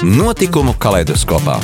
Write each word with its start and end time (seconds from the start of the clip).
Notikumu 0.00 0.72
kaleidoskopā. 0.80 1.58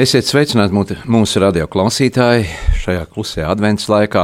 Esiet 0.00 0.24
sveicināti 0.24 0.96
mūsu 1.12 1.42
radio 1.44 1.66
klausītāji 1.68 2.46
šajā 2.80 3.02
klusajā 3.12 3.50
advents 3.52 3.84
laikā, 3.92 4.22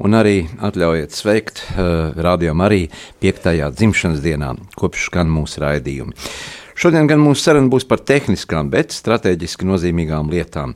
un 0.00 0.16
arī 0.16 0.46
atļaujiet 0.56 1.12
sveikt 1.12 1.60
uh, 1.74 2.16
radio 2.16 2.56
arī 2.64 2.86
5. 3.20 3.52
dzimšanas 3.76 4.24
dienā, 4.24 4.54
kopš 4.80 5.10
skan 5.10 5.28
mūsu 5.28 5.60
raidījumi. 5.60 6.16
Šodien 6.80 7.12
gan 7.12 7.20
mūsu 7.20 7.44
saruna 7.44 7.68
būs 7.68 7.84
par 7.84 8.00
tehniskām, 8.00 8.72
bet 8.72 8.96
strateģiski 8.96 9.68
nozīmīgām 9.68 10.32
lietām. 10.32 10.72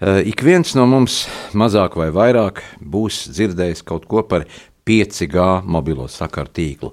Uh, 0.00 0.24
ik 0.24 0.40
viens 0.40 0.72
no 0.80 0.88
mums, 0.88 1.26
mazāk 1.52 2.00
vai 2.00 2.08
vairāk, 2.08 2.64
būs 2.80 3.26
dzirdējis 3.36 3.84
kaut 3.84 4.08
ko 4.08 4.24
par 4.24 4.48
5G 4.86 5.62
mobilo 5.64 6.08
sakaru 6.10 6.52
tīklu. 6.54 6.92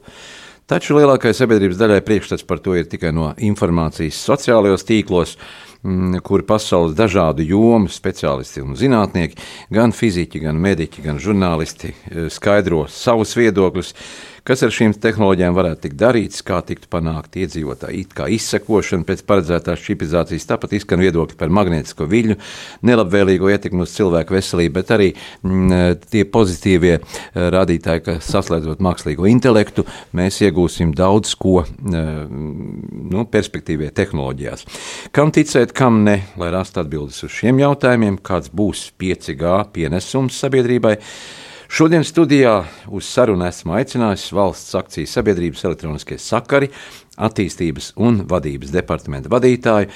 Taču 0.69 0.93
lielākajai 0.99 1.33
sabiedrības 1.33 1.79
daļai 1.79 2.03
priekšstats 2.05 2.45
par 2.45 2.59
to 2.61 2.75
ir 2.77 2.85
tikai 2.85 3.09
no 3.15 3.31
informācijas 3.41 4.19
sociālajos 4.21 4.85
tīklos, 4.85 5.31
mm, 5.81 6.19
kuri 6.21 6.45
pasaules 6.45 6.93
dažādu 6.93 7.41
jomu 7.41 7.89
speciālisti 7.89 8.61
un 8.61 8.77
zinātnieki, 8.77 9.39
gan 9.73 9.89
fiziķi, 9.89 10.43
gan 10.43 10.61
mediķi, 10.61 11.01
gan 11.07 11.17
žurnālisti 11.17 11.89
eh, 11.89 12.27
skaidro 12.29 12.83
savus 12.85 13.33
viedokļus 13.39 13.95
Kas 14.49 14.63
ar 14.65 14.71
šīm 14.73 14.95
tehnoloģijām 14.97 15.53
varētu 15.53 15.83
tikt 15.83 15.97
darīts, 16.01 16.41
kā 16.41 16.57
tiktu 16.65 16.87
panākt 16.89 17.35
iedzīvotāju 17.37 17.99
it 17.99 18.15
kā 18.17 18.25
izsekošana 18.33 19.05
pēc 19.05 19.19
paredzētās 19.29 19.83
čipizācijas, 19.85 20.47
tāpat 20.49 20.71
izskan 20.73 21.03
viedokļi 21.03 21.35
par 21.37 21.51
magnētisko 21.53 22.07
viļņu, 22.09 22.37
nelabvēlīgo 22.89 23.51
ietekmi 23.53 23.83
uz 23.85 23.91
cilvēku 23.93 24.33
veselību, 24.33 24.73
bet 24.79 24.93
arī 24.95 25.09
m, 25.13 25.51
mm, 25.51 26.07
tie 26.09 26.23
pozitīvie 26.33 26.95
eh, 26.95 27.03
rādītāji, 27.53 28.01
ka 28.07 28.15
saslēdzot 28.25 28.81
mākslīgo 28.81 29.29
intelektu, 29.29 29.85
mēs 30.17 30.41
iegūsim 30.47 30.95
daudz 30.97 31.35
ko 31.37 31.59
eh, 31.61 32.09
nu, 32.33 33.27
perspektīvie 33.29 33.91
tehnoloģijās. 34.01 34.65
Kam 35.13 35.29
ticēt, 35.35 35.75
kam 35.77 36.01
ne, 36.07 36.23
lai 36.41 36.49
rastu 36.57 36.81
atbildes 36.81 37.21
uz 37.27 37.37
šiem 37.37 37.61
jautājumiem, 37.61 38.17
kāds 38.25 38.49
būs 38.49 38.87
5G 38.97 39.53
pienesums 39.77 40.41
sabiedrībai. 40.41 40.97
Šodien 41.69 42.01
studijā 42.01 42.63
uz 42.89 43.05
sarunu 43.05 43.45
esmu 43.45 43.75
aicinājis 43.77 44.31
valsts 44.33 44.73
akciju 44.73 45.05
sabiedrības 45.07 45.61
elektroniskie 45.69 46.15
sakari, 46.17 46.71
attīstības 47.21 47.91
un 48.01 48.23
vadības 48.31 48.71
departamenta 48.73 49.29
vadītāju 49.29 49.91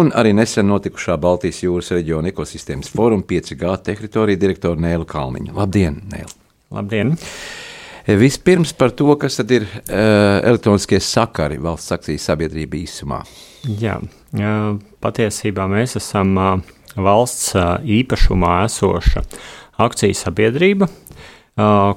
un 0.00 0.08
arī 0.16 0.32
nesen 0.32 0.70
notikušā 0.72 1.18
Baltijas 1.20 1.60
jūras 1.66 1.92
reģiona 1.92 2.32
ekosistēmas 2.32 2.88
fóruma 2.96 3.28
5G 3.28 3.74
teritorija 3.90 4.40
direktoru 4.40 4.80
Nēlu 4.80 5.04
Kalniņu. 5.10 5.52
Labdien, 5.58 6.00
Nēl! 6.08 6.32
Labdien! 6.72 7.12
Vispirms 8.08 8.72
par 8.72 8.96
to, 8.96 9.12
kas 9.20 9.36
tad 9.36 9.52
ir 9.52 9.68
uh, 9.68 10.40
elektroniskie 10.48 10.96
sakari 11.04 11.60
valsts 11.60 11.92
akcijas 11.92 12.24
sabiedrība 12.32 12.80
īsumā. 12.80 13.20
Jā, 13.68 14.00
patiesībā 15.04 15.68
mēs 15.68 15.98
esam 16.00 16.32
valsts 16.96 17.52
īpašumā 17.84 18.62
esoša 18.64 19.26
akciju 19.78 20.16
sabiedrība, 20.18 20.88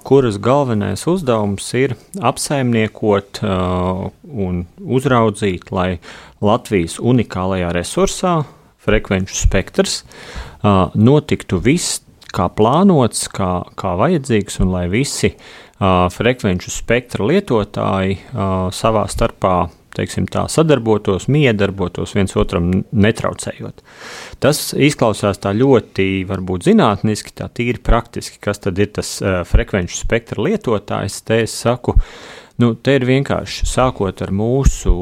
kuras 0.05 0.37
galvenais 0.41 1.03
uzdevums 1.09 1.67
ir 1.77 1.95
apsaimniekot 2.21 3.41
un 3.43 4.63
uzraudzīt, 4.81 5.69
lai 5.73 5.99
Latvijas 6.41 6.97
unikālajā 6.97 7.73
resursā, 7.77 8.35
frekvenču 8.81 9.37
spektrs, 9.37 10.01
notiktu 10.97 11.61
viss 11.61 12.01
kā 12.33 12.47
plānots, 12.53 13.27
kā, 13.29 13.51
kā 13.77 13.93
vajadzīgs, 13.99 14.61
un 14.63 14.73
lai 14.73 14.87
visi 14.89 15.35
frekvenču 16.15 16.73
spektra 16.73 17.25
lietotāji 17.27 18.17
savā 18.77 19.05
starpā 19.11 19.55
teiksim, 19.95 20.27
tā, 20.31 20.45
sadarbotos, 20.51 21.27
miedarbotos 21.31 22.15
viens 22.15 22.35
otram 22.39 22.69
netraucējot. 22.91 23.83
Tas 24.43 24.63
izklausās 24.73 25.41
tā 25.43 25.53
ļoti 25.57 26.23
varbūt 26.29 26.67
zinātniski, 26.69 27.35
tā 27.37 27.49
tīri 27.51 27.81
praktiski, 27.83 28.39
kas 28.43 28.63
tad 28.63 28.81
ir 28.81 28.91
tas 28.95 29.13
uh, 29.23 29.41
frekvenču 29.47 29.99
spektra 29.99 30.43
lietotājs. 30.47 31.21
Te 31.27 31.41
es 31.45 31.55
saku, 31.63 31.95
nu, 32.61 32.73
te 32.75 32.97
ir 32.99 33.07
vienkārši 33.09 33.69
sākot 33.69 34.23
ar 34.25 34.33
mūsu 34.35 34.93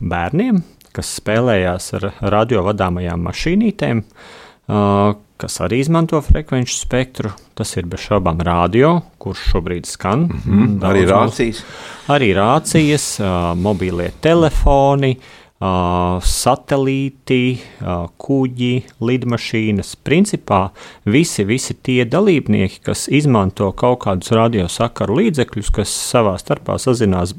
bērniem, 0.00 0.62
kas 0.96 1.16
spēlējās 1.20 1.92
ar 1.98 2.10
radiovadāmajām 2.34 3.26
mašīnītēm, 3.28 4.04
uh, 4.04 5.16
kas 5.38 5.60
arī 5.64 5.80
izmanto 5.82 6.20
frekvenču 6.24 6.74
spektru. 6.76 7.32
Tas 7.58 7.74
ir 7.78 7.86
bez 7.90 8.04
šaubām 8.06 8.40
radio, 8.44 8.98
kurš 9.22 9.44
šobrīd 9.52 9.86
skan. 9.86 10.28
Mm 10.28 10.40
-hmm, 10.44 10.78
arī 10.90 11.04
rācijas. 11.06 11.62
Arī 12.08 12.32
rācijas, 12.34 13.06
uh, 13.20 13.54
mobīlie 13.58 14.10
telefoni, 14.20 15.16
uh, 15.16 16.22
satelīti, 16.22 17.58
uh, 17.80 18.08
kuģi, 18.18 18.82
lidmašīnas. 19.00 19.96
Principā 20.04 20.68
visi, 21.04 21.44
visi 21.44 21.74
tie 21.74 22.04
dalībnieki, 22.04 22.80
kas 22.82 23.08
izmanto 23.08 23.72
kaut 23.72 23.98
kādus 24.04 24.30
radiosakaru 24.30 25.14
līdzekļus, 25.14 25.70
kas 25.70 25.88
savā 26.12 26.38
starpā 26.38 26.78
sazinās 26.78 27.34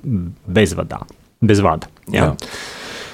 bezvadā, 0.48 1.00
bez 1.42 1.59
vada. 1.59 1.88
Jā. 2.08 2.24
Jā. 2.24 2.36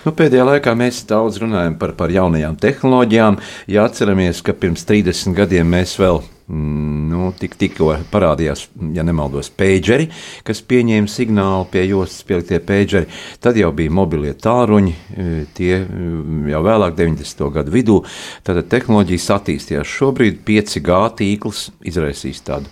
Nu, 0.06 0.12
pēdējā 0.14 0.44
laikā 0.46 0.76
mēs 0.78 1.00
daudz 1.10 1.40
runājam 1.42 1.80
par, 1.82 1.96
par 1.98 2.12
jaunajām 2.14 2.60
tehnoloģijām. 2.62 3.40
Ja 3.74 3.88
atceramies, 3.90 4.44
ka 4.46 4.54
pirms 4.54 4.84
30 4.86 5.34
gadiem 5.34 5.72
mēs 5.74 5.96
vēl 5.98 6.20
mm, 6.22 7.00
nu, 7.10 7.32
tik, 7.40 7.56
tikko 7.58 7.88
parādījās, 8.12 8.68
ja 8.94 9.02
nemaldos, 9.08 9.50
pageri, 9.58 10.06
kas 10.46 10.62
pieņēma 10.70 11.10
signālu 11.10 11.66
pie 11.74 11.88
jostas 11.88 12.22
pieliktie 12.30 12.60
pageri. 12.62 13.10
Tad 13.42 13.58
jau 13.58 13.72
bija 13.74 13.96
mobilie 13.98 14.36
tāruņi, 14.38 14.94
e, 14.94 15.28
tie 15.58 15.72
e, 15.80 16.10
jau 16.52 16.62
vēlāk, 16.68 16.94
90. 17.02 17.42
gadu 17.58 17.74
vidū. 17.74 18.00
Tad 18.46 18.62
tehnoloģijas 18.70 19.30
attīstījās. 19.40 19.90
Šobrīd 19.90 20.44
5G 20.46 21.00
tīkls 21.24 21.64
izraisīs 21.82 22.46
tādu 22.46 22.70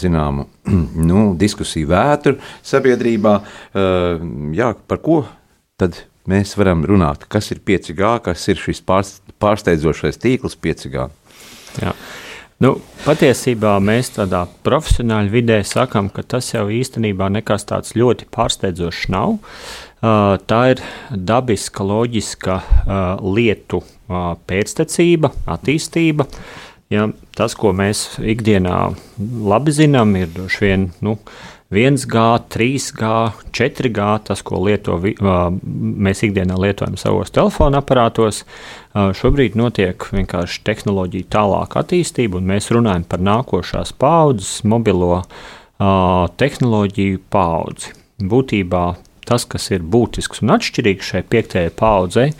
zināmu 0.00 0.48
nu, 1.10 1.26
diskusiju 1.36 1.92
vētru 1.92 2.38
sabiedrībā. 2.72 3.36
Uh, 3.70 4.24
jā, 4.56 4.72
par 4.88 5.04
ko 5.04 5.26
tad 5.80 6.06
mēs 6.30 6.56
varam 6.58 6.84
runāt, 6.88 7.26
kas 7.30 7.50
ir 7.54 7.62
5G, 7.66 8.16
kas 8.26 8.48
ir 8.52 8.60
šis 8.60 8.82
pārsteidzošais 8.86 10.20
tīkls 10.22 10.58
5G. 10.60 11.08
Jā. 11.80 11.94
Nu, 12.60 12.74
patiesībā 13.06 13.78
mēs 13.80 14.10
tādā 14.18 14.42
profesionāļu 14.66 15.32
vidē 15.32 15.62
sakām, 15.64 16.10
ka 16.12 16.20
tas 16.28 16.50
jau 16.52 16.66
īstenībā 16.68 17.30
nekas 17.32 17.64
tāds 17.70 17.94
ļoti 17.96 18.28
pārsteidzošs 18.34 19.06
nav. 19.14 19.38
Uh, 20.00 20.34
tā 20.48 20.58
ir 20.74 20.82
dabiska, 21.10 21.84
loģiska 21.88 22.58
uh, 22.60 22.98
lietu 23.36 23.80
uh, 23.80 24.34
pēctecība, 24.48 25.32
attīstība. 25.48 26.28
Ja, 26.92 27.06
tas, 27.38 27.54
ko 27.56 27.72
mēs 27.76 28.18
ikdienā 28.18 28.76
labi 29.48 29.72
zinām, 29.72 30.12
ir 30.20 30.28
droši 30.34 30.64
vien 30.66 30.86
nu, 31.06 31.16
1G, 31.70 32.22
3G, 32.50 33.10
4G, 33.54 34.06
tas, 34.26 34.40
ko 34.42 34.58
lieto, 34.66 34.96
mēs 34.98 36.24
ikdienā 36.26 36.56
lietojam 36.58 36.96
savos 36.98 37.30
telefona 37.30 37.78
aparātos. 37.78 38.42
Šobrīd 38.90 39.54
notiek 39.54 40.02
vienkārši 40.10 40.64
tehnoloģija 40.66 41.30
tālāka 41.30 41.84
attīstība, 41.84 42.40
un 42.40 42.50
mēs 42.50 42.72
runājam 42.74 43.06
par 43.06 43.22
nākošās 43.22 43.94
paudzes 44.02 44.64
mobilo 44.66 45.22
tehnoloģiju 45.78 47.22
paudzi. 47.30 47.94
Būtībā 48.18 48.84
tas, 49.30 49.46
kas 49.46 49.70
ir 49.70 49.86
būtisks 49.86 50.42
un 50.42 50.56
atšķirīgs 50.58 51.14
šai 51.14 51.22
piektajai 51.30 51.70
paudzei, 51.78 52.32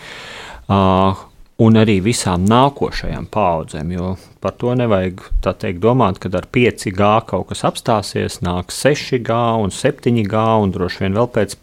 un 1.60 1.76
arī 1.76 1.98
visām 2.04 2.46
nākošajām 2.48 3.26
paudzēm. 3.32 3.92
Jo 3.94 4.14
par 4.40 4.54
to 4.60 4.72
nevajag 4.78 5.20
teikt, 5.44 5.80
domāt, 5.82 6.20
ka 6.22 6.30
ar 6.38 6.46
5G 6.48 7.10
kaut 7.28 7.50
kas 7.50 7.64
apstāsies, 7.68 8.40
nāks 8.46 8.80
6G 8.84 9.36
un 9.60 9.74
7G, 9.74 10.44
un 10.64 10.72
droši 10.74 11.04
vien 11.04 11.18
vēl 11.20 11.28
pēc 11.34 11.58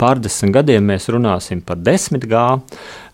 pārdesmit 0.00 0.54
gadiem 0.58 0.92
mēs 0.92 1.08
runāsim 1.12 1.64
par 1.64 1.80
10G. 1.80 2.44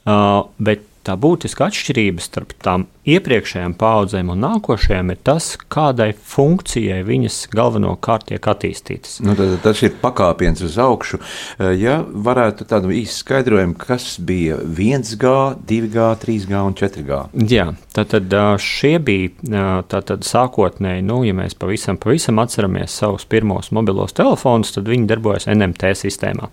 Uh, 0.06 0.44
bet 0.62 0.84
tā 1.06 1.16
būtiska 1.20 1.68
atšķirība 1.70 2.24
starp 2.24 2.54
tām 2.62 2.86
iepriekšējām 3.06 3.76
paudzēm 3.78 4.32
un 4.34 4.42
nākošajām 4.42 5.12
ir 5.14 5.20
tas, 5.26 5.52
kādai 5.70 6.08
funkcijai 6.16 6.98
viņas 7.06 7.38
galvenokārt 7.54 8.28
tiek 8.32 8.48
attīstītas. 8.50 9.20
Nu, 9.22 9.36
tad, 9.38 9.54
tas 9.62 9.82
ir 9.86 9.94
pakāpiens 10.00 10.64
uz 10.66 10.78
augšu. 10.82 11.20
Eh, 11.20 11.72
ja 11.78 12.00
varētu 12.02 12.66
tādu 12.68 12.90
īstu 12.94 13.22
skaidrojumu, 13.22 13.76
kas 13.78 14.16
bija 14.18 14.58
1G, 14.58 15.34
2G, 15.68 16.08
3G 16.24 16.62
un 16.66 16.76
4G. 16.78 17.20
Jā, 17.52 17.68
tātad 17.94 18.34
šie 18.62 18.96
bija 19.02 19.82
tātad 19.90 20.26
sākotnēji, 20.26 21.04
nu, 21.06 21.20
ja 21.26 21.36
mēs 21.36 21.56
pavisam, 21.58 22.00
pavisam 22.02 22.42
atceramies 22.42 22.94
savus 22.98 23.26
pirmos 23.28 23.70
mobilos 23.76 24.16
telefonus, 24.16 24.74
tad 24.74 24.90
viņi 24.90 25.08
darbojas 25.10 25.48
NMT 25.52 25.94
sistēmā. 26.02 26.50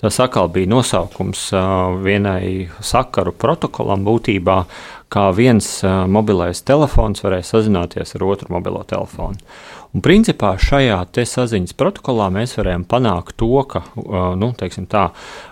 Tas 0.00 0.16
atkal 0.20 0.48
bija 0.48 0.68
nosaukums 0.70 1.50
vienai 2.00 2.70
sakaru 2.80 3.34
protokolam 3.36 4.06
būtībā, 4.06 4.62
kā 5.12 5.26
viens 5.36 5.66
mobilais 6.08 6.62
telefons 6.64 7.20
varēja 7.20 7.48
sazināties 7.50 8.16
ar 8.16 8.24
otru 8.24 8.54
mobilo 8.54 8.80
telefonu. 8.88 9.36
Un 9.90 10.04
principā 10.06 10.52
šajā 10.62 11.00
saziņas 11.26 11.74
protokolā 11.74 12.28
mēs 12.30 12.54
varējām 12.54 12.84
panākt 12.88 13.34
to, 13.42 13.50
ka, 13.66 13.82
nu, 14.38 14.52
tā, 14.54 15.04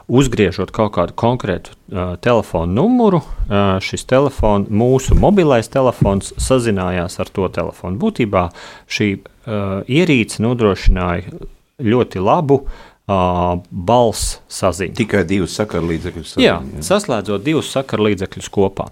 uzgriežot 0.06 0.71
kaut 0.71 0.93
kādu 0.95 1.17
konkrētu 1.19 1.75
uh, 1.75 2.15
telefonu 2.23 2.71
numuru, 2.79 3.19
uh, 3.19 3.83
šis 3.83 4.06
telefons, 4.06 4.71
mūsu 4.71 5.19
mobilais 5.19 5.69
telefons, 5.69 6.31
sazinājās 6.39 7.19
ar 7.19 7.35
to 7.35 7.50
telefonu. 7.50 7.99
Būtībā 7.99 8.49
šī 8.87 9.11
uh, 9.19 9.83
ierīce 9.91 10.45
nodrošināja 10.47 11.35
ļoti 11.83 12.23
labu 12.23 12.62
uh, 12.62 12.87
uh, 13.08 13.58
balss 13.70 14.38
saziņa. 14.52 14.94
Tikai 14.99 15.22
divus 15.28 15.56
sakarlīdzekļus. 15.58 16.34
Saziņa, 16.34 16.44
jā, 16.44 16.56
jā, 16.60 16.84
saslēdzot 16.88 17.44
divus 17.46 17.70
sakarlīdzekļus 17.75 18.50
kopā. 18.52 18.88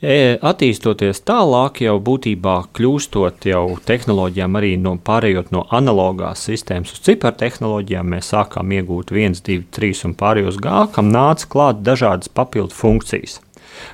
E, 0.00 0.38
attīstoties 0.50 1.20
tālāk, 1.28 1.82
jau 1.84 1.98
būtībā 2.04 2.56
kļūstot 2.76 3.46
jau 3.50 3.64
tehnoloģijām, 3.86 4.56
arī 4.60 4.72
no, 4.80 4.96
pārējot 5.04 5.52
no 5.54 5.66
analogās 5.76 6.46
sistēmas 6.48 6.94
uz 6.96 7.04
cipartehnoloģijām, 7.08 8.16
mēs 8.16 8.32
sākām 8.34 8.72
iegūt 8.78 9.12
1, 9.12 9.42
2, 9.46 9.60
3 9.76 10.08
un 10.08 10.16
pārējos 10.20 10.60
gā, 10.62 10.86
kam 10.94 11.12
nāca 11.12 11.50
klāt 11.52 11.84
dažādas 11.84 12.32
papildu 12.32 12.76
funkcijas. 12.76 13.38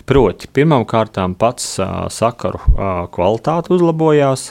Proti, 0.06 0.48
pirmkārt, 0.54 1.19
pats 1.38 1.76
uh, 1.82 2.06
sakaru 2.10 2.62
uh, 2.62 3.04
kvalitāte 3.12 3.74
uzlabojās, 3.74 4.48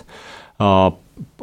uh, 0.61 0.93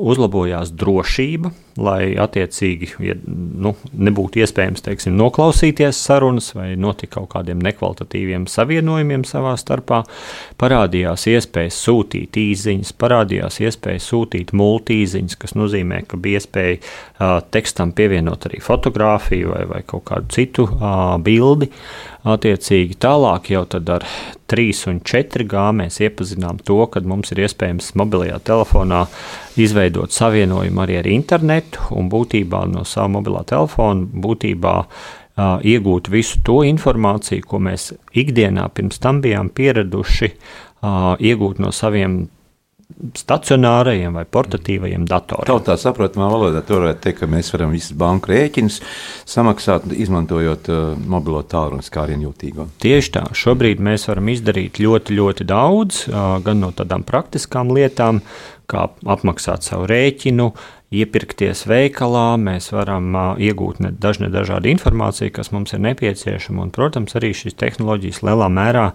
uzlabojās 0.01 0.71
drošība, 0.77 1.51
lai 1.81 2.13
attiecīgi 2.21 2.89
ja, 3.07 3.15
nu, 3.25 3.73
nebūtu 3.93 4.43
iespējams 4.43 4.85
teiksim, 4.85 5.17
noklausīties 5.17 5.99
sarunas 6.05 6.51
vai 6.57 6.73
notikt 6.81 7.15
kaut 7.17 7.31
kādiem 7.33 7.63
nekvalitatīviem 7.65 8.47
savienojumiem 8.51 9.25
savā 9.29 9.55
starpā. 9.61 10.03
Parādījās 10.61 11.27
iespējas 11.33 11.79
sūtīt 11.87 12.37
īsiņas, 12.43 12.93
parādījās 13.01 13.61
iespēja 13.65 14.05
sūtīt 14.05 14.53
multīziņas, 14.57 15.39
kas 15.41 15.57
nozīmē, 15.59 16.03
ka 16.09 16.21
bija 16.21 16.43
iespēja 16.43 16.79
uh, 16.79 17.39
tekstam 17.55 17.95
pievienot 17.97 18.49
arī 18.51 18.61
fotografiju 18.65 19.55
vai, 19.55 19.65
vai 19.71 19.83
kaut 19.87 20.07
kādu 20.11 20.33
citu 20.37 20.69
uh, 20.69 21.17
bildi. 21.23 21.71
Attiecīgi 22.23 22.95
tālāk 23.03 23.49
jau 23.51 23.65
ar 23.75 24.05
3 24.53 24.83
un 24.93 25.01
4 25.03 25.47
G 25.51 25.63
mēs 25.75 25.99
iepazinām 26.05 26.61
to, 26.63 26.79
ka 26.87 27.03
mums 27.03 27.33
ir 27.35 27.41
iespējams 27.43 27.95
mobilajā 27.99 28.39
telefonā 28.47 29.01
izveidot 29.59 30.15
savienojumu 30.15 30.85
arī 30.85 31.01
ar 31.01 31.09
internetu 31.11 31.89
un 31.99 32.11
būtībā 32.13 32.63
no 32.71 32.85
sava 32.87 33.11
mobilā 33.17 33.43
telefona 33.51 34.07
būtībā 34.07 34.77
iegūt 35.67 36.13
visu 36.13 36.43
to 36.47 36.61
informāciju, 36.69 37.43
ko 37.49 37.59
mēs 37.59 37.91
ikdienā 38.15 38.69
pirms 38.77 39.03
tam 39.03 39.19
bijām 39.25 39.51
pieraduši 39.51 40.31
iegūt 41.19 41.59
no 41.63 41.73
saviem 41.75 42.29
stacionārajiem 43.19 44.17
vai 44.19 44.25
portatīvajiem 44.29 45.07
datoriem. 45.09 45.49
Tautā 45.49 45.77
saprotamā 45.81 46.29
valodā 46.33 46.63
to 46.67 46.79
varētu 46.81 47.03
teikt, 47.07 47.21
ka 47.23 47.31
mēs 47.31 47.53
varam 47.55 47.75
visus 47.75 47.97
banku 47.99 48.33
rēķinus 48.33 48.81
samaksāt, 49.29 49.89
izmantojot 49.93 50.71
uh, 50.73 50.83
mobilo 50.97 51.43
tālruni 51.47 51.87
skārienu 51.87 52.29
jūtīgo. 52.29 52.69
Tieši 52.83 53.15
tā. 53.17 53.25
Šobrīd 53.37 53.83
mēs 53.85 54.09
varam 54.11 54.31
izdarīt 54.33 54.83
ļoti, 54.83 55.19
ļoti 55.19 55.49
daudz, 55.49 56.05
uh, 56.11 56.37
gan 56.45 56.63
no 56.65 56.73
tādām 56.77 57.07
praktiskām 57.09 57.73
lietām, 57.75 58.23
kā 58.71 58.87
apmaksāt 59.15 59.67
savu 59.67 59.89
rēķinu, 59.91 60.53
iepirkties 60.93 61.65
veikalā, 61.69 62.37
mēs 62.41 62.71
varam 62.75 63.15
iegūt 63.41 63.81
ne, 63.83 63.93
dažne 63.97 64.29
dažādu 64.33 64.71
informāciju, 64.73 65.33
kas 65.35 65.53
mums 65.55 65.73
ir 65.73 65.83
nepieciešama. 65.87 66.67
Un, 66.67 66.73
protams, 66.75 67.17
arī 67.19 67.33
šīs 67.37 67.57
tehnoloģijas 67.61 68.23
lielā 68.27 68.49
mērā 68.53 68.87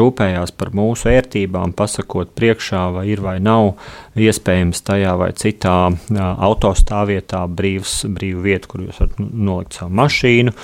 rūpējās 0.00 0.54
par 0.58 0.72
mūsu 0.76 1.12
ērtībām, 1.14 1.74
pasakot 1.78 2.34
priekšā, 2.36 2.84
vai 2.96 3.06
ir 3.12 3.22
vai 3.24 3.36
nav 3.42 3.74
iespējams 4.18 4.82
tajā 4.86 5.14
vai 5.20 5.30
citā 5.38 5.76
autostāvvietā 6.14 7.44
brīvs, 7.50 7.96
brīvu 8.14 8.44
vietu, 8.44 8.72
kur 8.72 8.84
jūs 8.86 9.00
varat 9.02 9.22
nolikt 9.22 9.78
savu 9.78 9.94
mašīnu. 10.02 10.54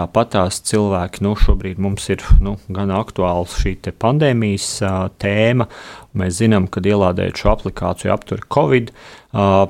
Tāpat 0.00 0.34
tās 0.36 0.60
cilvēki, 0.70 1.24
nu, 1.26 1.36
šobrīd 1.38 1.80
mums 1.82 2.08
ir 2.12 2.24
nu, 2.44 2.56
gan 2.72 2.92
aktuāls 2.96 3.58
šī 3.60 3.76
pandēmijas 4.00 4.68
tēma, 5.20 5.66
Mēs 6.18 6.40
zinām, 6.40 6.66
ka 6.66 6.82
ielādējot 6.82 7.38
šo 7.38 7.52
aplikāciju 7.52 8.10
aptur 8.10 8.40
Covid, 8.50 8.90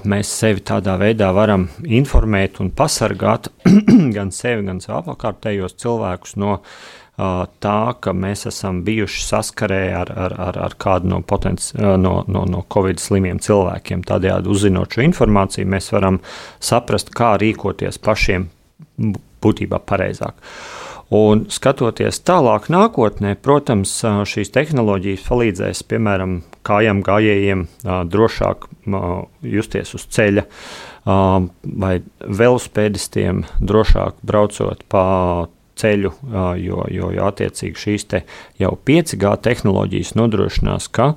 mēs 0.09 0.31
sevi 0.33 0.63
tādā 0.65 0.95
veidā 1.01 1.29
varam 1.37 1.69
informēt 1.85 2.63
un 2.65 2.71
pasargāt 2.73 3.51
gan 4.17 4.33
sevi, 4.33 4.65
gan 4.71 4.81
savu 4.81 5.13
apkārtējos 5.13 5.77
cilvēkus 5.83 6.39
no 6.41 6.57
tā, 7.61 7.79
ka 8.01 8.15
mēs 8.17 8.47
esam 8.49 8.81
bijuši 8.87 9.25
saskarē 9.27 9.83
ar, 9.99 10.13
ar, 10.15 10.35
ar, 10.49 10.59
ar 10.67 10.77
kādu 10.81 11.11
no, 11.13 11.21
potenci, 11.21 11.75
no, 11.77 12.21
no, 12.25 12.45
no 12.49 12.65
Covid 12.73 13.03
slimiem 13.03 13.41
cilvēkiem. 13.45 14.05
Tādējādi 14.09 14.49
uzzinot 14.49 14.97
šo 14.97 15.05
informāciju, 15.05 15.69
mēs 15.69 15.93
varam 15.93 16.21
saprast, 16.57 17.13
kā 17.13 17.35
rīkoties 17.43 18.01
pašiem 18.01 18.49
būtībā 19.45 19.81
pareizāk. 19.85 20.41
Un 21.11 21.43
skatoties 21.51 22.21
tālāk 22.23 22.69
nākotnē, 22.71 23.35
protams, 23.43 23.97
šīs 24.31 24.53
tehnoloģijas 24.55 25.25
palīdzēs, 25.27 25.83
piemēram, 25.91 26.37
kājām 26.67 27.01
gājējiem 27.03 27.65
drošāk 28.13 28.69
justies 29.43 29.97
uz 29.99 30.07
ceļa, 30.15 30.47
vai 31.05 31.95
velospēdistiem 32.23 33.43
drošāk 33.59 34.23
braucot 34.23 34.87
pa 34.87 35.07
ceļu, 35.81 36.13
jo, 36.61 36.85
jo, 36.93 37.11
jo 37.15 37.27
attiecīgi 37.27 37.85
šīs 37.85 38.07
te 38.11 38.23
jau 38.61 38.75
5G 38.87 39.33
tehnoloģijas 39.47 40.15
nodrošinās, 40.19 40.89
ka 40.95 41.15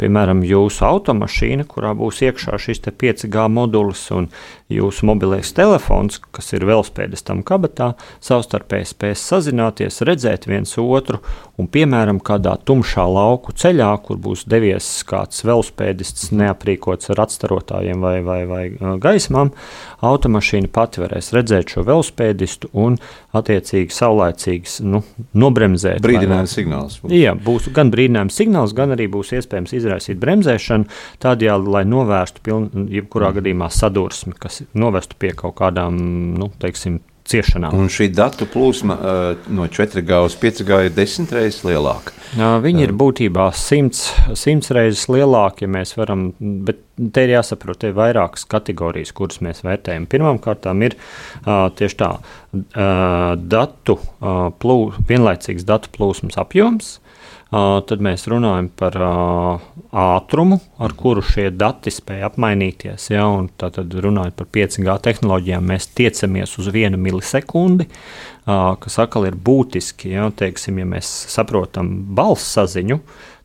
piemēram, 0.00 0.44
jūsu 0.46 0.86
automašīna, 0.86 1.66
kurā 1.70 1.92
būs 1.98 2.22
iekšā 2.26 2.58
šis 2.62 2.82
5G 2.88 3.46
modulis 3.52 4.06
un 4.14 4.30
jūsu 4.70 5.06
mobilais 5.08 5.50
telefons, 5.56 6.20
kas 6.34 6.52
ir 6.54 6.64
velospēdas 6.68 7.24
tam 7.26 7.42
kabatā, 7.46 7.92
savstarpēji 8.24 8.90
spēs 8.92 9.24
sazināties, 9.32 10.00
redzēt 10.06 10.46
viens 10.50 10.76
otru 10.80 11.20
un, 11.60 11.68
piemēram, 11.70 12.20
kādā 12.24 12.54
tumšā 12.66 13.04
lauku 13.10 13.54
ceļā, 13.56 13.90
kur 14.04 14.20
būs 14.22 14.46
devies 14.50 14.88
kāds 15.08 15.44
velospēdists 15.46 16.30
neaprīkots 16.36 17.12
ar 17.12 17.24
atstarotājiem 17.26 18.04
vai, 18.04 18.16
vai, 18.26 18.40
vai 18.48 18.64
gaismām, 19.02 19.52
automašīna 20.06 20.70
pati 20.72 21.02
varēs 21.02 21.32
redzēt 21.36 21.74
šo 21.74 21.84
velospēdistu 21.88 22.70
un 22.80 22.96
attiecīgi 23.36 23.94
saulēcīgi 23.94 24.86
nu, 24.88 25.02
nobremzēt. 25.38 26.00
Brīdinājums 26.04 26.56
signāls. 26.56 26.98
Būs. 27.02 27.14
Jā, 27.14 27.34
būs 27.34 27.68
gan 27.74 27.92
brīdinājums 27.92 28.38
signāls, 28.40 28.74
gan 28.76 28.94
arī 28.96 29.08
būs 29.12 29.34
iespējams 29.38 29.74
izraisīt 29.76 30.20
bremzēšanu, 30.22 30.88
tādējādi, 31.22 31.74
lai 31.76 31.84
novērstu 31.88 32.44
piln, 32.46 32.88
jebkurā 32.90 33.30
mm. 33.30 33.40
gadījumā 33.40 33.70
sadursmi, 33.74 34.34
kas 34.40 34.59
novestu 34.78 35.18
pie 35.20 35.32
kaut 35.36 35.56
kādām, 35.60 35.96
nu, 36.38 36.50
teiksim, 36.62 37.00
ciešanām. 37.30 37.74
Un 37.76 37.90
šī 37.92 38.08
datu 38.14 38.46
plūsma 38.50 38.96
uh, 38.96 39.50
no 39.54 39.66
4G 39.70 40.20
uz 40.26 40.36
5G 40.40 40.86
ir 40.88 40.94
desmit 40.96 41.34
reizes 41.36 41.62
lielāka. 41.66 42.14
Viņi 42.64 42.84
ir 42.86 42.94
būtībā 42.94 43.48
simts, 43.58 44.04
simts 44.38 44.70
reizes 44.74 45.08
lielāki, 45.10 45.66
ja 45.66 45.72
mēs 45.72 45.96
varam, 45.98 46.28
bet 46.38 46.82
te 47.00 47.24
ir 47.26 47.34
jāsaprot, 47.34 47.80
te 47.82 47.90
ir 47.90 47.96
vairākas 47.98 48.46
kategorijas, 48.50 49.10
kuras 49.16 49.40
mēs 49.42 49.64
vērtējam. 49.66 50.06
Pirmkārt, 50.10 50.68
ir 50.86 50.96
tieši 51.80 51.98
tā, 51.98 52.10
datu 53.56 53.98
plūs, 54.62 55.00
vienlaicīgs 55.10 55.66
datu 55.66 55.90
plūsmas 55.96 56.38
apjoms. 56.40 56.98
Tad 57.50 57.98
mēs 57.98 58.28
runājam 58.30 58.68
par 58.78 58.94
ātrumu, 59.90 60.60
ar 60.78 60.92
kuru 60.94 61.22
šie 61.26 61.48
dati 61.50 61.90
spēj 61.90 62.22
apmainīties. 62.28 63.08
Ja, 63.10 63.24
tad, 63.58 63.80
runājot 63.90 64.36
par 64.38 64.46
5G 64.54 64.94
tehnoloģijām, 65.02 65.66
mēs 65.72 65.88
tiecamies 65.98 66.54
uz 66.62 66.68
vienu 66.70 67.00
milisekundi, 67.02 67.88
kas 68.46 68.98
atkal 69.02 69.26
ir 69.26 69.34
būtiski. 69.34 70.12
Ja, 70.14 70.28
teiksim, 70.30 70.78
ja 70.78 70.86
mēs 70.92 71.10
saprotam 71.34 71.90
balss 72.14 72.54
saziņu, 72.54 73.00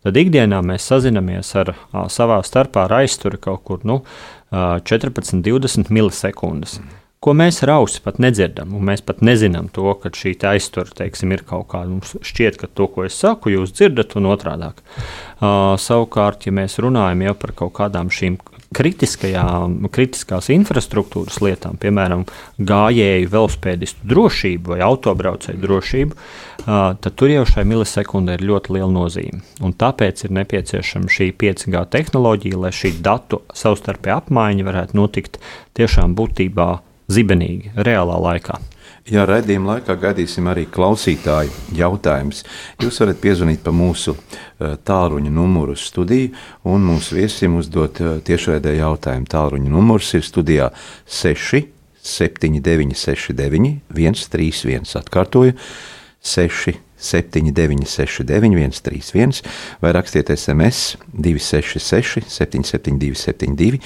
tad 0.05 0.19
ikdienā 0.21 0.62
mēs 0.62 0.85
sazinamies 0.91 1.50
ar 1.57 1.74
savā 2.13 2.38
starpā 2.45 2.85
ar 2.85 3.00
aizturi 3.01 3.41
kaut 3.41 3.65
kur 3.65 3.81
nu, 3.89 4.03
14, 4.53 5.41
20 5.41 5.89
milisekundes. 5.89 6.77
Ko 7.24 7.34
mēs 7.38 7.62
ar 7.65 7.75
ausi 7.79 8.01
pat 8.05 8.19
nedzirdam. 8.22 8.74
Mēs 8.86 9.03
pat 9.05 9.24
nezinām 9.25 9.69
to, 9.74 9.88
ka 10.01 10.12
šī 10.13 10.36
aiztura 10.51 10.91
teiksim, 11.03 11.34
ir 11.34 11.45
kaut 11.48 11.67
kāda. 11.74 11.89
Mums 11.93 12.15
šķiet, 12.25 12.60
ka 12.62 12.69
to, 12.72 12.89
ko 12.91 13.05
es 13.07 13.17
saku, 13.17 13.53
jūs 13.55 13.74
dzirdat, 13.75 14.17
un 14.19 14.29
otrādi. 14.34 14.72
Uh, 14.75 15.74
savukārt, 15.81 16.45
ja 16.48 16.53
mēs 16.55 16.79
runājam 16.84 17.25
jau 17.25 17.38
par 17.41 17.55
kaut 17.63 17.74
kādām 17.79 18.12
šīm 18.13 18.38
kritiskās 18.75 20.50
infrastruktūras 20.51 21.38
lietām, 21.43 21.77
piemēram, 21.79 22.25
gājēju, 22.60 23.29
velospēdistu 23.31 24.10
drošību 24.10 24.74
vai 24.74 24.79
autobraucēju 24.86 25.62
drošību, 25.62 26.17
tad 26.65 27.12
tur 27.15 27.31
jau 27.31 27.45
šai 27.48 27.65
milisekundē 27.69 28.38
ir 28.38 28.45
ļoti 28.50 28.75
liela 28.75 28.91
nozīme. 28.91 29.43
Un 29.63 29.75
tāpēc 29.77 30.25
ir 30.25 30.36
nepieciešama 30.39 31.12
šī 31.12 31.31
5G 31.39 31.86
tehnoloģija, 31.95 32.62
lai 32.65 32.74
šī 32.75 32.95
datu 33.05 33.43
savstarpēja 33.55 34.19
apmaiņa 34.24 34.67
varētu 34.67 35.00
notikt 35.00 35.39
tiešām 35.77 36.17
būtībā 36.17 36.69
zibenīgi, 37.12 37.75
reālā 37.75 38.17
laikā. 38.29 38.59
Jā, 39.05 39.21
raidījuma 39.29 39.75
laikā 39.75 39.93
gaidīsim 40.01 40.47
arī 40.50 40.63
klausītāju 40.74 41.51
jautājumus. 41.77 42.39
Jūs 42.81 42.97
varat 43.03 43.19
piezvanīt 43.21 43.62
pa 43.62 43.69
mūsu 43.69 44.15
eh, 44.15 44.74
tālruņa 44.81 45.29
numuru 45.29 45.75
studiju 45.77 46.31
un 46.71 46.88
mūsu 46.89 47.19
viesim 47.19 47.59
uzdot 47.59 48.01
eh, 48.01 48.15
tiešraidē 48.25 48.74
jautājumu. 48.79 49.29
Tālruņa 49.29 49.69
numurs 49.69 50.09
ir 50.17 50.25
studijā 50.25 50.71
6 51.05 51.69
79 52.05 52.97
69 52.97 53.75
131. 53.93 54.89
Atkārtoju 55.03 55.53
6 56.25 56.85
7969, 56.97 58.55
131, 58.79 59.41
vai 59.81 59.91
rakstiet 59.95 60.29
SMS 60.29 60.97
266, 61.11 62.23
772, 62.27 63.15
72, 63.15 63.79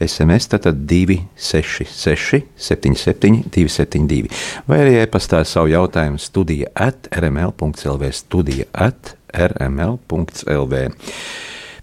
SMS 0.00 0.50
tātad 0.52 0.80
266, 0.88 2.42
77, 2.56 3.44
272, 3.54 4.32
vai 4.66 4.82
arī 4.84 4.98
e-pastā 5.02 5.44
savu 5.46 5.70
jautājumu 5.72 6.18
studija 6.22 6.72
at 6.74 7.10
rml.lv, 7.14 8.10
studija 8.12 8.66
at 8.74 9.14
rml.lv. 9.34 10.82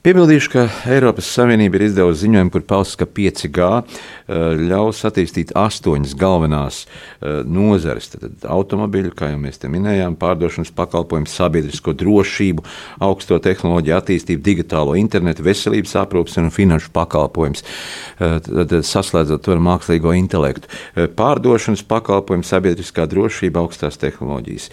Piebildīšu, 0.05 0.49
ka 0.53 0.63
Eiropas 0.93 1.25
Savienība 1.33 1.79
ir 1.79 1.87
izdevusi 1.87 2.27
ziņojumu, 2.27 2.51
kur 2.53 2.61
pausts, 2.69 2.93
ka 2.99 3.07
5G 3.09 3.69
eh, 3.73 4.41
ļaus 4.69 4.99
attīstīt 5.09 5.49
astoņas 5.57 6.11
galvenās 6.21 6.83
eh, 6.85 7.39
nozares. 7.49 8.11
Tad 8.11 8.45
automobiļu, 8.53 9.15
kā 9.17 9.31
jau 9.31 9.39
mēs 9.41 9.57
te 9.63 9.71
minējām, 9.73 10.13
pārdošanas 10.21 10.69
pakalpojumu, 10.77 11.25
sabiedrisko 11.25 11.95
drošību, 11.97 12.65
augsto 13.07 13.39
tehnoloģiju 13.47 13.95
attīstību, 13.97 14.43
digitālo 14.45 14.93
internetu, 14.99 15.47
veselības 15.47 15.95
aprūpas 16.03 16.37
un 16.43 16.51
finanšu 16.53 16.93
pakalpojumus. 16.93 17.65
Eh, 17.65 18.77
saslēdzot 18.85 19.41
to 19.41 19.55
ar 19.55 19.63
mākslīgo 19.71 20.13
intelektu. 20.19 20.69
Pārdošanas 21.17 21.81
pakalpojumu, 21.89 22.45
sabiedriskā 22.45 23.09
drošība, 23.09 23.65
augstās 23.65 23.97
tehnoloģijas 24.05 24.69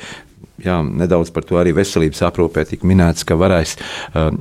jā, 0.64 0.78
nedaudz 0.86 1.32
par 1.34 1.46
to 1.48 1.60
arī 1.60 1.74
veselības 1.76 2.24
aprūpē 2.28 2.66
tika 2.68 2.88
minēts, 2.88 3.26
ka 3.28 3.38
varēs 3.40 3.76
uh, 3.78 4.32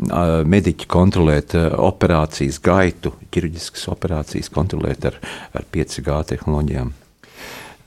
mediķi 0.48 0.90
kontrolēt 0.92 1.58
uh, 1.58 1.70
operācijas 1.90 2.62
gaitu, 2.64 3.16
ķirurģiskas 3.34 3.88
operācijas 3.92 4.52
kontrolēt 4.54 5.12
ar, 5.12 5.22
ar 5.58 5.70
5G 5.74 6.24
tehnoloģijām. 6.34 6.96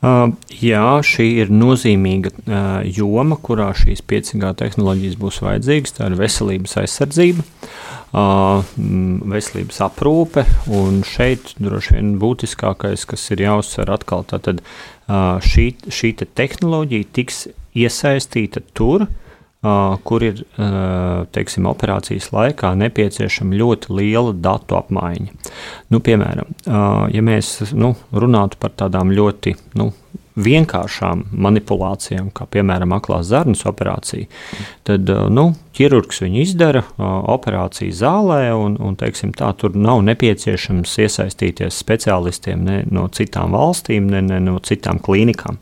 Uh, 0.04 0.34
jā, 0.60 0.84
šī 1.06 1.26
ir 1.40 1.52
nozīmīga 1.54 2.32
uh, 2.34 2.56
joma, 2.84 3.38
kurā 3.40 3.70
šīs 3.78 4.02
5G 4.04 4.50
tehnoloģijas 4.60 5.16
būs 5.20 5.40
vajadzīgas. 5.40 5.94
Tā 5.96 6.10
ir 6.10 6.16
veselības 6.18 6.76
aizsardzība, 6.82 7.44
uh, 8.12 8.74
veselības 9.32 9.80
aprūpe. 9.86 10.44
Un 10.76 11.00
šeit 11.08 11.54
droši 11.56 11.96
vien 11.96 12.12
būtiskākais, 12.20 13.06
kas 13.08 13.24
ir 13.32 13.46
jāuzsver 13.46 13.94
atkal, 13.96 14.26
tad 14.28 14.50
uh, 14.60 15.40
šī, 15.40 15.70
šī 15.88 16.12
te 16.20 16.28
tehnoloģija 16.42 17.12
tiks 17.16 17.46
iesaistīta 17.74 18.62
tur, 18.74 19.06
kur 20.04 20.24
ir 20.24 20.42
teiksim, 21.32 21.66
operācijas 21.70 22.28
laikā 22.34 22.74
nepieciešama 22.76 23.56
ļoti 23.56 23.94
liela 23.96 24.34
datu 24.36 24.76
apmaiņa. 24.76 25.52
Nu, 25.92 26.00
piemēram, 26.04 26.50
ja 27.14 27.24
mēs 27.24 27.72
nu, 27.72 27.94
runātu 28.12 28.60
par 28.60 28.74
tādām 28.76 29.14
ļoti 29.16 29.54
nu, 29.80 29.92
vienkāršām 30.34 31.28
manipulācijām, 31.46 32.30
kā 32.34 32.46
piemēram 32.50 32.92
aklās 32.96 33.28
zarnas 33.30 33.62
operācija, 33.70 34.26
tad 34.86 35.10
nu, 35.30 35.46
ķirurgs 35.78 36.24
viņu 36.24 36.40
izdara 36.42 36.82
operācijas 36.98 38.00
zālē, 38.02 38.48
un, 38.58 38.74
un 38.82 38.98
teiksim, 38.98 39.32
tā, 39.36 39.52
tur 39.58 39.78
nav 39.78 40.02
nepieciešams 40.10 40.96
iesaistīties 41.06 41.78
speciālistiem 41.78 42.66
ne 42.66 42.80
no 42.90 43.06
citām 43.14 43.54
valstīm, 43.54 44.10
ne, 44.10 44.24
ne 44.26 44.42
no 44.42 44.58
citām 44.64 44.98
klīnikām. 45.02 45.60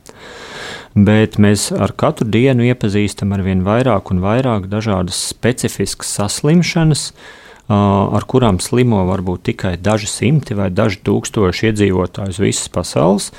Bet 0.93 1.39
mēs 1.41 1.71
ar 1.73 1.95
katru 1.97 2.27
dienu 2.29 2.67
iepazīstam 2.69 3.31
ar 3.33 3.41
vien 3.47 3.63
vairāk 3.65 4.11
un 4.13 4.21
vairāk 4.21 4.67
dažādas 4.69 5.17
specifiskas 5.31 6.11
saslimšanas, 6.19 7.07
ar 7.73 8.27
kurām 8.29 8.59
slimo 8.61 9.01
varbūt 9.09 9.47
tikai 9.49 9.79
daži 9.81 10.11
simti 10.11 10.57
vai 10.59 10.69
daži 10.69 11.01
tūkstoši 11.07 11.71
iedzīvotāji 11.71 12.37
uz 12.37 12.43
visas 12.45 12.69
pasaules, 12.69 13.31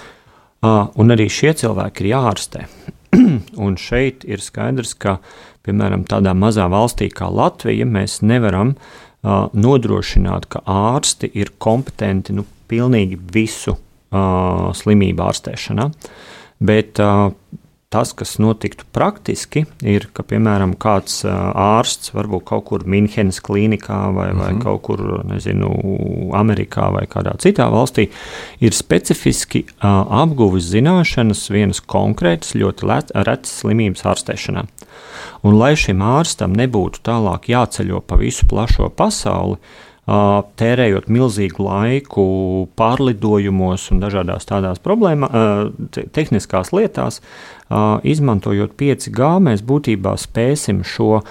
un 0.64 1.14
arī 1.14 1.30
šie 1.30 1.54
cilvēki 1.62 2.02
ir 2.02 2.12
jāārstē. 2.16 2.66
un 3.66 3.78
šeit 3.78 4.26
ir 4.26 4.42
skaidrs, 4.42 4.98
ka, 4.98 5.20
piemēram, 5.62 6.08
tādā 6.10 6.34
mazā 6.34 6.66
valstī 6.74 7.12
kā 7.14 7.30
Latvija, 7.30 7.86
mēs 7.86 8.24
nevaram 8.26 8.74
nodrošināt, 9.22 10.50
ka 10.50 10.66
ārsti 10.66 11.30
ir 11.38 11.54
kompetenti 11.62 12.34
nu, 12.34 12.48
pilnīgi 12.68 13.20
visu 13.30 13.78
uh, 13.78 14.72
slimību 14.74 15.30
ārstēšanā. 15.30 15.92
Uh, 15.94 16.32
Bet 16.60 17.00
tas, 17.94 18.14
kas 18.18 18.38
notiktu 18.42 18.88
praktiski, 18.96 19.66
ir, 19.86 20.08
ka, 20.18 20.24
piemēram, 20.26 20.74
kāds 20.82 21.20
ārsts 21.30 22.14
varbūt 22.16 22.46
kaut 22.50 22.66
kur 22.72 22.86
Minhenes 22.90 23.38
klīnikā 23.46 24.00
vai, 24.16 24.32
vai 24.34 24.50
mm 24.50 24.56
-hmm. 24.56 24.64
kaut 24.64 24.82
kur, 24.88 25.04
nezinu, 25.30 25.70
Amerikā 26.34 26.90
vai 26.96 27.06
kādā 27.06 27.36
citā 27.46 27.70
valstī, 27.70 28.08
ir 28.60 28.74
specifiski 28.74 29.66
apguvis 30.24 30.72
zināšanas 30.74 31.46
vienas 31.54 31.82
konkrētas, 31.82 32.56
ļoti 32.56 32.90
retas 33.30 33.60
slimības 33.60 34.06
ārstēšanā. 34.06 34.66
Un 35.44 35.60
lai 35.60 35.76
šim 35.76 36.02
ārstam 36.02 36.54
nebūtu 36.58 37.04
tālāk 37.04 37.50
jāceļo 37.54 38.02
pa 38.02 38.16
visu 38.16 38.48
plašo 38.50 38.90
pasauli, 38.90 39.58
tērējot 40.04 41.08
milzīgu 41.08 41.64
laiku 41.64 42.24
pārlidojumos 42.80 43.88
un 43.94 44.02
dažādās 44.04 44.48
tādās 44.50 44.82
problēmās, 44.84 45.72
tehniskās 46.16 46.74
lietās, 46.76 47.22
izmantojot 48.04 48.76
5G, 48.80 49.30
mēs 49.44 49.64
būtībā 49.66 50.14
spēsim 50.20 50.82
šo 50.88 51.22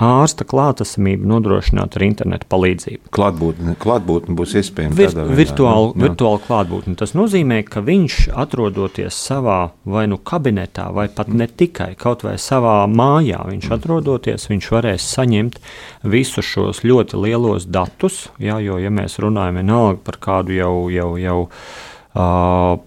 ārsta 0.00 0.46
klātesamību 0.48 1.28
nodrošināt 1.30 1.96
ar 1.98 2.04
internetu 2.06 2.48
palīdzību. 2.50 3.10
Klātbūtne, 3.14 3.74
klātbūtne 3.80 4.36
būs 4.38 4.56
iespējama 4.60 4.98
Vir, 4.98 5.14
virtuāli, 5.40 5.92
jā. 5.92 6.04
virtuāli 6.06 6.44
klātbūtne. 6.46 6.96
Tas 7.00 7.14
nozīmē, 7.18 7.60
ka 7.68 7.82
viņš 7.86 8.30
atrodoties 8.40 9.18
savā 9.30 9.60
vai 9.84 10.06
nu 10.10 10.18
kabinetā, 10.18 10.88
vai 10.94 11.08
pat 11.12 11.32
ne 11.34 11.48
tikai 11.48 11.92
kaut 12.00 12.24
vai 12.26 12.36
savā 12.40 12.82
mājā, 12.90 13.42
viņš 13.50 13.68
mm. 13.68 13.76
atrodoties, 13.78 14.48
viņš 14.50 14.70
varēs 14.76 15.08
saņemt 15.16 15.60
visus 16.10 16.46
šos 16.46 16.84
ļoti 16.86 17.20
lielos 17.20 17.68
datus, 17.70 18.28
jā, 18.40 18.58
jo, 18.64 18.78
ja 18.80 18.92
mēs 18.94 19.18
runājam 19.22 19.60
vienalga 19.60 20.00
par 20.06 20.20
kādu 20.22 20.56
jau, 20.56 20.74
jau, 20.92 21.10
jau 21.20 21.38
uh, 21.46 22.78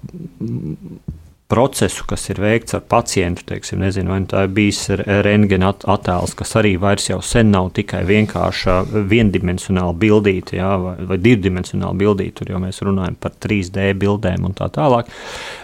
procesu, 1.54 2.06
kas 2.10 2.26
ir 2.34 2.42
veikts 2.42 2.74
ar 2.74 2.82
pacientu. 2.90 3.46
Teiksim, 3.52 3.84
nezinu, 3.84 4.10
vai 4.14 4.22
tā 4.30 4.46
ir 4.48 4.54
bijis 4.58 4.82
rentgena 4.98 5.70
attēls, 5.94 6.34
kas 6.40 6.56
arī 6.60 6.74
vairs 6.82 7.12
jau 7.12 7.20
sen 7.24 7.52
nav 7.54 7.70
tikai 7.78 8.02
vienkārša 8.10 8.80
viendimensionāla 9.12 9.94
bildīte 10.02 10.58
jā, 10.58 10.72
vai, 10.82 10.96
vai 11.12 11.20
divdimensionāla 11.22 11.94
bildīte, 12.00 12.40
tur 12.42 12.54
jau 12.56 12.62
mēs 12.64 12.82
runājam 12.86 13.18
par 13.22 13.36
3D 13.46 13.92
bildēm 14.02 14.48
un 14.50 14.58
tā 14.58 14.72
tālāk. 14.74 15.12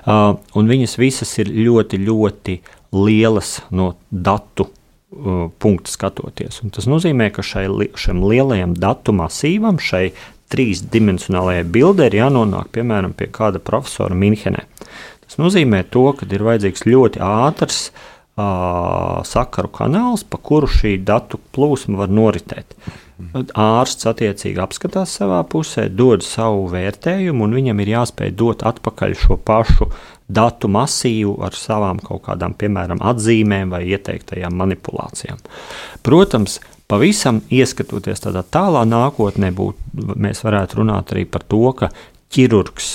Uh, 0.06 0.36
un 0.60 0.70
viņas 0.70 1.00
visas 1.02 1.34
ir 1.42 1.50
ļoti, 1.54 2.02
ļoti 2.06 2.60
lielas 2.94 3.58
no 3.74 3.94
datu 4.10 4.70
uh, 4.70 5.48
punktu 5.62 5.94
skatoties. 5.94 6.62
Un 6.64 6.76
tas 6.76 6.90
nozīmē, 6.90 7.32
ka 7.34 7.46
šai, 7.46 7.66
šim 7.98 8.22
lielajam 8.30 8.78
datu 8.78 9.16
masīvam, 9.18 9.82
šai 9.82 10.12
trīsdimensionālajai 10.54 11.66
bildē 11.70 12.10
ir 12.10 12.24
jānonāk 12.24 12.72
piemēram 12.78 13.14
pie 13.18 13.30
kāda 13.34 13.62
profesora 13.62 14.18
Minhenē. 14.18 14.66
Tas 15.30 15.38
nozīmē, 15.38 15.84
to, 15.94 16.08
ka 16.18 16.26
ir 16.26 16.42
vajadzīgs 16.42 16.88
ļoti 16.90 17.22
ātrs 17.22 17.84
uh, 17.94 19.22
sakaru 19.30 19.70
kanāls, 19.70 20.26
pa 20.26 20.40
kuru 20.42 20.66
šī 20.66 20.96
datu 21.06 21.38
plūsma 21.54 22.02
var 22.02 22.10
noritēt. 22.10 22.74
Ārsts 23.54 24.08
attiecīgi 24.10 24.62
apskatās 24.64 25.12
savā 25.20 25.44
pusē, 25.52 25.90
dod 25.92 26.24
savu 26.24 26.70
vērtējumu, 26.72 27.46
un 27.46 27.56
viņam 27.58 27.82
ir 27.84 27.92
jāspēj 27.92 28.32
dot 28.40 28.64
atpakaļ 28.66 29.16
šo 29.20 29.38
pašu 29.46 29.90
datu 30.32 30.70
masīvu 30.72 31.36
ar 31.46 31.58
savām 31.58 32.00
kaut 32.02 32.24
kādām, 32.30 32.56
piemēram, 32.58 33.04
atzīmēm 33.12 33.76
vai 33.76 33.84
ieteiktajām 33.92 34.56
manipulācijām. 34.56 35.44
Protams, 36.06 36.58
pavisam 36.90 37.44
ieskatoties 37.54 38.24
tādā 38.24 38.46
tālā 38.48 38.86
nākotnē, 38.88 39.52
būt, 39.54 39.86
mēs 40.16 40.42
varētu 40.48 40.82
runāt 40.82 41.14
arī 41.14 41.28
par 41.30 41.46
to, 41.46 41.64
ka 41.76 41.94
ķirurgs 42.34 42.92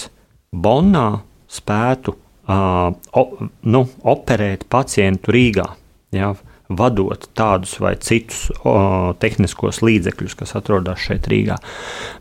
Bonnā 0.55 1.09
spētu 1.51 2.17
uh, 2.49 3.39
nu, 3.63 3.87
operēt 4.15 4.67
pacientu 4.73 5.35
Rīgā. 5.35 5.69
Ja, 6.15 6.35
vadot 6.69 7.29
tādus 7.37 7.77
vai 7.83 7.95
citus 8.01 8.47
o, 8.65 9.13
tehniskos 9.21 9.83
līdzekļus, 9.85 10.37
kas 10.39 10.55
atrodas 10.57 11.03
šeit 11.05 11.29
Rīgā. 11.31 11.59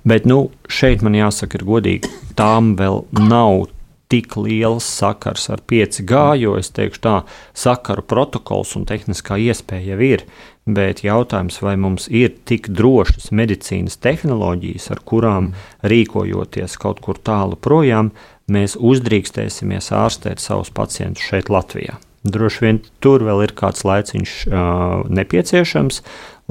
Bet 0.07 0.27
nu, 0.29 0.49
šeit 0.67 1.03
man 1.05 1.15
jāsaka, 1.17 1.59
ir 1.59 1.67
godīgi, 1.67 2.11
tām 2.39 2.73
vēl 2.79 3.05
nav 3.23 3.67
tik 4.13 4.35
liels 4.37 4.85
sakars 4.85 5.47
ar 5.49 5.63
5G, 5.65 6.17
jo 6.43 6.57
es 6.59 6.69
teikšu, 6.75 6.99
tā 7.01 7.13
sakaru 7.57 8.03
protokols 8.05 8.75
un 8.77 8.85
tehniskā 8.89 9.39
iespēja 9.41 9.95
jau 9.95 10.03
ir. 10.05 10.25
Bet 10.63 11.01
jautājums, 11.03 11.57
vai 11.59 11.73
mums 11.75 12.05
ir 12.07 12.35
tik 12.47 12.69
drošas 12.71 13.33
medicīnas 13.35 13.97
tehnoloģijas, 14.03 14.85
ar 14.93 15.01
kurām 15.03 15.49
rīkojoties 15.83 16.77
kaut 16.79 17.01
kur 17.03 17.19
tālu 17.19 17.57
projām, 17.59 18.13
mēs 18.51 18.75
uzdrīkstēsimies 18.79 19.91
ārstēt 19.95 20.43
savus 20.43 20.71
pacientus 20.73 21.23
šeit, 21.23 21.51
Latvijā. 21.53 21.99
Droši 22.23 22.63
vien 22.63 22.79
tur 23.03 23.23
vēl 23.27 23.43
ir 23.43 23.53
kāds 23.55 23.83
laiciņš 23.83 24.33
uh, 24.47 25.03
nepieciešams, 25.11 25.99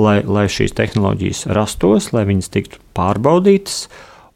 lai, 0.00 0.18
lai 0.20 0.44
šīs 0.52 0.74
tehnoloģijas 0.76 1.46
rastos, 1.56 2.10
lai 2.12 2.26
viņas 2.28 2.52
tiktu 2.52 2.80
pārbaudītas. 2.96 3.86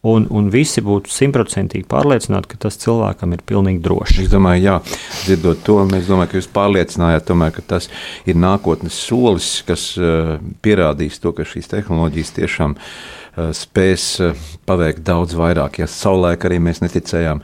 Un, 0.06 0.28
un 0.30 0.50
visi 0.52 0.82
būtu 0.84 1.10
simtprocentīgi 1.10 1.88
pārliecināti, 1.90 2.52
ka 2.52 2.60
tas 2.66 2.78
cilvēkam 2.82 3.34
ir 3.34 3.42
pilnīgi 3.48 3.82
droši. 3.82 4.26
Es 4.26 4.32
domāju, 4.32 4.62
jā, 4.68 4.76
dzirdot 5.25 5.64
to, 5.66 5.80
mēs 5.90 6.06
domājam, 6.10 6.30
ka 6.30 6.40
jūs 6.40 6.50
pārliecinājāt, 6.54 7.26
tomēr, 7.26 7.54
ka 7.56 7.64
tas 7.75 7.90
ir 8.28 8.38
nākotnes 8.38 8.98
solis, 9.08 9.50
kas 9.66 9.92
uh, 9.98 10.36
pierādīs 10.62 11.18
to, 11.22 11.34
ka 11.34 11.48
šīs 11.48 11.72
tehnoloģijas 11.72 12.34
tiešām 12.38 12.76
uh, 12.76 12.90
spēs 13.56 14.04
eh, 14.25 14.44
paveikt 14.66 15.02
daudz 15.06 15.34
vairāk. 15.36 15.80
Ja 15.82 15.88
savulaik 15.90 16.46
arī 16.48 16.58
mēs 16.62 16.80
neticējām, 16.82 17.42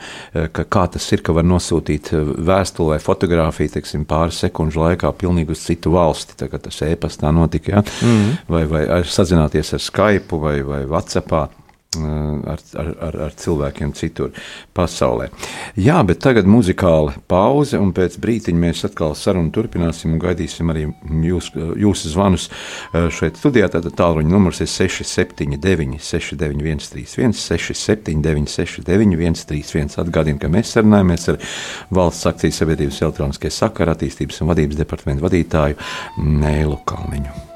ka 0.57 0.65
kā 0.65 0.87
tas 0.95 1.07
ir, 1.13 1.23
ka 1.25 1.35
var 1.37 1.47
nosūtīt 1.47 2.13
vēstuli 2.49 2.95
vai 2.95 3.01
fotografiju 3.03 3.75
teiksim, 3.77 4.07
pāris 4.09 4.41
sekundžu 4.43 4.83
laikā 4.83 5.13
pilnīgi 5.21 5.53
uz 5.55 5.65
citu 5.67 5.93
valsti, 5.97 6.39
tā, 6.41 6.49
tas 6.53 6.83
e-pastā 6.87 7.33
notika, 7.35 7.77
ja? 7.77 7.83
mm 7.83 8.15
-hmm. 8.15 8.39
vai, 8.49 8.65
vai 8.67 9.03
sazināties 9.05 9.75
ar 9.75 9.81
Skype 9.81 10.41
vai, 10.41 10.63
vai 10.63 10.85
WhatsAppā 10.87 11.49
ar, 11.99 12.61
ar, 12.79 12.91
ar, 13.07 13.17
ar 13.27 13.35
cilvēkiem 13.37 13.93
citur 13.97 14.33
pasaulē. 14.77 15.29
Jā, 15.77 15.99
bet 16.09 16.23
tagad 16.25 16.49
muzikāla 16.49 17.15
pauze, 17.29 17.79
un 17.81 17.93
pēc 17.97 18.17
brīdiņa 18.23 18.63
mēs 18.63 18.85
atkal 18.89 19.15
sarunu 19.19 19.53
turpināsim 19.53 20.15
un 20.15 20.23
gaidīsim 20.23 20.73
arī 20.73 20.87
jūs, 21.29 21.53
jūsu 21.53 22.15
zvanus 22.15 22.49
šeit 22.93 23.41
studijā. 23.41 23.69
Tātad 23.73 23.97
tālruņa 23.99 24.33
numurs 24.33 24.63
ir 24.65 24.71
679, 24.73 26.01
691, 26.01 26.89
31, 26.97 27.37
679, 27.37 28.51
691, 28.57 29.47
31. 29.53 29.97
Atgādinu, 30.03 30.41
ka 30.41 30.53
mēs 30.53 30.73
sarunājamies 30.77 31.29
ar 31.33 31.41
valsts 31.93 32.29
akcijas 32.33 32.63
sabiedrības 32.63 33.05
elektroniskajā 33.05 33.57
sakara 33.63 33.97
attīstības 33.97 34.43
un 34.43 34.53
vadības 34.55 34.81
departamentu 34.81 35.29
vadītāju 35.29 35.81
Nēlu 36.25 36.81
Kalniņu. 36.89 37.52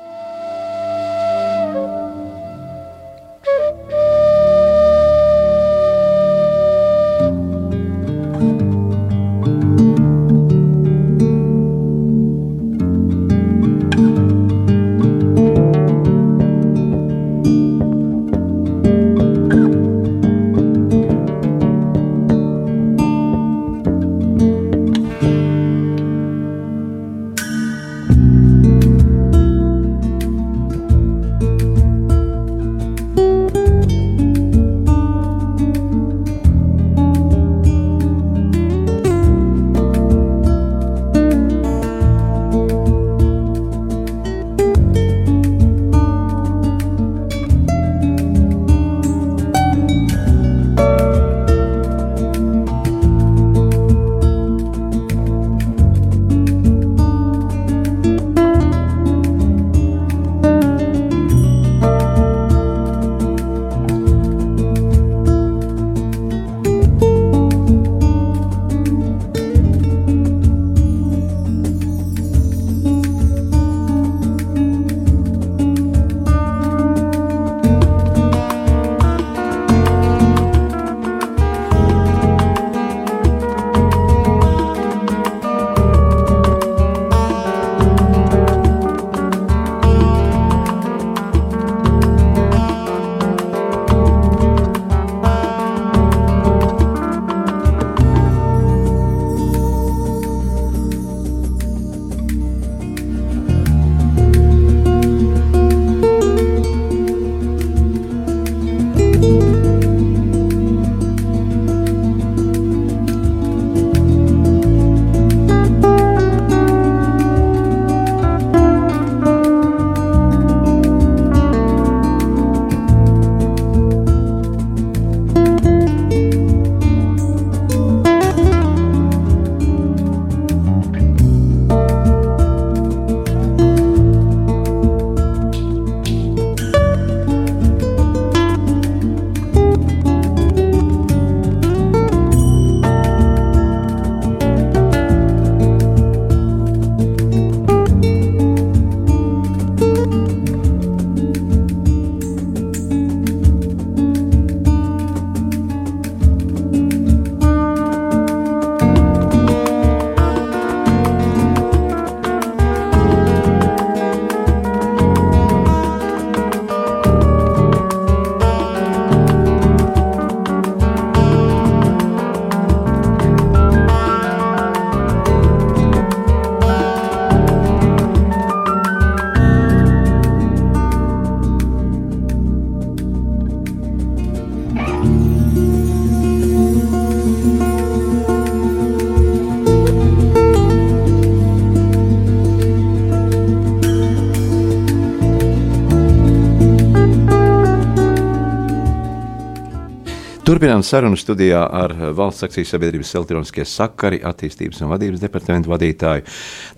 Turpinām 200.46 200.84
sarunu 200.86 201.18
studijā 201.18 201.58
ar 201.74 201.90
valsts 202.14 202.44
akcijas 202.46 202.68
sabiedrības 202.70 203.08
elektroniskie 203.18 203.64
sakari 203.66 204.20
attīstības 204.22 204.78
un 204.84 204.92
vadības 204.92 205.24
departamentu 205.24 205.72
vadītāju 205.72 206.22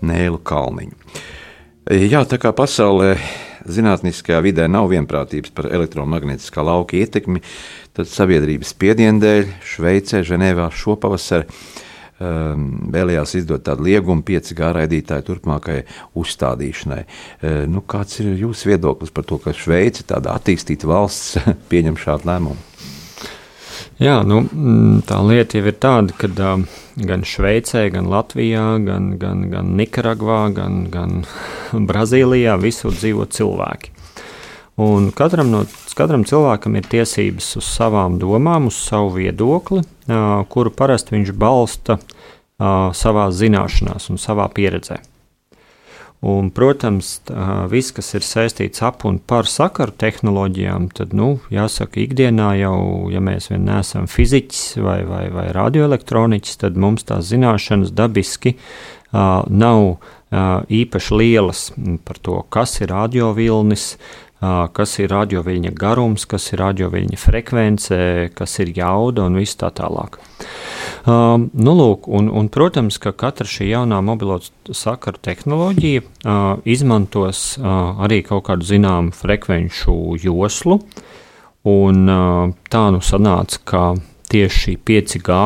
Nēlu 0.09 0.39
Kalniņu. 0.41 0.95
Jā, 2.09 2.23
tā 2.25 2.39
kā 2.41 2.49
pasaulē 2.57 3.11
zinātniskajā 3.69 4.39
vidē 4.41 4.65
nav 4.65 4.89
vienprātības 4.89 5.53
par 5.53 5.69
elektromagnētiskā 5.69 6.65
lauka 6.65 6.97
ietekmi, 6.97 7.43
tad 7.93 8.09
sabiedrības 8.09 8.73
spiediena 8.73 9.21
dēļ 9.21 9.53
Šveicē, 9.61 10.23
Ženēvā 10.25 10.71
šopavasar 10.73 11.45
um, 11.45 12.67
vēlējās 12.89 13.35
izdot 13.43 13.67
tādu 13.69 13.85
liegumu 13.85 14.25
5G 14.25 14.71
raidītāju 14.79 15.27
turpmākajai 15.29 15.85
uzstādīšanai. 16.17 17.03
Uh, 17.05 17.59
nu, 17.69 17.85
kāds 17.85 18.17
ir 18.25 18.33
jūsu 18.47 18.73
viedoklis 18.73 19.13
par 19.13 19.29
to, 19.29 19.37
ka 19.45 19.53
Šveice, 19.53 20.09
tāda 20.09 20.33
attīstīta 20.41 20.89
valsts, 20.89 21.37
pieņem 21.69 22.01
šādu 22.01 22.33
lēmumu? 22.33 22.97
Jā, 23.99 24.19
nu, 24.27 24.41
mm, 24.45 25.01
tā 25.09 25.19
lieta 25.25 25.59
jau 25.59 25.67
ir 25.69 25.77
tāda, 25.81 26.15
ka 26.19 26.29
uh, 26.31 26.63
gan 27.09 27.25
Šveicē, 27.27 27.85
gan 27.93 28.09
Latvijā, 28.11 28.65
gan, 28.85 29.11
gan, 29.19 29.47
gan 29.51 29.73
Nikaragvā, 29.79 30.41
gan, 30.55 30.85
gan 30.93 31.23
Brazīlijā 31.89 32.57
visur 32.61 32.95
dzīvo 32.95 33.27
cilvēki. 33.27 33.95
Un 34.79 35.09
katram, 35.11 35.49
no, 35.51 35.65
katram 35.97 36.23
cilvēkam 36.23 36.77
ir 36.79 36.87
tiesības 36.87 37.51
uz 37.59 37.67
savām 37.67 38.15
domām, 38.21 38.69
uz 38.71 38.79
savu 38.79 39.17
viedokli, 39.17 39.83
uh, 39.83 40.41
kuru 40.47 40.71
parasti 40.71 41.17
viņš 41.17 41.35
balsta 41.35 41.99
uh, 41.99 42.89
savā 42.95 43.27
zināšanās 43.35 44.07
un 44.13 44.21
savā 44.21 44.47
pieredzē. 44.55 45.01
Un, 46.19 46.49
protams, 46.51 47.13
tā, 47.29 47.43
viss, 47.71 47.93
kas 47.95 48.11
ir 48.17 48.25
saistīts 48.27 48.83
ap 48.83 49.05
un 49.07 49.21
par 49.23 49.47
sakaru 49.47 49.93
tehnoloģijām, 50.03 50.89
tad, 50.91 51.13
nu, 51.15 51.37
jāsaka, 51.53 52.01
ikdienā 52.03 52.49
jau, 52.59 52.79
ja 53.07 53.21
mēs 53.23 53.47
vien 53.53 53.63
neesam 53.63 54.09
fiziķis 54.11 54.81
vai, 54.83 54.97
vai, 55.07 55.23
vai 55.31 55.47
radioelektroniķis, 55.55 56.59
tad 56.65 56.75
mums 56.75 57.07
tās 57.07 57.29
zināšanas 57.31 57.95
dabiski 57.95 58.57
uh, 58.57 59.47
nav 59.47 59.85
uh, 59.87 60.01
īpaši 60.67 61.21
lielas 61.21 61.69
par 62.03 62.19
to, 62.19 62.41
kas 62.51 62.75
ir 62.83 62.91
radiovilnis, 62.91 63.93
uh, 63.95 64.28
kas 64.39 64.93
ir 65.01 65.11
radioviļņa 65.11 65.71
garums, 65.75 66.23
kas 66.29 66.45
ir 66.53 66.61
radioviļņa 66.63 67.19
frekvence, 67.19 67.97
kas 68.35 68.59
ir 68.63 68.71
jauda 68.77 69.25
un 69.27 69.35
viss 69.39 69.59
tā 69.59 69.71
tālāk. 69.75 70.15
Uh, 71.09 71.35
nu, 71.51 71.73
lūk, 71.75 72.07
un, 72.07 72.29
un, 72.31 72.47
protams, 72.51 72.99
ka 73.01 73.11
katra 73.15 73.47
šī 73.47 73.69
jaunā 73.73 73.99
mobilo 74.05 74.39
sakaru 74.71 75.19
tehnoloģija 75.25 76.03
uh, 76.03 76.61
izmantos 76.63 77.57
uh, 77.59 77.99
arī 78.05 78.21
kaut 78.27 78.45
kādu 78.47 78.67
zināmu 78.67 79.15
frekvenču 79.15 80.15
joslu. 80.23 80.79
Un, 81.67 82.05
uh, 82.07 82.55
tā 82.71 82.85
nu 82.95 83.03
sanāca, 83.03 83.59
ka 83.67 83.83
tieši 84.31 84.79
5G 84.85 85.43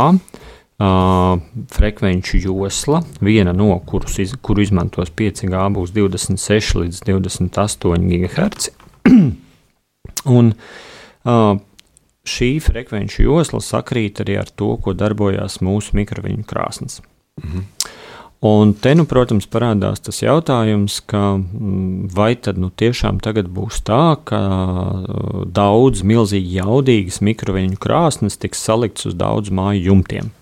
Uh, 0.84 1.38
frekvenču 1.72 2.40
josla, 2.42 3.04
viena 3.22 3.54
no 3.54 3.76
kurus 3.86 4.18
iz, 4.20 4.34
kuru 4.42 4.64
izmantos 4.66 5.14
5G, 5.14 5.54
būs 5.78 5.94
26 5.94 6.80
līdz 6.82 7.04
28 7.08 8.10
GHz. 8.10 8.83
un, 10.38 10.54
uh, 11.24 11.56
šī 12.24 12.52
frekvenču 12.64 13.26
josla 13.26 13.60
sakrīt 13.64 14.24
arī 14.24 14.40
ar 14.42 14.52
to, 14.52 14.76
ko 14.80 14.96
darbojās 14.96 15.60
mūsu 15.66 15.98
mikroviņu 16.00 16.48
krāsnes. 16.48 17.02
Mhm. 17.44 17.68
Un 18.44 18.74
te, 18.76 18.92
nu, 18.92 19.06
protams, 19.08 19.46
parādās 19.48 20.02
tas 20.04 20.18
jautājums, 20.20 20.98
ka, 21.08 21.38
mm, 21.40 22.10
vai 22.12 22.34
tad 22.36 22.58
nu, 22.60 22.68
tiešām 22.68 23.22
tagad 23.24 23.48
būs 23.48 23.80
tā, 23.88 24.18
ka 24.28 24.40
daudz 25.48 26.04
milzīgi 26.04 26.58
jaudīgas 26.58 27.22
mikroviņu 27.24 27.80
krāsnes 27.80 28.36
tiks 28.36 28.60
salikts 28.68 29.08
uz 29.08 29.16
daudz 29.16 29.48
māju 29.48 29.86
jumtiem. 29.88 30.34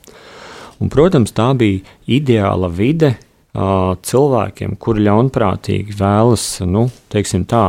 Un, 0.81 0.89
protams, 0.89 1.29
tā 1.37 1.51
bija 1.53 1.85
ideāla 2.09 2.71
vide 2.73 3.19
cilvēkiem, 3.53 4.73
kuri 4.81 5.05
ļaunprātīgi 5.05 5.93
vēlas, 6.01 6.47
nu, 6.65 6.87
teiksim 7.13 7.45
tā, 7.45 7.67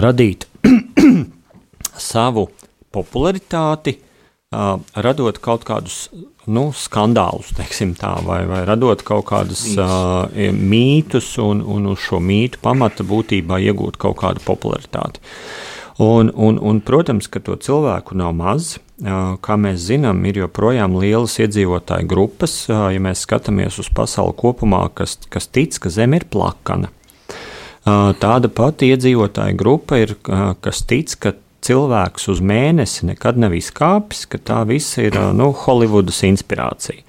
radīt 0.00 0.46
savu 2.10 2.48
popularitāti, 2.94 3.96
uh, 4.54 4.76
radot 4.94 5.38
kaut 5.42 5.66
kādus 5.68 6.06
nu, 6.46 6.68
skandālus, 6.76 7.52
tā, 7.56 8.12
vai, 8.26 8.42
vai 8.46 8.62
radot 8.68 9.02
kaut 9.06 9.26
kādus 9.30 9.64
uh, 9.74 10.28
mītus, 10.54 11.34
un, 11.42 11.62
un 11.62 11.92
uz 11.92 12.04
šo 12.06 12.20
mītu 12.22 12.62
pamata 12.62 13.06
būtībā 13.06 13.60
iegūt 13.68 13.98
kaut 14.00 14.20
kādu 14.22 14.44
popularitāti. 14.46 15.22
Un, 15.98 16.28
un, 16.34 16.58
un, 16.60 16.80
protams, 16.84 17.24
ka 17.32 17.40
to 17.40 17.56
cilvēku 17.56 18.18
nav 18.20 18.34
maz. 18.36 18.74
Kā 19.00 19.56
mēs 19.60 19.80
zinām, 19.88 20.22
ir 20.28 20.42
joprojām 20.42 20.94
lielas 21.00 21.34
iedzīvotāju 21.40 22.08
grupas, 22.08 22.54
ja 22.68 23.00
mēs 23.00 23.24
skatāmies 23.24 23.76
uz 23.80 23.88
pasauli 23.92 24.36
kopumā, 24.36 24.86
kas, 24.96 25.16
kas 25.32 25.48
tic, 25.48 25.76
ka 25.80 25.92
Zeme 25.92 26.20
ir 26.20 26.28
plakana. 26.32 26.92
Tāda 27.86 28.50
pati 28.50 28.90
iedzīvotāja 28.90 29.54
grupa 29.54 30.00
ir, 30.02 30.16
kas 30.64 30.82
tic, 30.90 31.12
ka 31.22 31.36
cilvēks 31.66 32.28
uz 32.32 32.40
mēnesi 32.42 33.06
nekad 33.06 33.38
nav 33.38 33.54
izkāpis, 33.54 34.24
ka 34.30 34.40
tā 34.42 34.62
viss 34.66 34.98
ir 34.98 35.14
nu, 35.38 35.52
Holivudas 35.64 36.22
inspirācija. 36.26 37.04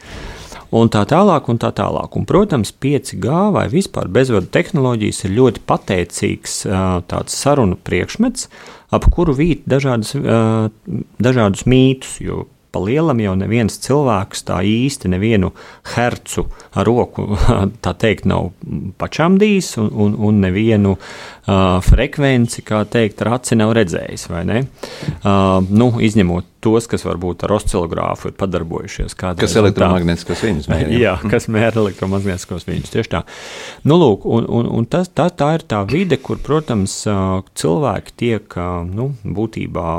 Un 0.78 0.92
tā 0.92 1.06
tālāk, 1.08 1.48
un 1.48 1.58
tā 1.62 1.72
tālāk. 1.72 2.18
Un, 2.20 2.26
protams, 2.28 2.74
5G 2.84 3.38
vai 3.56 3.66
vispār 3.72 4.10
bezvadu 4.12 4.52
tehnoloģijas 4.52 5.24
ir 5.24 5.36
ļoti 5.38 5.64
pateicīgs 5.70 6.58
tāds 7.08 7.38
sarunu 7.40 7.80
priekšmets, 7.88 8.50
ap 8.92 9.08
kuru 9.16 9.34
vīt 9.38 9.64
dažādas, 9.70 10.12
dažādus 11.24 11.64
mītus. 11.72 12.20
Jo 12.22 12.44
pa 12.72 12.82
lielam 12.84 13.20
jau 13.24 13.34
neviens 13.40 13.80
cilvēks 13.84 14.46
tā 14.48 14.60
īsti 14.66 15.12
nevienu 15.14 15.54
hercu 15.96 16.48
roku 16.88 17.28
tā 17.84 17.94
teikt 17.98 18.28
nav 18.30 18.52
pačamdījis 19.02 19.74
un, 19.82 19.92
un, 19.94 20.18
un 20.30 20.42
nevienu 20.44 20.98
uh, 21.48 21.78
frekvenci, 21.84 22.64
kā 22.68 22.84
teikt, 22.92 23.24
ar 23.24 23.38
aci 23.40 23.58
nav 23.60 23.74
redzējis, 23.78 24.28
vai 24.32 24.44
ne? 24.48 24.62
Uh, 25.24 25.64
nu, 25.72 25.90
izņemot 26.04 26.54
tos, 26.64 26.88
kas 26.90 27.06
varbūt 27.08 27.46
ar 27.46 27.54
oscillogrāfu 27.58 28.32
ir 28.32 28.36
padarbojušies. 28.40 29.16
Kas 29.18 29.56
elektromagnētiskos 29.60 30.44
viņus 30.46 30.70
mēra. 30.72 30.92
Jā, 31.06 31.16
kas 31.32 31.50
mēra 31.54 31.84
elektromagnētiskos 31.84 32.68
viņus. 32.68 32.94
Tieši 32.94 33.14
tā. 33.14 33.24
Nu, 33.88 34.00
lūk, 34.02 34.28
un, 34.28 34.48
un, 34.60 34.70
un 34.80 34.88
tas, 34.90 35.10
tā, 35.14 35.30
tā 35.32 35.54
ir 35.60 35.66
tā 35.70 35.84
vide, 35.90 36.20
kur, 36.22 36.42
protams, 36.44 37.00
cilvēki 37.58 38.18
tiek, 38.20 38.60
nu, 38.90 39.12
būtībā, 39.24 39.90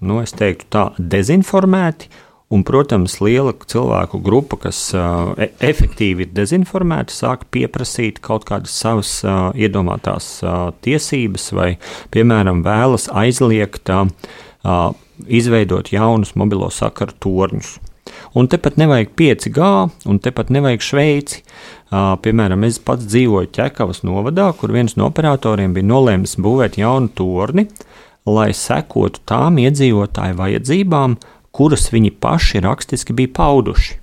nu, 0.00 0.20
es 0.22 0.36
teiktu 0.36 0.70
tā, 0.72 0.86
dezinformēti. 0.98 2.12
Un, 2.46 2.62
protams, 2.62 3.16
liela 3.18 3.50
cilvēku 3.66 4.20
grupa, 4.22 4.54
kas 4.68 4.78
uh, 4.94 5.32
efektīvi 5.58 6.28
ir 6.28 6.34
dezinformēta, 6.36 7.10
sāk 7.10 7.48
pieprasīt 7.50 8.20
kaut 8.22 8.46
kādas 8.46 8.76
savas 8.78 9.16
uh, 9.26 9.48
iedomātās 9.58 10.28
uh, 10.44 10.68
tiesības, 10.86 11.48
vai, 11.58 11.72
piemēram, 12.14 12.62
vēlas 12.62 13.08
aizliegt 13.10 13.90
uh, 13.90 14.06
izveidot 15.26 15.90
jaunus 15.90 16.36
mobilo 16.38 16.70
sakaru 16.70 17.18
torņus. 17.18 17.74
Un 18.38 18.46
tepat 18.46 18.78
nevajag 18.78 19.10
5G, 19.18 19.66
un 20.06 20.22
tepat 20.22 20.54
nevajag 20.54 20.86
Šveici. 20.86 21.42
Uh, 21.90 22.14
piemēram, 22.22 22.62
es 22.68 22.78
pats 22.78 23.10
dzīvoju 23.10 23.50
Čekavas 23.58 24.04
novadā, 24.06 24.52
kur 24.54 24.70
viens 24.74 24.94
no 24.94 25.10
operatoriem 25.10 25.74
bija 25.74 25.90
nolēmis 25.90 26.38
būvēt 26.38 26.78
jaunu 26.78 27.10
torni, 27.18 27.66
lai 28.26 28.50
sekotu 28.54 29.22
tām 29.26 29.58
iedzīvotāju 29.62 30.38
vajadzībām, 30.38 31.16
kuras 31.56 31.88
viņi 31.92 32.12
paši 32.20 32.60
rakstiski 32.64 33.16
bija 33.16 33.32
pauduši. 33.38 33.96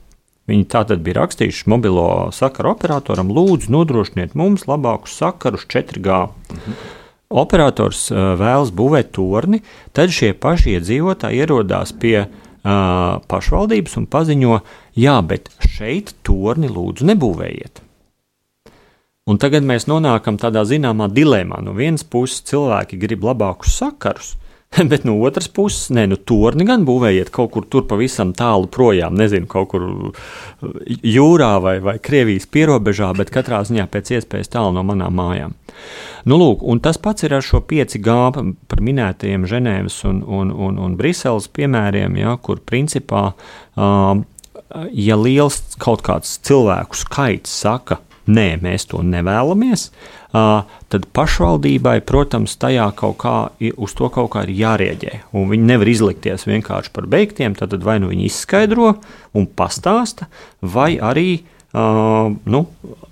Viņi 0.50 0.66
tātad 0.74 1.00
bija 1.06 1.22
rakstījuši 1.22 1.70
mobilo 1.72 2.08
sakaru 2.36 2.74
operatoram, 2.74 3.30
lūdzu, 3.32 3.72
nodrošiniet 3.72 4.34
mums 4.36 4.66
labākus 4.68 5.16
sakarus 5.22 5.63
4G. 5.72 6.20
Mhm 6.58 7.00
operators 7.34 8.08
uh, 8.12 8.34
vēlas 8.39 8.72
būvēt 8.76 9.13
torni, 9.16 9.62
tad 9.96 10.13
šie 10.13 10.34
paši 10.38 10.78
iedzīvotāji 10.78 11.42
ierodās 11.44 11.94
pie 11.98 12.18
uh, 12.24 12.30
pašvaldības 13.30 13.98
un 14.02 14.08
paziņo, 14.12 14.60
jā, 15.00 15.18
bet 15.26 15.50
šeit 15.74 16.13
torni 16.26 16.70
lūdzu 16.72 17.10
nebūvējiet. 17.10 17.82
Un 19.32 19.39
tagad 19.39 19.63
mēs 19.63 19.88
nonākam 19.88 20.36
tādā 20.39 20.66
zināmā 20.68 21.08
dilemā. 21.08 21.62
No 21.63 21.72
vienas 21.78 22.04
puses, 22.04 22.42
cilvēki 22.50 23.00
grib 23.00 23.24
labākus 23.24 23.78
sakarus, 23.80 24.34
Bet 24.89 25.03
no 25.05 25.15
otras 25.21 25.47
puses, 25.47 25.89
nē, 25.93 26.05
nu, 26.09 26.17
torni 26.17 26.65
gan 26.65 26.86
būvējiet 26.88 27.29
kaut 27.33 27.51
kur 27.53 27.65
tur 27.69 27.86
pavisam 27.89 28.33
tālu 28.38 28.69
projām, 28.71 29.15
nezinu, 29.19 29.47
kaut 29.49 29.69
kur 29.73 29.86
jūrā 31.05 31.51
vai, 31.62 31.75
vai 31.83 31.97
Krievijas 32.01 32.47
pierobežā, 32.49 33.12
bet 33.17 33.31
katrā 33.33 33.62
ziņā 33.67 33.86
pēc 33.91 34.15
iespējas 34.17 34.51
tālu 34.55 34.73
no 34.73 34.86
manām 34.88 35.13
mājām. 35.19 35.53
Nu, 36.29 36.39
lūk, 36.39 36.63
un 36.65 36.81
tas 36.83 36.97
pats 37.01 37.25
ir 37.25 37.36
ar 37.38 37.45
šo 37.45 37.62
5G 37.69 38.17
par 38.71 38.83
minētajiem 38.83 39.45
Ženēvas 39.49 39.99
un, 40.09 40.23
un, 40.23 40.53
un, 40.53 40.79
un 40.81 40.97
Briseles 40.97 41.49
piemēriem, 41.53 42.17
ja, 42.21 42.38
kur 42.41 42.62
principā, 42.65 43.25
uh, 43.33 44.15
ja 44.89 45.19
liels 45.19 45.62
kaut 45.81 46.05
kāds 46.05 46.39
cilvēku 46.47 46.97
skaits 46.97 47.53
saka, 47.62 47.99
nē, 48.27 48.47
mēs 48.63 48.88
to 48.91 49.01
nevēlamies, 49.05 49.88
tad 50.33 51.07
pašvaldībai, 51.15 51.99
protams, 52.07 52.55
tajā 52.62 52.89
kaut 52.97 53.17
kā, 53.21 53.38
uz 53.75 53.95
to 53.97 54.09
kaut 54.13 54.31
kā 54.33 54.45
ir 54.47 54.53
jārēģē. 54.63 55.15
Viņi 55.33 55.69
nevar 55.69 55.91
izlikties 55.91 56.47
vienkārši 56.49 56.93
par 56.95 57.09
beigtiem, 57.12 57.57
tad 57.59 57.75
vai 57.83 57.99
nu 58.01 58.12
viņi 58.13 58.29
izskaidro 58.29 58.95
un 59.38 59.49
pastāsta, 59.49 60.29
vai 60.62 60.95
arī 61.01 61.43
nu, 61.73 62.59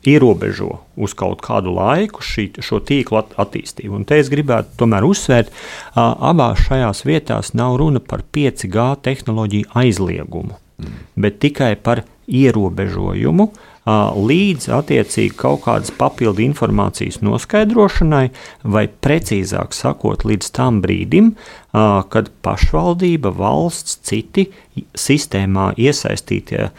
ierobežo 0.05 0.69
uz 1.01 1.15
kaut 1.17 1.41
kādu 1.41 1.73
laiku 1.73 2.21
šī, 2.21 2.51
šo 2.61 2.77
tīklu 2.85 3.17
at 3.17 3.33
attīstību. 3.41 3.95
Un 3.97 4.05
te 4.05 4.19
es 4.21 4.29
gribētu 4.29 4.77
tomēr 4.83 5.05
uzsvērt, 5.07 5.49
abās 5.97 6.61
šajās 6.67 7.01
vietās 7.09 7.55
nav 7.57 7.79
runa 7.81 8.01
par 8.05 8.21
5G 8.21 8.85
tehnoloģiju 9.01 9.73
aizliegumu, 9.81 10.59
mm. 10.77 11.01
bet 11.25 11.41
tikai 11.41 11.73
par 11.81 12.03
ierobežojumu. 12.29 13.49
Uh, 13.49 13.70
līdz 13.87 14.67
attiecīgi 14.77 15.33
kaut 15.39 15.63
kādas 15.65 15.93
papildu 15.97 16.43
informācijas 16.45 17.21
noskaidrošanai, 17.25 18.27
vai 18.63 18.85
precīzāk 18.87 19.73
sakot, 19.73 20.25
līdz 20.27 20.51
tam 20.53 20.81
brīdim, 20.83 21.33
kad 21.71 22.31
pašvaldība, 22.43 23.31
valsts, 23.35 23.99
citi 24.07 24.49
sistēmā 24.97 25.71
iesaistītie 25.79 26.69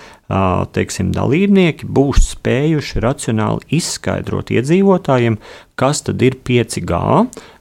teiksim, 0.76 1.12
dalībnieki 1.16 1.88
būs 1.88 2.33
spējuši 2.35 3.02
racionāli 3.05 3.78
izskaidrot 3.78 4.52
iedzīvotājiem, 4.52 5.38
kas 5.81 6.05
tad 6.07 6.22
ir 6.24 6.37
5G, 6.44 7.00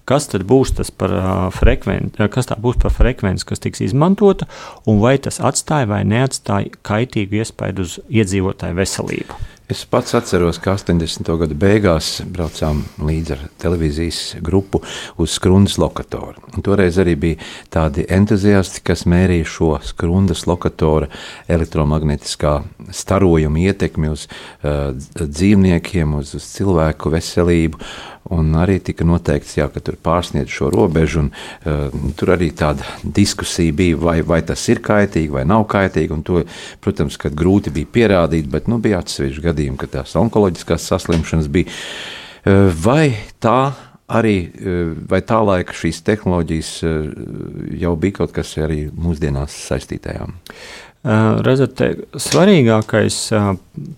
kas 0.08 0.28
tad 0.32 0.44
būs 0.48 0.76
tas 0.80 0.92
par 0.92 1.14
frekvenci, 1.56 2.28
kas 2.32 2.52
tā 2.52 2.58
būs 2.60 2.80
par 2.82 2.96
frekvenci, 2.96 3.48
kas 3.48 3.64
tiks 3.64 3.84
izmantota, 3.88 4.48
un 4.88 5.00
vai 5.04 5.18
tas 5.24 5.40
atstāja 5.40 5.90
vai 5.92 6.04
neatstāja 6.08 6.76
kaitīgu 6.88 7.42
iespaidu 7.42 7.88
uz 7.88 8.00
iedzīvotāju 8.10 8.80
veselību. 8.80 9.40
Es 9.72 9.86
pats 9.88 10.12
atceros, 10.18 10.58
ka 10.60 10.74
80. 10.76 11.30
gada 11.40 11.56
beigās 11.56 12.08
braucām 12.28 12.82
līdzi 13.08 13.32
ar 13.38 13.44
televīzijas 13.62 14.18
grupu 14.44 14.82
uz 15.16 15.38
skrundas 15.38 15.78
lokatoru. 15.80 16.44
Un 16.52 16.66
toreiz 16.66 16.98
arī 17.00 17.14
bija 17.16 17.48
tādi 17.72 18.04
entuziasti, 18.12 18.82
kas 18.84 19.06
mērīja 19.08 19.48
šo 19.48 19.70
skrundas 19.88 20.44
lokatora 20.50 21.08
elektromagnētiskā 21.48 22.58
starojuma 22.92 23.64
ietekmi 23.64 24.12
uz 24.12 24.28
uh, 24.28 24.92
dzīvniekiem, 25.22 26.20
uz, 26.20 26.36
uz 26.36 26.52
cilvēku 26.58 27.14
veselību. 27.16 27.80
Un 28.30 28.54
arī 28.54 28.78
tika 28.86 29.06
noteikts, 29.08 29.56
jā, 29.58 29.66
ka 29.74 29.82
tur 29.84 29.98
pārsniedz 30.02 30.52
šo 30.54 30.70
robežu. 30.74 31.24
Un, 31.24 31.30
uh, 31.66 32.12
tur 32.18 32.36
arī 32.36 32.52
tāda 32.54 32.86
diskusija 33.02 33.74
bija, 33.74 33.98
vai, 33.98 34.20
vai 34.22 34.42
tas 34.46 34.62
ir 34.70 34.84
kaitīgi 34.86 35.34
vai 35.34 35.46
nav 35.50 35.66
kaitīgi. 35.72 36.20
To, 36.30 36.44
protams, 36.84 37.18
ka 37.22 37.34
grūti 37.34 37.74
bija 37.74 37.90
pierādīt, 37.98 38.50
bet 38.52 38.70
nu, 38.72 38.78
bija 38.84 39.02
atsevišķi 39.02 39.46
gadījumi, 39.48 39.80
kad 39.82 39.96
tās 39.98 40.14
onkoloģiskās 40.22 40.86
saslimšanas 40.94 41.50
bija. 41.52 41.74
Uh, 42.46 42.70
vai 42.84 43.16
tā 43.42 43.74
arī, 44.12 44.38
uh, 44.46 44.94
vai 45.10 45.24
tā 45.26 45.42
laika 45.42 45.76
šīs 45.76 46.04
tehnoloģijas 46.06 46.72
jau 47.82 47.98
bija 47.98 48.22
kaut 48.22 48.38
kas 48.38 48.54
arī 48.62 48.86
mūsdienās 48.94 49.58
saistītajām? 49.66 50.38
Redzat, 51.02 51.82
svarīgākais 52.22 53.16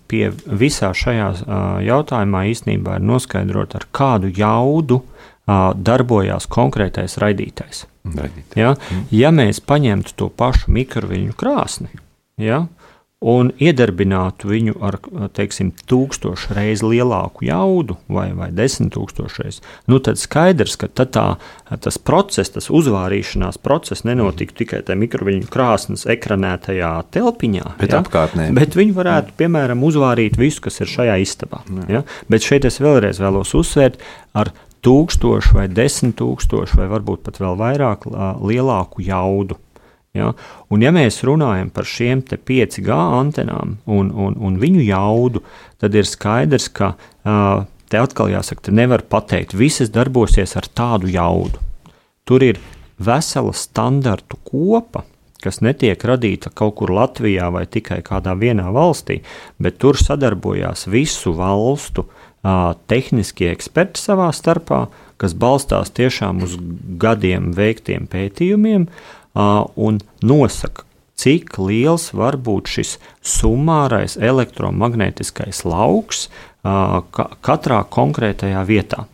pie 0.08 0.22
visā 0.32 0.88
šajā 0.96 1.26
jautājumā 1.84 2.46
īstenībā 2.48 2.96
ir 2.96 3.04
noskaidrot, 3.04 3.76
ar 3.76 3.84
kādu 3.92 4.30
jaudu 4.32 5.02
darbojās 5.44 6.48
konkrētais 6.48 7.18
raidītājs. 7.20 7.84
Raidītājs. 8.08 8.56
Ja? 8.56 8.72
Mm. 8.72 9.04
ja 9.12 9.32
mēs 9.36 9.60
paņemtu 9.64 10.16
to 10.16 10.30
pašu 10.32 10.72
mikroviļņu 10.72 11.36
krāsni, 11.40 11.92
ja? 12.40 12.64
Un 13.24 13.50
iedarbinātu 13.62 14.50
viņu 14.50 14.74
ar 14.84 14.98
teiksim, 15.36 15.72
tūkstošu 15.88 16.54
reizi 16.56 16.86
lielāku 16.86 17.46
jaudu 17.48 17.96
vai, 18.12 18.28
vai 18.36 18.50
desmit 18.54 18.92
tūkstošu 18.94 19.44
reizi, 19.44 19.62
nu 19.90 20.00
tad 20.04 20.20
skaidrs, 20.20 20.76
ka 20.80 20.90
tā, 20.92 21.26
tas 21.70 21.98
process, 21.98 22.52
tas 22.54 22.68
uzvārīšanās 22.74 23.60
process 23.64 24.04
nenotiktu 24.04 24.62
tikai 24.62 24.82
tajā 24.84 25.00
mikroviļņu 25.00 25.48
krāsnes 25.52 26.04
ekranētajā 26.14 26.92
telpiņā, 27.14 27.74
bet, 27.80 27.96
ja? 27.96 28.02
apkārtnē. 28.04 28.50
bet 28.56 28.76
viņi 28.78 28.96
varētu, 28.98 29.36
piemēram, 29.40 29.86
uzvārīt 29.88 30.38
visu, 30.40 30.66
kas 30.68 30.82
ir 30.84 30.92
šajā 30.92 31.16
istabā. 31.24 31.64
Ja? 31.88 32.04
Bet 32.28 32.44
šeit 32.44 32.68
es 32.68 32.80
vēlreiz 32.82 33.22
vēlos 33.22 33.56
uzsvērt 33.56 34.00
ar 34.36 34.52
tūkstošu 34.84 35.56
vai 35.56 35.68
desmit 35.72 36.18
tūkstošu 36.20 36.82
vai 36.82 36.88
varbūt 36.92 37.24
pat 37.24 37.40
vēl 37.40 37.56
vairāk 37.60 38.08
lielāku 38.44 39.04
jaudu. 39.04 39.58
Ja? 40.14 40.30
Un, 40.70 40.82
ja 40.84 40.92
mēs 40.94 41.18
runājam 41.26 41.72
par 41.74 41.88
šiem 41.90 42.22
5G 42.22 42.94
antenām 42.94 43.78
un, 43.90 44.12
un, 44.14 44.36
un 44.38 44.58
viņu 44.62 44.84
jaudu, 44.86 45.42
tad 45.82 45.96
ir 45.98 46.06
skaidrs, 46.06 46.68
ka 46.70 46.92
uh, 46.94 47.64
te 47.90 47.98
atkal 47.98 48.30
jāsaka, 48.30 48.68
te 48.68 48.74
nevar 48.74 49.02
pateikt, 49.10 49.56
visas 49.58 49.90
darbosies 49.94 50.54
ar 50.60 50.70
tādu 50.70 51.10
jaudu. 51.10 51.58
Tur 52.24 52.44
ir 52.46 52.60
vesela 53.02 53.52
standartu 53.58 54.38
kopa, 54.46 55.02
kas 55.42 55.58
netiek 55.60 55.98
radīta 56.06 56.52
kaut 56.54 56.78
kur 56.78 56.94
Latvijā 56.94 57.50
vai 57.52 57.66
tikai 57.66 57.98
kādā 58.06 58.36
vienā 58.38 58.70
valstī, 58.72 59.18
bet 59.58 59.80
tur 59.82 59.98
sadarbojās 59.98 60.86
visu 60.94 61.34
valstu 61.34 62.06
uh, 62.06 62.70
tehniskie 62.86 63.50
eksperti 63.50 63.98
savā 63.98 64.30
starpā, 64.30 64.86
kas 65.18 65.34
balstās 65.34 65.90
tiešām 65.94 66.46
uz 66.46 66.54
gadiem 67.02 67.50
veiktiem 67.58 68.06
pētījumiem, 68.14 68.86
uh, 68.86 69.20
un 69.34 70.00
nosaka, 70.22 70.84
cik 71.18 71.58
liels 71.58 72.10
var 72.14 72.36
būt 72.36 72.70
šis 72.76 72.96
summārais 73.22 74.16
elektromagnētiskais 74.18 75.64
lauks 75.66 76.28
katrā 76.64 77.82
konkrētajā 77.90 78.62
vietā. 78.66 79.04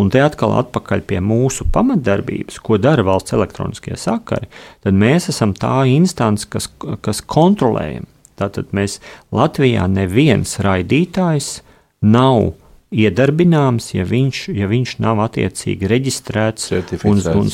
Un 0.00 0.08
te 0.08 0.20
atkal 0.22 0.54
atpakaļ 0.56 1.02
pie 1.04 1.18
mūsu 1.20 1.66
pamatdarbības, 1.72 2.60
ko 2.64 2.78
dara 2.80 3.04
valsts 3.04 3.34
elektroniskie 3.36 3.98
sakari, 4.00 4.48
tad 4.84 4.96
mēs 4.96 5.28
esam 5.32 5.52
tā 5.52 5.82
instance, 5.90 6.46
kas, 6.48 6.70
kas 7.04 7.20
kontrolējam. 7.20 8.06
Tātad 8.40 8.70
mēs 8.72 8.96
Latvijā 9.34 9.84
neviens 9.90 10.56
raidītājs 10.64 11.58
nav 12.00 12.54
iedarbināms, 12.90 13.92
ja 13.94 14.04
viņš, 14.06 14.40
ja 14.56 14.66
viņš 14.70 14.96
nav 15.02 15.22
attiecīgi 15.22 15.88
reģistrēts 15.90 16.72
un, 17.06 17.20
un, 17.22 17.50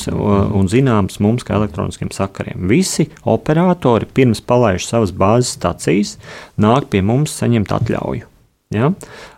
un 0.57 0.69
zināms 0.71 1.19
mums 1.21 1.45
kā 1.45 1.59
elektroniskiem 1.59 2.09
sakariem. 2.13 2.65
Visi 2.69 3.07
operatori 3.29 4.09
pirms 4.09 4.41
palaiž 4.41 4.87
savas 4.89 5.13
bāzes 5.13 5.53
stacijas, 5.59 6.15
nāk 6.57 6.89
pie 6.93 7.03
mums 7.05 7.37
saņemt 7.37 7.73
atļauju. 7.77 8.25
Ja? 8.73 8.91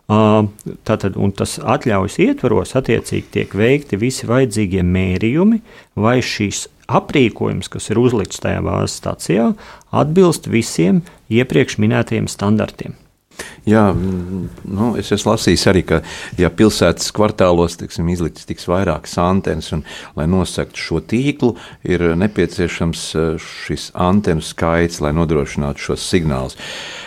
Tātad, 0.09 1.19
tas 1.38 1.59
atļaujas 1.59 2.15
ietvaros 2.23 2.73
attiecīgi 2.79 3.27
tiek 3.35 3.51
veikti 3.53 3.99
visi 4.01 4.25
vajadzīgie 4.29 4.81
mērījumi, 4.88 5.59
vai 5.99 6.17
šīs 6.25 6.63
aprīkojums, 6.89 7.69
kas 7.69 7.91
ir 7.91 7.99
uzlikts 8.01 8.41
tajā 8.41 8.63
bāzes 8.65 8.97
stācijā, 9.03 9.51
atbilst 9.93 10.49
visiem 10.49 11.03
iepriekš 11.29 11.77
minētajiem 11.83 12.31
standartiem. 12.31 12.97
Jā, 13.69 13.84
nu, 13.93 14.91
es 14.99 15.12
esmu 15.13 15.34
lasījis 15.34 15.65
arī, 15.69 15.84
ka 15.86 15.99
ja 16.39 16.49
pilsētas 16.54 17.12
kvartālos 17.15 17.78
tiksim, 17.80 18.08
izliktas 18.12 18.47
tiks 18.49 18.65
vairākas 18.69 19.17
antenas, 19.21 19.69
un, 19.75 19.84
lai 20.17 20.25
nosaktu 20.32 20.82
šo 20.82 21.02
tīklu, 21.12 21.54
ir 21.88 22.06
nepieciešams 22.19 23.04
eh, 23.19 23.28
šis 23.65 23.89
antenu 23.93 24.45
skaits, 24.45 25.02
lai 25.04 25.13
nodrošinātu 25.17 25.89
šos 25.89 26.08
signālus. 26.10 26.58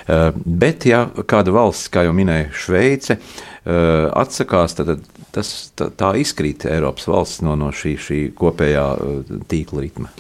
Eh, 0.07 0.29
bet, 0.45 0.87
ja 0.88 1.07
kāda 1.29 1.55
valsts, 1.55 1.90
kā 1.92 2.07
jau 2.07 2.14
minēja 2.16 2.53
Šveice, 2.64 3.18
eh, 3.18 4.07
atsakās, 4.23 4.79
tad 4.79 4.97
tas, 5.35 5.73
tā, 5.79 5.88
tā 5.97 6.12
izkrīt 6.21 6.66
Eiropas 6.68 7.09
valsts 7.11 7.42
no, 7.47 7.57
no 7.59 7.73
šī, 7.75 7.97
šī 8.01 8.21
kopējā 8.38 8.87
tīkla 9.51 9.85
ritma. 9.85 10.12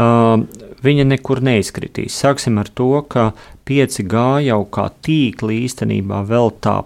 Uh, 0.00 0.46
viņa 0.80 1.04
nekur 1.10 1.42
neizkritīs. 1.44 2.16
Sāksim 2.22 2.60
ar 2.62 2.70
to, 2.72 2.92
ka 3.10 3.30
5G 3.68 4.22
jau 4.46 4.62
kā 4.72 4.86
tīkli 5.04 5.60
īstenībā 5.66 6.22
vēl 6.28 6.54
tā 6.64 6.80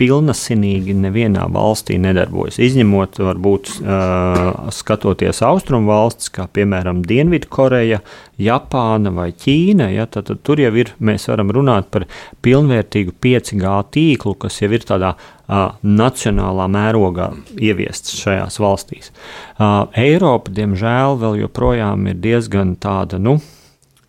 pilnasinīgi 0.00 0.90
nevienā 0.98 1.44
valstī 1.54 2.00
nedarbojas. 2.02 2.56
Izņemot, 2.62 3.20
varbūt, 3.22 3.68
uh, 3.84 4.72
skatoties 4.74 5.38
austrumu 5.46 5.92
valstis, 5.92 6.32
kā 6.34 6.48
piemēram 6.50 7.04
Dienvidkoreja, 7.06 8.00
Japāna 8.42 9.12
vai 9.14 9.28
Ķīna, 9.38 9.92
ja, 9.94 10.08
tad, 10.10 10.26
tad 10.32 10.42
tur 10.42 10.58
jau 10.58 10.72
ir, 10.82 10.90
mēs 10.98 11.28
varam 11.30 11.54
runāt 11.54 11.92
par 11.94 12.08
pilnvērtīgu 12.42 13.14
5G 13.22 13.78
tīklu, 13.94 14.34
kas 14.42 14.58
jau 14.64 14.72
ir 14.74 14.82
tādā 14.88 15.14
uh, 15.14 15.78
nacionālā 15.86 16.66
mērogā 16.74 17.30
ieviests 17.54 18.18
šajās 18.18 18.58
valstīs. 18.64 19.14
Uh, 19.54 19.84
Eiropa, 19.94 20.50
diemžēl, 20.58 21.20
vēl 21.22 21.44
joprojām 21.44 22.10
ir 22.10 22.18
diezgan 22.18 22.74
tāda, 22.82 23.22
nu, 23.22 23.38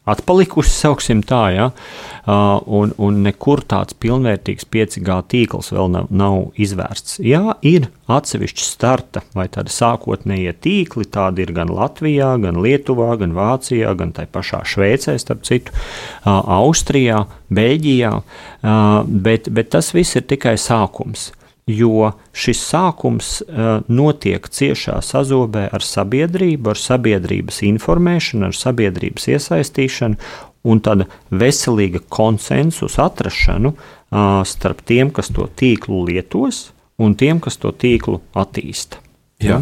atpalikusi, 0.09 0.71
sauksim 0.73 1.21
tā, 1.25 1.41
ja, 1.55 1.67
uh, 1.71 2.57
un, 2.65 2.93
un 3.01 3.21
nekur 3.25 3.63
tāds 3.65 3.97
pilnvērtīgs 4.01 4.67
5G 4.71 5.19
tīkls 5.31 5.71
vēl 5.73 5.91
nav, 5.93 6.09
nav 6.13 6.37
izvērsts. 6.61 7.19
Jā, 7.25 7.57
ir 7.65 7.89
atsevišķi 8.11 8.65
starta 8.65 9.23
vai 9.37 9.47
tādi 9.51 9.73
sākotnējie 9.73 10.53
tīkli, 10.61 11.07
tādi 11.11 11.45
ir 11.45 11.55
gan 11.57 11.73
Latvijā, 11.73 12.35
gan 12.43 12.61
Lietuvā, 12.61 13.11
gan 13.21 13.33
Vācijā, 13.37 13.95
gan 13.97 14.13
tai 14.15 14.27
pašā 14.29 14.61
Šveicē, 14.69 15.17
starp 15.21 15.45
citu, 15.47 15.73
uh, 15.73 16.41
Austrijā, 16.59 17.25
Beļģijā, 17.55 18.13
uh, 18.19 19.01
bet, 19.05 19.49
bet 19.53 19.73
tas 19.73 19.93
viss 19.97 20.17
ir 20.19 20.29
tikai 20.29 20.57
sākums 20.61 21.31
jo 21.65 22.11
šis 22.35 22.59
sākums 22.61 23.39
uh, 23.41 23.81
notiek 23.89 24.45
ciešā 24.45 24.99
sazobē 25.01 25.67
ar 25.73 25.85
sabiedrību, 25.85 26.73
ar 26.75 26.79
sabiedrības 26.79 27.63
informēšanu, 27.65 28.51
ar 28.51 28.57
sabiedrības 28.57 29.29
iesaistīšanu 29.33 30.19
un 30.65 30.81
tāda 30.85 31.07
veselīga 31.33 32.03
konsensusa 32.09 33.07
atrašanu 33.09 33.73
uh, 33.73 34.43
starp 34.45 34.85
tiem, 34.85 35.09
kas 35.13 35.33
to 35.33 35.49
tīklu 35.57 36.03
lietos, 36.09 36.69
un 37.01 37.17
tiem, 37.17 37.41
kas 37.41 37.57
to 37.61 37.73
tīklu 37.73 38.21
attīsta. 38.37 39.04
Jā. 39.43 39.57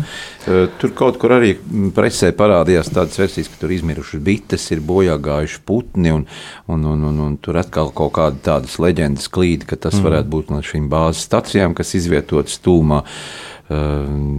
Ja. 0.46 0.66
Tur 0.78 0.92
kaut 0.94 1.16
kur 1.18 1.34
arī 1.34 1.56
presē 1.96 2.30
parādījās 2.38 2.92
tādas 2.94 3.18
versijas, 3.18 3.48
ka 3.50 3.58
tur 3.64 3.72
izmirušas 3.74 4.22
bites, 4.22 4.68
ir 4.76 4.84
bojā 4.86 5.16
gājuši 5.18 5.64
putni, 5.66 6.12
un, 6.14 6.28
un, 6.70 6.84
un, 6.92 7.08
un, 7.10 7.24
un 7.26 7.40
tur 7.42 7.58
atkal 7.58 7.90
kaut 7.96 8.14
kāda 8.20 8.38
tādas 8.52 8.78
leģendas 8.78 9.32
klīd, 9.34 9.66
ka 9.66 9.80
tas 9.88 9.98
mm. 9.98 10.06
varētu 10.06 10.32
būt 10.36 10.54
no 10.54 10.62
šīm 10.62 10.92
bāzes 10.94 11.26
stacijām, 11.26 11.74
kas 11.78 11.96
izvietotas 11.98 12.62
tūmā. 12.62 13.02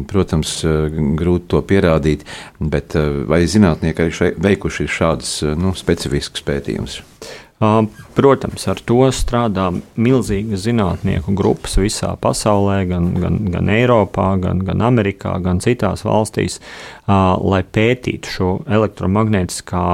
Protams, 0.06 0.50
grūti 1.18 1.48
to 1.50 1.58
pierādīt, 1.66 2.22
bet 2.60 2.94
vai 3.26 3.40
zinātnieki 3.50 4.04
arī 4.04 4.28
veikuši 4.44 4.86
šādus 5.00 5.32
nu, 5.58 5.72
specifiskus 5.74 6.44
pētījumus? 6.46 7.00
Protams, 8.14 8.64
ar 8.66 8.80
to 8.82 9.06
strādā 9.14 9.68
milzīgas 9.94 10.64
zinātnieku 10.66 11.32
grupas 11.38 11.76
visā 11.78 12.10
pasaulē, 12.20 12.80
gan, 12.90 13.12
gan, 13.14 13.38
gan 13.52 13.70
Eiropā, 13.70 14.26
gan, 14.42 14.64
gan 14.66 14.82
Amerikā, 14.82 15.36
gan 15.44 15.62
citās 15.62 16.02
valstīs, 16.04 16.58
lai 17.06 17.62
pētītu 17.62 18.32
šo 18.34 18.50
elektromagnētiskā 18.66 19.84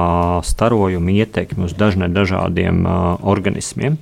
starojuma 0.47 1.15
ietekmi 1.21 1.69
uz 1.69 1.77
dažne 1.77 2.09
dažādiem 2.11 2.81
organismiem. 3.21 3.99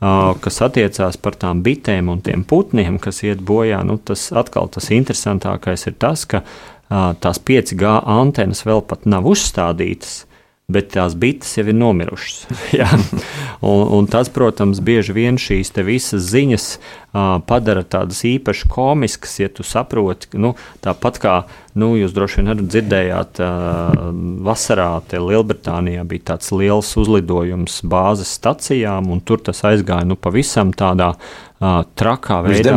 Kas 0.00 0.60
attiecās 0.64 1.16
par 1.20 1.36
tām 1.40 1.62
bitēm 1.64 2.08
un 2.12 2.20
tiem 2.24 2.44
putniem, 2.48 2.98
kas 3.00 3.22
iet 3.24 3.40
bojā, 3.44 3.82
nu, 3.84 3.96
tas 3.96 4.28
atkal 4.32 4.68
tas 4.72 4.90
interesantākais 4.92 5.86
ir 5.88 5.96
tas, 6.00 6.24
ka 6.28 6.42
tās 6.88 7.40
5G 7.40 7.92
antenas 8.04 8.64
vēl 8.68 8.84
pat 8.88 9.08
nav 9.08 9.28
uzstādītas, 9.28 10.24
bet 10.66 10.88
tās 10.90 11.14
bites 11.14 11.52
jau 11.54 11.62
ir 11.70 11.76
nomirušas. 11.78 12.40
un, 13.70 13.82
un 13.94 14.08
tas, 14.10 14.26
protams, 14.34 14.80
bieži 14.82 15.14
vien 15.14 15.38
šīs 15.38 15.70
visas 15.86 16.26
ziņas 16.32 16.66
uh, 16.74 17.36
padara 17.46 17.84
tādas 17.86 18.24
īpaši 18.26 18.66
komiskas, 18.72 19.36
ja 19.38 19.46
tu 19.46 19.62
saproti, 19.62 20.32
nu, 20.34 20.56
tāpat 20.82 21.20
kā 21.22 21.36
nu, 21.78 21.92
jūs 21.94 22.16
droši 22.16 22.40
vien 22.40 22.50
arī 22.56 22.66
dzirdējāt, 22.66 23.38
uh, 23.46 24.10
vasarā 24.48 24.90
Lielbritānijā 25.06 26.02
bija 26.02 26.32
tāds 26.34 26.50
liels 26.50 26.90
uzlidojums 26.98 27.84
bāzes 27.86 28.34
stacijām, 28.34 29.12
un 29.14 29.22
tur 29.22 29.46
tas 29.46 29.62
aizgāja 29.70 30.08
nu, 30.08 30.18
pavisam 30.18 30.74
tādā 30.74 31.12
uh, 31.14 31.45
trakā 31.60 32.42
veidā. 32.44 32.74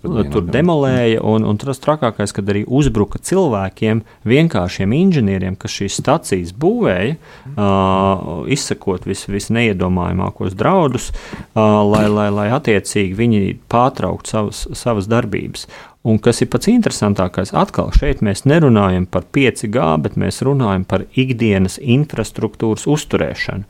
Tur, 0.00 0.20
tur 0.32 0.44
demolēja, 0.48 1.20
un, 1.20 1.44
un 1.44 1.58
tas 1.60 1.80
trakākais, 1.82 2.32
kad 2.36 2.48
arī 2.48 2.64
uzbruka 2.64 3.20
cilvēkiem, 3.20 4.00
vienkāršiem 4.28 4.94
inženieriem, 4.96 5.58
kas 5.60 5.74
šīs 5.76 5.98
stacijas 6.00 6.54
būvēja, 6.56 7.18
uh, 7.52 8.46
izsakot 8.52 9.04
vis, 9.08 9.26
visneiedomājamākos 9.28 10.56
draudus, 10.56 11.10
uh, 11.12 11.60
lai, 11.84 12.06
lai, 12.08 12.30
lai 12.32 12.48
attiecīgi 12.56 13.18
viņi 13.18 13.44
pārtraukt 13.72 14.32
savas, 14.32 14.64
savas 14.72 15.10
darbības. 15.12 15.68
Un 16.06 16.20
kas 16.22 16.38
ir 16.38 16.46
pats 16.52 16.68
interesantākais, 16.70 17.50
atkal 17.50 17.88
šeit 17.96 18.20
mēs 18.22 18.44
nerunājam 18.46 19.08
par 19.10 19.24
5G, 19.34 19.86
bet 20.04 20.14
mēs 20.14 20.38
runājam 20.46 20.84
par 20.86 21.02
ikdienas 21.18 21.80
infrastruktūras 21.82 22.86
uzturēšanu. 22.86 23.66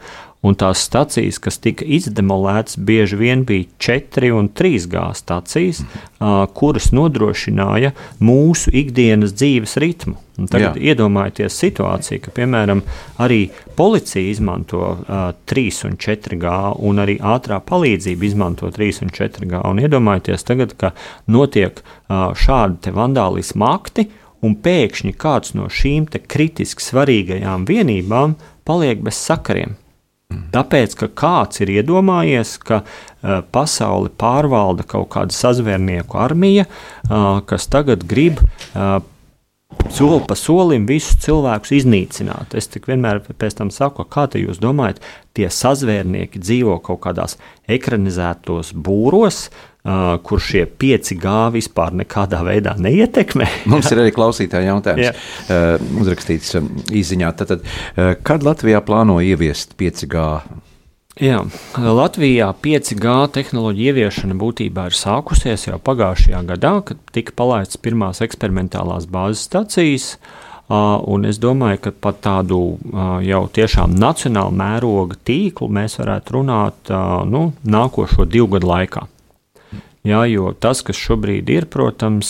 Un 0.46 0.54
tās 0.54 0.84
stacijas, 0.86 1.40
kas 1.42 1.58
tika 1.58 1.86
izdemolētas, 1.96 2.76
bieži 2.78 3.18
vien 3.18 3.42
bija 3.48 3.66
4 3.82 4.30
un 4.36 4.48
3 4.54 4.86
G 4.92 5.02
stacijas, 5.18 5.80
uh, 5.82 6.44
kuras 6.54 6.92
nodrošināja 6.94 7.90
mūsu 8.22 8.70
ikdienas 8.82 9.34
dzīves 9.34 9.76
ritmu. 9.82 10.14
Un 10.36 10.50
tagad 10.52 10.76
Jā. 10.76 10.92
iedomājieties 10.92 11.56
situāciju, 11.62 12.20
ka, 12.26 12.32
piemēram, 12.36 12.82
arī 13.24 13.46
policija 13.78 14.22
izmanto 14.30 14.82
uh, 14.84 15.32
3 15.48 15.80
un 15.88 15.96
4 16.04 16.38
G, 16.42 16.52
un 16.90 17.00
arī 17.02 17.16
ātrā 17.24 17.58
palīdzība 17.64 18.28
izmanto 18.28 18.70
3 18.70 19.02
un 19.06 19.10
4 19.16 19.48
G. 19.48 19.62
Un 19.64 19.80
iedomājieties 19.82 20.46
tagad, 20.46 20.76
ka 20.78 20.92
notiek 21.32 21.80
uh, 21.80 22.30
šādi 22.36 22.92
vandālismu 22.94 23.66
akti, 23.70 24.06
un 24.44 24.54
pēkšņi 24.62 25.16
kāds 25.18 25.56
no 25.58 25.66
šīm 25.72 26.06
kritiski 26.12 26.84
svarīgajām 26.84 27.66
vienībām 27.66 28.36
paliek 28.68 29.02
bez 29.02 29.18
sakariem. 29.18 29.74
Tāpēc, 30.26 30.94
ka 30.98 31.06
kāds 31.14 31.60
ir 31.62 31.70
iedomājies, 31.76 32.56
ka 32.66 32.80
uh, 32.82 33.42
pasauli 33.54 34.10
pārvalda 34.18 34.86
kaut 34.88 35.10
kāda 35.14 35.34
sazvērnieku 35.34 36.18
armija, 36.18 36.64
uh, 36.66 37.44
kas 37.46 37.68
tagad 37.70 38.02
grib 38.10 38.40
uh, 38.42 38.98
soli 39.92 40.24
pa 40.26 40.34
solim 40.38 40.88
visus 40.88 41.20
cilvēkus 41.22 41.76
iznīcināt. 41.78 42.56
Es 42.58 42.66
tik 42.72 42.88
vienmēr 42.90 43.22
pēc 43.28 43.60
tam 43.60 43.70
saku, 43.70 44.06
kā 44.10 44.26
te 44.32 44.42
jūs 44.42 44.58
domājat, 44.62 44.98
tie 45.36 45.46
sazvērnieki 45.52 46.42
dzīvo 46.42 46.80
kaut 46.82 47.04
kādās 47.06 47.38
ekranizētos 47.78 48.74
būros, 48.74 49.46
uh, 49.46 49.75
Uh, 49.86 50.16
kur 50.18 50.40
šie 50.42 50.64
5G 50.66 51.32
vispār 51.54 51.92
nekādā 51.94 52.40
veidā 52.42 52.72
neietekmē. 52.82 53.46
Mums 53.70 53.86
ir 53.94 54.00
arī 54.02 54.10
klausītāja 54.16 54.72
jautājums, 54.72 55.20
uh, 55.46 55.84
uzrakstīts 56.02 56.56
um, 56.58 56.72
īsiņā. 56.90 57.28
Tad, 57.38 57.52
uh, 57.60 58.16
kad 58.26 58.42
Latvijā 58.42 58.80
plāno 58.82 59.20
ieviest 59.22 59.76
5G? 59.78 60.26
Jā, 61.22 61.38
Latvijā 61.78 62.50
5G 62.66 63.14
tehnoloģija 63.38 63.94
ieviešana 63.94 64.34
būtībā 64.42 64.90
ir 64.90 64.98
sākusies 64.98 65.68
jau 65.68 65.78
pagājušajā 65.78 66.42
gadā, 66.50 66.74
kad 66.90 67.06
tika 67.14 67.38
palaistas 67.38 67.78
pirmās 67.78 68.24
eksperimentālās 68.26 69.06
bāzes 69.06 69.46
stacijas. 69.46 70.10
Un 70.66 71.30
es 71.30 71.38
domāju, 71.38 71.78
ka 71.86 71.94
par 71.94 72.18
tādu 72.18 72.58
jau 73.22 73.44
tiešām 73.54 73.94
nacionālu 73.94 74.50
mēroga 74.58 75.14
tīklu 75.30 75.70
mēs 75.70 76.00
varētu 76.02 76.40
runāt 76.40 76.96
nu, 77.30 77.52
nākošo 77.62 78.26
divu 78.26 78.56
gadu 78.58 78.74
laikā. 78.74 79.10
Jā, 80.06 80.22
jo 80.30 80.52
tas, 80.54 80.84
kas 80.86 80.98
šobrīd 81.00 81.48
ir, 81.50 81.66
protams, 81.72 82.28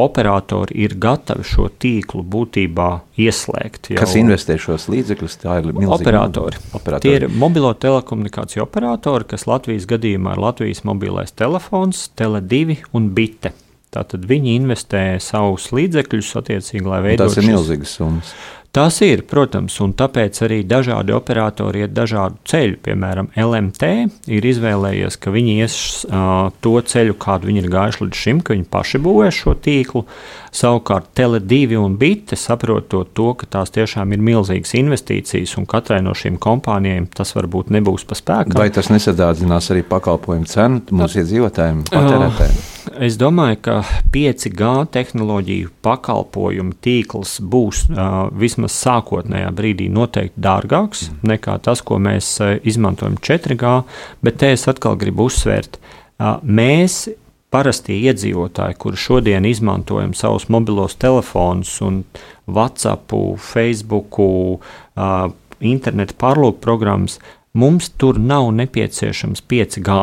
operatori 0.00 0.76
ir 0.84 0.96
gatavi 1.00 1.46
šo 1.46 1.68
tīklu 1.80 2.22
būtībā 2.28 2.88
ieslēgt. 3.20 3.92
Jau. 3.94 4.00
Kas 4.02 4.16
investē 4.20 4.58
šos 4.60 4.88
līdzekļus? 4.92 5.38
Tā 5.42 5.60
ir 5.62 5.70
milzīga 5.70 5.96
operatori. 5.96 6.60
operatori. 6.76 7.06
Tie 7.06 7.16
ir 7.22 7.40
mobilo 7.40 7.72
telekomunikāciju 7.72 8.64
operatori, 8.66 9.28
kas 9.32 9.48
Latvijas 9.50 9.88
gadījumā 9.90 10.36
ir 10.36 10.44
Latvijas 10.44 10.84
mobilais 10.88 11.32
telefons, 11.32 12.08
Tele2 12.20 12.80
un 12.96 13.10
Bite. 13.16 13.54
Tātad 13.90 14.22
viņi 14.30 14.52
investē 14.54 15.02
savus 15.18 15.72
līdzekļus 15.74 16.28
attiecīgi, 16.38 16.86
lai 16.86 17.00
veidotu. 17.08 17.32
Tas 17.32 17.40
ir 17.40 17.48
milzīgas 17.48 17.96
summas. 17.98 18.34
Tas 18.70 19.00
ir, 19.02 19.24
protams, 19.26 19.74
un 19.82 19.90
tāpēc 19.98 20.36
arī 20.46 20.60
dažādi 20.62 21.10
operatori 21.10 21.80
iet 21.82 21.90
dažādu 21.90 22.38
ceļu. 22.46 22.76
Piemēram, 22.84 23.32
LMT 23.34 23.88
ir 24.30 24.46
izvēlējies, 24.46 25.16
ka 25.18 25.32
viņi 25.34 25.56
ies 25.64 25.78
uh, 26.06 26.52
to 26.62 26.76
ceļu, 26.78 27.16
kādu 27.18 27.50
viņi 27.50 27.64
ir 27.64 27.66
gājuši 27.72 28.04
līdz 28.04 28.20
šim, 28.20 28.42
ka 28.46 28.54
viņi 28.54 28.68
paši 28.70 29.00
būvēs 29.02 29.40
šo 29.42 29.56
tīklu. 29.64 30.04
Savukārt, 30.54 31.10
Tele2 31.18 31.80
un 31.82 31.98
Bite 31.98 32.38
saprotot 32.38 33.10
to, 33.18 33.32
ka 33.40 33.50
tās 33.58 33.74
tiešām 33.74 34.14
ir 34.14 34.22
milzīgas 34.30 34.76
investīcijas, 34.78 35.56
un 35.58 35.66
katrai 35.70 35.98
no 36.06 36.14
šīm 36.14 36.38
kompānijām 36.38 37.10
tas 37.10 37.34
varbūt 37.34 37.74
nebūs 37.74 38.06
pa 38.06 38.18
spēku. 38.18 38.54
Vai 38.54 38.70
tas 38.74 38.92
nesadārdzinās 38.94 39.72
arī 39.74 39.82
pakalpojumu 39.90 40.46
cenu 40.50 41.00
mūsu 41.02 41.24
iedzīvotājiem, 41.24 41.88
patērētājiem? 41.90 42.62
Es 43.00 43.16
domāju, 43.20 43.58
ka 43.64 43.74
5G 44.14 44.68
tehnoloģiju 44.94 45.70
pakalpojumu 45.84 46.76
tīkls 46.84 47.36
būs 47.52 47.84
uh, 47.90 48.28
vismaz 48.32 48.76
sākotnējā 48.80 49.50
brīdī 49.56 49.88
noteikti 49.92 50.40
dārgāks 50.40 51.08
mm. 51.08 51.20
nekā 51.32 51.58
tas, 51.64 51.82
ko 51.84 51.98
mēs 52.02 52.28
e, 52.40 52.52
izmantojam 52.70 53.18
4G, 53.20 53.74
bet 54.24 54.40
te 54.40 54.52
es 54.54 54.66
atkal 54.70 54.96
gribu 55.00 55.28
uzsvērt, 55.28 55.80
mēs 56.42 57.02
parastie 57.50 57.96
iedzīvotāji, 58.06 58.78
kuri 58.80 59.00
šodien 59.00 59.46
izmantojam 59.48 60.14
savus 60.16 60.48
mobilos 60.52 60.96
telefonus 61.00 61.72
un 61.84 62.02
WhatsApp, 62.46 63.14
Facebook, 63.40 64.20
internetu 65.60 66.16
pārlūku 66.20 66.60
programmas, 66.62 67.18
mums 67.52 67.90
tur 67.98 68.20
nav 68.20 68.52
nepieciešams 68.56 69.42
5G. 69.50 70.02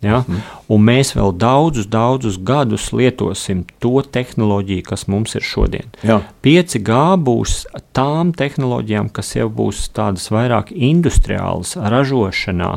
Ja? 0.00 0.22
Mm. 0.24 0.40
Un 0.72 0.84
mēs 0.88 1.10
vēl 1.12 1.34
daudzus, 1.36 1.84
daudzus 1.92 2.38
gadus 2.40 2.86
lietosim 2.96 3.66
to 3.84 4.00
tehnoloģiju, 4.00 4.84
kas 4.86 5.04
mums 5.12 5.34
ir 5.36 5.44
šodien. 5.44 5.90
Jā. 6.06 6.22
5G 6.40 7.00
būs 7.20 7.66
tām 7.96 8.30
tehnoloģijām, 8.32 9.10
kas 9.12 9.34
jau 9.36 9.50
būs 9.52 9.90
tādas 9.92 10.30
vairāk 10.32 10.72
industriālas, 10.72 11.74
ražošanā, 11.76 12.70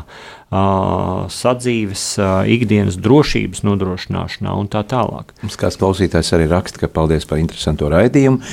sadzīves, 1.32 2.04
ikdienas 2.52 3.00
drošības 3.00 3.64
nodrošināšanā 3.66 4.52
un 4.60 4.68
tā 4.70 4.84
tālāk. 4.92 5.32
Mums 5.40 5.56
kāds 5.58 5.80
klausītājs 5.80 6.34
arī 6.36 6.50
raksta, 6.52 6.84
ka 6.84 6.92
paldies 6.92 7.24
par 7.30 7.40
interesantu 7.40 7.88
raidījumu. 7.94 8.44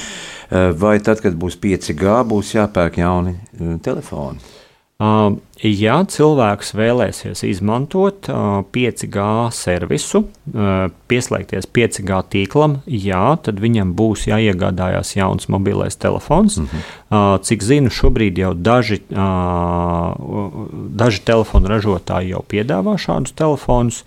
Vai 0.80 0.96
tad, 1.04 1.20
kad 1.24 1.36
būs 1.40 1.60
5G, 1.60 2.16
būs 2.32 2.56
jāpērk 2.56 3.04
jauni 3.04 3.36
telefoni? 3.84 4.40
Uh, 5.02 5.40
ja 5.66 5.96
cilvēks 6.06 6.76
vēlēsies 6.78 7.42
izmantot 7.48 8.28
uh, 8.30 8.60
5G 8.70 9.24
servisu, 9.58 10.20
uh, 10.28 10.92
pieslēgties 11.10 11.66
5G 11.74 12.20
tīklam, 12.36 12.76
jā, 12.86 13.24
tad 13.42 13.64
viņam 13.64 13.96
būs 13.98 14.28
jāiegādājās 14.30 15.16
jauns 15.18 15.50
mobilais 15.50 15.98
telefons. 15.98 16.60
Mm 16.62 16.68
-hmm. 16.70 16.94
uh, 17.10 17.40
cik 17.42 17.66
zinu, 17.66 17.90
šobrīd 17.90 18.38
jau 18.38 18.54
daži, 18.54 19.02
uh, 19.10 20.14
daži 20.94 21.26
telefonu 21.26 21.74
ražotāji 21.74 22.36
jau 22.36 22.46
piedāvā 22.46 22.94
šādus 23.02 23.34
telefonus, 23.34 24.04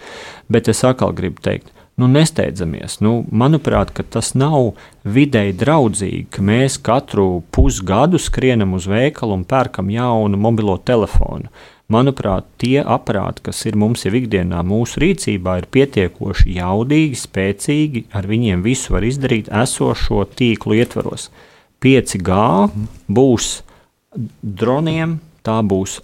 bet 0.48 0.68
es 0.68 0.84
atkal 0.84 1.10
gribu 1.12 1.42
teikt, 1.42 1.73
nu, 2.00 2.08
nesteidzamies. 2.10 2.98
Nu, 3.04 3.22
manuprāt, 3.30 3.92
tas 4.10 4.32
nav 4.38 4.72
videi 5.04 5.52
draudzīgi, 5.54 6.26
ka 6.34 6.42
mēs 6.42 6.78
katru 6.82 7.44
pusgadu 7.54 8.18
skrienam 8.18 8.74
uz 8.78 8.88
veikalu 8.90 9.38
un 9.38 9.46
pērkam 9.48 9.92
jaunu 9.94 10.40
mobilo 10.40 10.76
telefonu. 10.78 11.52
Manuprāt, 11.92 12.46
tie 12.58 12.78
aparāti, 12.80 13.42
kas 13.44 13.58
ir 13.68 13.76
mums 13.76 14.06
jau 14.06 14.14
ikdienā 14.16 14.62
mūsu 14.64 15.02
rīcībā, 15.02 15.58
ir 15.60 15.66
pietiekoši 15.68 16.56
jaudīgi, 16.56 17.18
spēcīgi, 17.20 18.06
ar 18.16 18.24
viņiem 18.30 18.64
visu 18.64 18.94
var 18.96 19.04
izdarīt 19.04 19.50
esošo 19.52 20.24
tīklu 20.32 20.78
ietvaros. 20.80 21.28
5G 21.84 22.40
būs 23.12 23.50
droniem, 24.40 25.18
tā 25.44 25.58
būs 25.60 25.98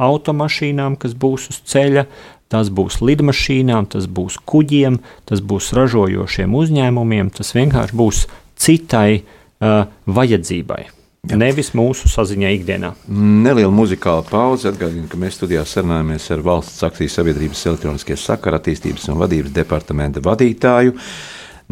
automašīnām, 0.00 0.98
kas 0.98 1.14
būs 1.14 1.46
uz 1.52 1.60
ceļa, 1.70 2.06
Tas 2.50 2.70
būs 2.74 2.98
lidmašīnām, 3.04 3.86
tas 3.92 4.08
būs 4.10 4.40
kuģiem, 4.50 4.98
tas 5.28 5.42
būs 5.42 5.70
ražojošiem 5.76 6.56
uzņēmumiem, 6.58 7.30
tas 7.36 7.54
vienkārši 7.54 7.98
būs 8.00 8.24
citai 8.58 9.20
uh, 9.20 9.84
vajadzībai. 10.10 10.80
Jā. 11.28 11.36
Nevis 11.36 11.74
mūsu 11.76 12.08
saziņā 12.08 12.50
ikdienā. 12.56 12.94
Neliela 13.12 13.72
muzikāla 13.76 14.24
pauze. 14.24 14.70
Atgādinu, 14.70 15.04
ka 15.10 15.20
mēs 15.20 15.36
studijā 15.36 15.66
sarunājamies 15.68 16.30
ar 16.32 16.44
valsts 16.46 16.80
akcijas 16.86 17.18
sabiedrības 17.20 17.66
elektroniskās 17.68 18.24
sakara 18.24 18.56
attīstības 18.56 19.04
un 19.12 19.20
vadības 19.20 19.52
departamenta 19.52 20.24
vadītāju 20.24 20.96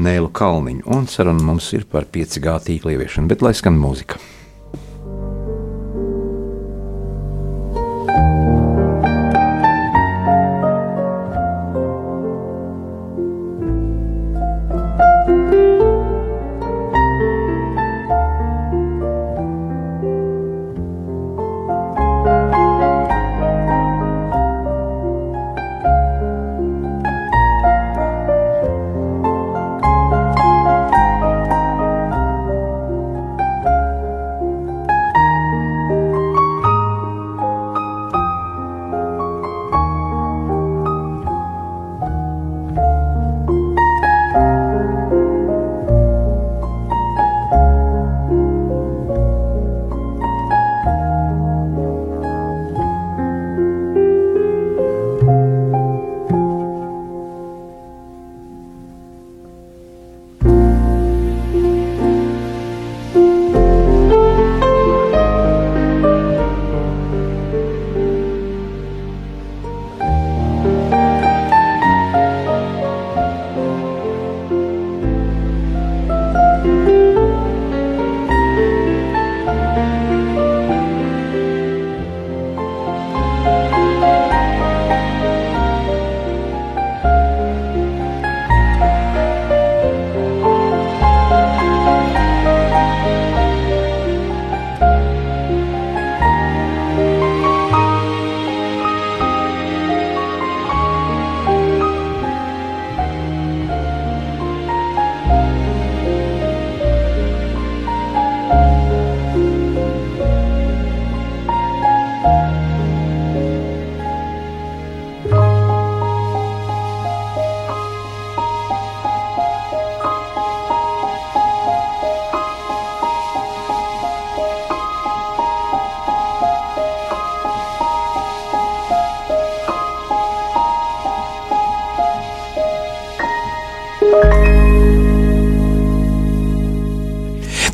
Nēlu 0.05 0.29
Kalniņu. 0.37 0.85
Un 0.93 1.09
saruna 1.09 1.49
mums 1.49 1.73
ir 1.75 1.89
par 1.89 2.05
5G 2.13 2.59
tīkla 2.69 2.99
ieviešanu, 2.99 3.33
bet 3.33 3.43
lai 3.43 3.57
skan 3.57 3.81
mūzika. 3.81 4.21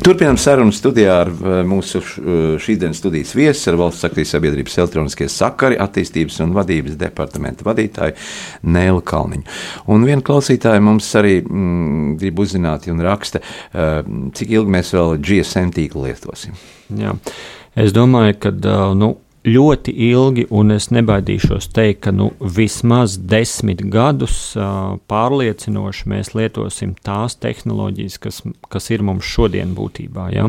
Turpinām 0.05 0.37
sarunu 0.37 0.69
studijā 0.69 1.13
ar 1.23 1.29
eh, 1.33 1.53
mūsu 1.65 1.97
eh, 1.97 2.35
šīsdienas 2.61 2.99
studijas 3.01 3.31
viesu, 3.33 3.71
ar 3.71 3.79
Valsts 3.79 4.05
aktīvas 4.05 4.35
sabiedrības 4.35 4.77
elektroniskie 4.83 5.25
sakari, 5.33 5.79
attīstības 5.81 6.37
un 6.45 6.53
vadības 6.53 6.99
departamenta 7.01 7.65
vadītāju 7.65 8.13
Nēlu 8.69 9.01
Kalniņu. 9.01 9.47
Un 9.89 10.05
viena 10.05 10.21
klausītāja 10.25 10.83
mums 10.85 11.09
arī 11.17 11.39
mm, 11.41 12.19
grib 12.21 12.43
uzzināt 12.45 12.85
un 12.93 13.01
raksta, 13.01 13.41
uh, 13.41 13.97
cik 14.37 14.53
ilgi 14.59 14.75
mēs 14.77 14.93
vēl 14.93 15.17
GSM 15.25 15.73
tīklu 15.73 16.05
lietosim. 16.05 16.53
Jā. 17.01 17.17
Es 17.75 17.95
domāju, 17.95 18.37
ka 18.45 18.53
nu, 18.95 19.15
ļoti 19.45 19.93
ilgi, 20.09 20.45
un 20.53 20.73
es 20.73 20.87
nebaidīšos 20.93 21.67
teikt, 21.75 22.01
ka 22.07 22.13
nu, 22.15 22.31
vismaz 22.39 23.17
desmit 23.29 23.83
gadus 23.93 24.37
uh, 24.57 24.97
pārliecinoši 25.11 26.09
mēs 26.09 26.33
lietosim 26.37 26.95
tās 27.05 27.37
tehnoloģijas, 27.43 28.17
kas, 28.23 28.41
kas 28.71 28.89
ir 28.93 29.05
mums 29.05 29.27
šodien 29.29 29.75
būtībā. 29.77 30.27
Ja? 30.33 30.47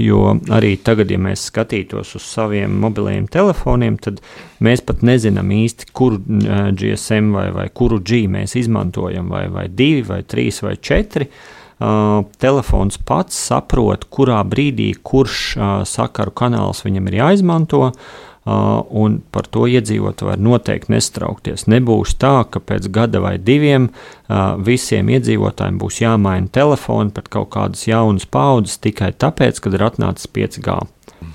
Jo 0.00 0.36
arī 0.52 0.74
tagad, 0.76 1.12
ja 1.12 1.20
mēs 1.22 1.48
skatītos 1.50 2.14
uz 2.18 2.28
saviem 2.28 2.76
mobiliem 2.82 3.28
telefoniem, 3.32 3.96
tad 4.04 4.20
mēs 4.64 4.84
pat 4.84 5.04
nezinām 5.06 5.52
īsti, 5.56 5.90
kuru 5.96 6.20
uh, 6.20 6.68
GSM 6.76 7.32
vai, 7.36 7.48
vai 7.56 7.68
kuru 7.72 8.02
G 8.04 8.26
mēs 8.30 8.58
izmantojam, 8.60 9.32
vai, 9.32 9.46
vai 9.52 9.68
divi, 9.72 10.04
vai 10.08 10.22
trīs, 10.28 10.60
vai 10.66 10.76
četri. 10.76 11.30
Uh, 11.76 12.22
telefons 12.40 12.96
pats 13.04 13.36
saprot, 13.50 14.06
kurā 14.08 14.38
brīdī 14.48 14.94
kurš 15.04 15.40
uh, 15.56 15.66
sakaru 15.84 16.32
kanāls 16.32 16.80
viņam 16.86 17.10
ir 17.10 17.18
jāizmanto, 17.18 17.82
uh, 17.90 18.24
un 18.46 19.18
par 19.34 19.48
to 19.50 19.64
iedzīvotāji 19.66 20.28
var 20.28 20.42
noteikti 20.42 20.92
nestraukties. 20.94 21.66
Nebūs 21.70 22.14
tā, 22.22 22.44
ka 22.50 22.62
pēc 22.62 22.86
gada 22.94 23.20
vai 23.24 23.36
diviem 23.42 23.88
uh, 23.90 24.54
visiem 24.62 25.10
iedzīvotājiem 25.16 25.80
būs 25.82 26.02
jāmaina 26.04 26.50
telefoni 26.54 27.10
pret 27.14 27.30
kaut 27.32 27.50
kādas 27.56 27.86
jaunas 27.88 28.26
paudzes 28.26 28.78
tikai 28.78 29.10
tāpēc, 29.18 29.58
ka 29.60 29.74
ir 29.74 29.86
atnācis 29.88 30.30
5G. 30.30 30.78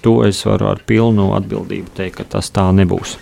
To 0.06 0.22
es 0.24 0.40
varu 0.48 0.70
ar 0.72 0.80
pilnu 0.88 1.34
atbildību 1.36 1.92
teikt, 1.98 2.22
ka 2.22 2.30
tas 2.38 2.52
tā 2.54 2.70
nebūs. 2.76 3.18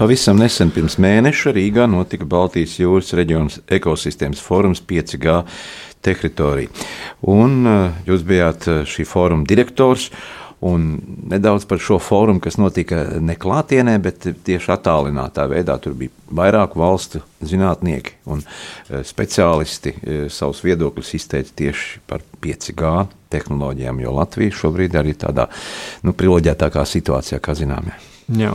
Pavisam 0.00 0.38
nesen, 0.40 0.70
pirms 0.72 0.96
mēneša, 1.00 1.52
Rīgā 1.52 1.84
notika 1.88 2.24
Baltijas 2.28 2.78
jūras 2.80 3.12
reģionas 3.16 3.58
ekosistēmas 3.68 4.40
fórums 4.40 4.80
5G 4.88 5.42
teritorija. 6.00 6.72
Un 7.28 7.68
jūs 8.08 8.24
bijāt 8.24 8.68
šī 8.88 9.04
fóruma 9.08 9.44
direktors. 9.48 10.08
Un 10.60 10.98
nedaudz 11.32 11.64
par 11.64 11.80
šo 11.80 11.96
fórumu, 12.02 12.40
kas 12.44 12.58
notika 12.60 12.98
ne 13.24 13.32
klātienē, 13.40 13.94
bet 14.04 14.26
tieši 14.44 14.74
attālinātā 14.74 15.46
veidā. 15.48 15.78
Tur 15.80 15.94
bija 15.96 16.12
vairāku 16.36 16.82
valstu 16.82 17.22
zinātnieki 17.40 18.18
un 18.28 18.42
speciālisti 19.08 19.94
savus 20.28 20.60
viedokļus 20.66 21.14
izteica 21.16 21.56
tieši 21.62 22.02
par 22.10 22.20
5G 22.44 22.92
tehnoloģijām, 23.32 24.04
jo 24.04 24.12
Latvija 24.18 24.58
šobrīd 24.60 25.00
arī 25.00 25.16
tādā 25.16 25.48
nu, 26.04 26.12
privileģētākā 26.12 26.84
situācijā, 26.92 27.40
kā 27.40 27.56
zinām. 27.56 27.88
Jā. 28.36 28.52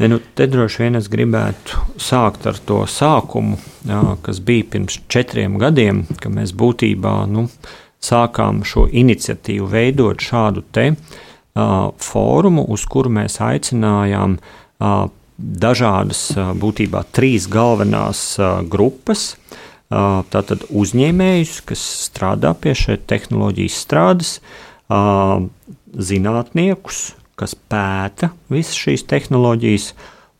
Ne, 0.00 0.08
nu, 0.08 0.16
te 0.34 0.46
droši 0.48 0.86
vien 0.86 0.96
es 0.96 1.10
gribētu 1.12 1.84
sākt 2.00 2.46
ar 2.48 2.56
to 2.64 2.80
sākumu, 2.88 3.58
jā, 3.84 4.00
kas 4.24 4.40
bija 4.40 4.70
pirms 4.72 4.96
četriem 5.12 5.60
gadiem, 5.60 6.06
kad 6.16 6.32
mēs 6.32 6.54
būtībā 6.56 7.12
nu, 7.28 7.44
sākām 8.04 8.62
šo 8.66 8.86
iniciatīvu 8.88 9.68
veidot 9.70 10.22
šādu 10.24 10.64
te 10.72 10.90
uh, 10.92 11.90
fórumu, 12.00 12.64
uz 12.72 12.86
kuru 12.90 13.12
mēs 13.20 13.40
aicinājām 13.44 14.38
uh, 14.38 15.08
dažādas, 15.38 16.22
uh, 16.36 16.52
būtībā 16.56 17.04
trīs 17.16 17.48
galvenās 17.50 18.24
uh, 18.40 18.60
grupas. 18.66 19.34
Uh, 19.90 20.22
tātad 20.30 20.68
uzņēmējus, 20.70 21.56
kas 21.66 21.80
strādā 22.06 22.52
pie 22.54 22.76
šīs 22.78 23.06
tehnoloģijas 23.10 23.78
strādes, 23.84 24.36
uh, 24.86 25.42
zinātniekus, 25.90 27.00
kas 27.40 27.56
pēta 27.56 28.30
visas 28.52 28.78
šīs 28.78 29.02
tehnoloģijas, 29.10 29.90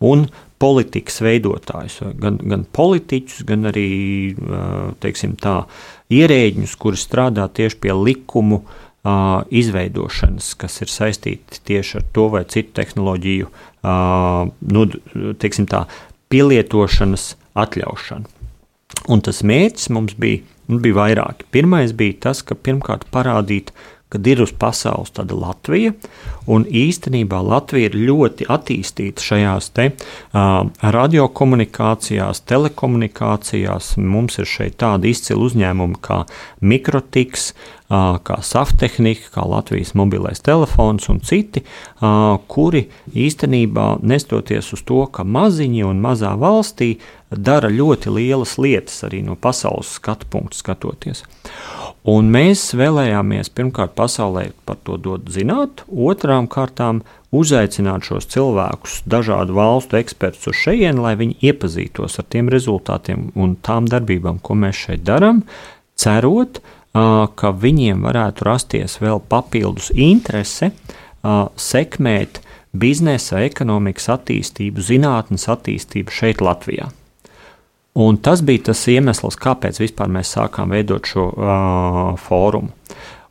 un 0.07 0.29
politikas 0.61 1.23
veidotājus, 1.25 2.01
gan, 2.21 2.37
gan 2.45 2.67
politiķus, 2.77 3.45
gan 3.49 3.71
arī 3.71 3.89
tā, 5.41 5.57
ierēģņus, 6.13 6.77
kuri 6.81 7.01
strādā 7.01 7.47
tieši 7.49 7.81
pie 7.81 7.97
likumu 7.97 8.61
izveidošanas, 9.61 10.53
kas 10.61 10.83
ir 10.85 10.93
saistīti 10.93 11.63
tieši 11.65 12.01
ar 12.03 12.05
to 12.13 12.27
vai 12.35 12.45
citu 12.53 12.75
tehnoloģiju 12.77 13.49
nu, 14.77 14.85
tā, 15.73 15.85
pielietošanas 16.31 17.25
atļaušanu. 17.65 18.37
Un 19.11 19.23
tas 19.25 19.41
mērķis 19.47 19.89
mums 19.97 20.17
bija, 20.21 20.43
mums 20.69 20.85
bija 20.85 20.99
vairāki. 20.99 21.49
Pirmais 21.55 21.95
bija 21.97 22.19
tas, 22.29 22.45
ka 22.45 22.55
pirmkārt 22.55 23.09
parādīt, 23.15 23.73
kad 24.11 24.27
ir 24.27 24.43
uz 24.43 24.51
pasaules 24.59 25.13
tāda 25.15 25.37
Latvija, 25.39 25.93
un 26.51 26.65
īstenībā 26.67 27.39
Latvija 27.47 27.91
ir 27.91 27.99
ļoti 28.11 28.49
attīstīta 28.51 29.23
šajās 29.23 29.71
te 29.77 29.91
uh, 29.93 30.67
radiokomunikācijās, 30.83 32.43
telekomunikācijās. 32.51 33.93
Mums 34.03 34.41
ir 34.43 34.51
šeit 34.51 34.81
tādi 34.83 35.15
izcili 35.15 35.47
uzņēmumi 35.47 36.01
kā 36.03 36.25
Mikrotiks, 36.61 37.53
uh, 37.53 38.19
kā 38.27 38.41
Saftehnika, 38.43 39.31
kā 39.37 39.47
Latvijas 39.47 39.95
mobilais 39.95 40.43
telefons 40.43 41.07
un 41.13 41.23
citi, 41.23 41.63
uh, 41.63 42.35
kuri 42.51 42.89
īstenībā 43.15 44.01
nestoties 44.03 44.73
uz 44.75 44.83
to, 44.91 45.05
ka 45.07 45.23
maziņi 45.23 45.87
un 45.87 46.03
mazā 46.03 46.35
valstī 46.41 46.97
dara 47.31 47.71
ļoti 47.71 48.11
lielas 48.11 48.57
lietas 48.59 49.05
arī 49.07 49.23
no 49.23 49.39
pasaules 49.39 49.95
skatu 50.01 50.27
punktu 50.31 50.59
skatoties. 50.59 51.23
Un 52.09 52.31
mēs 52.33 52.71
vēlējāmies 52.79 53.51
pirmkārt 53.53 53.93
pasaulē 53.99 54.47
par 54.65 54.79
to 54.87 54.97
dot 54.97 55.29
zināt, 55.29 55.83
otrām 55.91 56.49
kārtām 56.49 57.03
uzaicināt 57.37 58.07
šos 58.09 58.27
cilvēkus, 58.33 59.03
dažādu 59.05 59.59
valstu 59.59 59.99
ekspertus 60.01 60.49
uz 60.49 60.61
šejienu, 60.63 61.05
lai 61.05 61.15
viņi 61.21 61.37
iepazītos 61.51 62.17
ar 62.23 62.29
tiem 62.33 62.49
rezultātiem 62.53 63.29
un 63.37 63.59
tām 63.61 63.89
darbībām, 63.91 64.41
ko 64.41 64.57
mēs 64.57 64.81
šeit 64.87 65.05
darām, 65.05 65.45
cerot, 66.01 66.63
ka 66.93 67.53
viņiem 67.53 68.01
varētu 68.09 68.49
rasties 68.49 68.97
vēl 69.03 69.21
papildus 69.31 69.93
interese 69.95 70.73
sekmēt 71.61 72.41
biznesa, 72.73 73.45
ekonomikas 73.45 74.09
attīstību, 74.17 74.83
zinātnes 74.83 75.47
attīstību 75.53 76.17
šeit, 76.17 76.41
Latvijā. 76.41 76.89
Un 77.95 78.17
tas 78.23 78.43
bija 78.47 78.69
tas 78.71 78.85
iemesls, 78.87 79.35
kāpēc 79.41 79.81
mēs 80.07 80.35
sākām 80.37 80.71
veidot 80.71 81.07
šo 81.07 81.27
uh, 81.35 82.19
fórumu. 82.23 82.71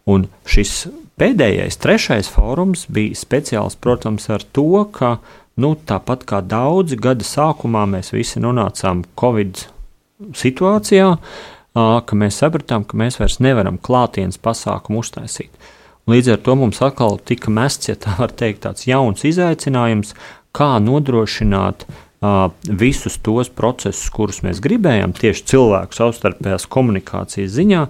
Un 0.10 0.26
šis 0.44 0.90
pēdējais, 1.20 1.78
trešais 1.80 2.28
fórums 2.28 2.86
bija 2.92 3.16
speciāls, 3.16 3.78
protams, 3.80 4.28
ar 4.30 4.44
to, 4.44 4.84
ka 4.92 5.20
nu, 5.56 5.76
tāpat 5.76 6.26
kā 6.28 6.42
daudzi 6.44 7.00
gada 7.00 7.24
sākumā 7.24 7.86
mēs 7.88 8.12
visi 8.12 8.42
nonācām 8.44 9.06
Covid 9.20 9.64
situācijā, 10.36 11.08
uh, 11.16 12.02
ka 12.04 12.20
mēs 12.20 12.42
sapratām, 12.44 12.84
ka 12.84 13.00
mēs 13.00 13.20
vairs 13.22 13.40
nevaram 13.40 13.80
klātienes 13.80 14.42
pasākumu 14.44 15.00
uztaisīt. 15.00 15.56
Līdz 16.10 16.34
ar 16.34 16.44
to 16.44 16.58
mums 16.60 16.82
atkal 16.84 17.16
tika 17.24 17.54
mests, 17.54 17.88
ja 17.88 17.96
tā 17.96 18.18
var 18.20 18.36
teikt, 18.36 18.66
tāds 18.66 18.90
jauns 18.90 19.24
izaicinājums, 19.30 20.16
kā 20.52 20.74
nodrošināt 20.84 21.86
uh, 21.86 22.06
visus 22.22 23.18
tos 23.24 23.50
procesus, 23.50 24.10
kurus 24.12 24.42
mēs 24.44 24.60
gribējām, 24.64 25.14
tieši 25.16 25.46
cilvēku 25.54 25.96
savstarpējās 25.96 26.68
komunikācijas 26.68 27.54
ziņā, 27.56 27.84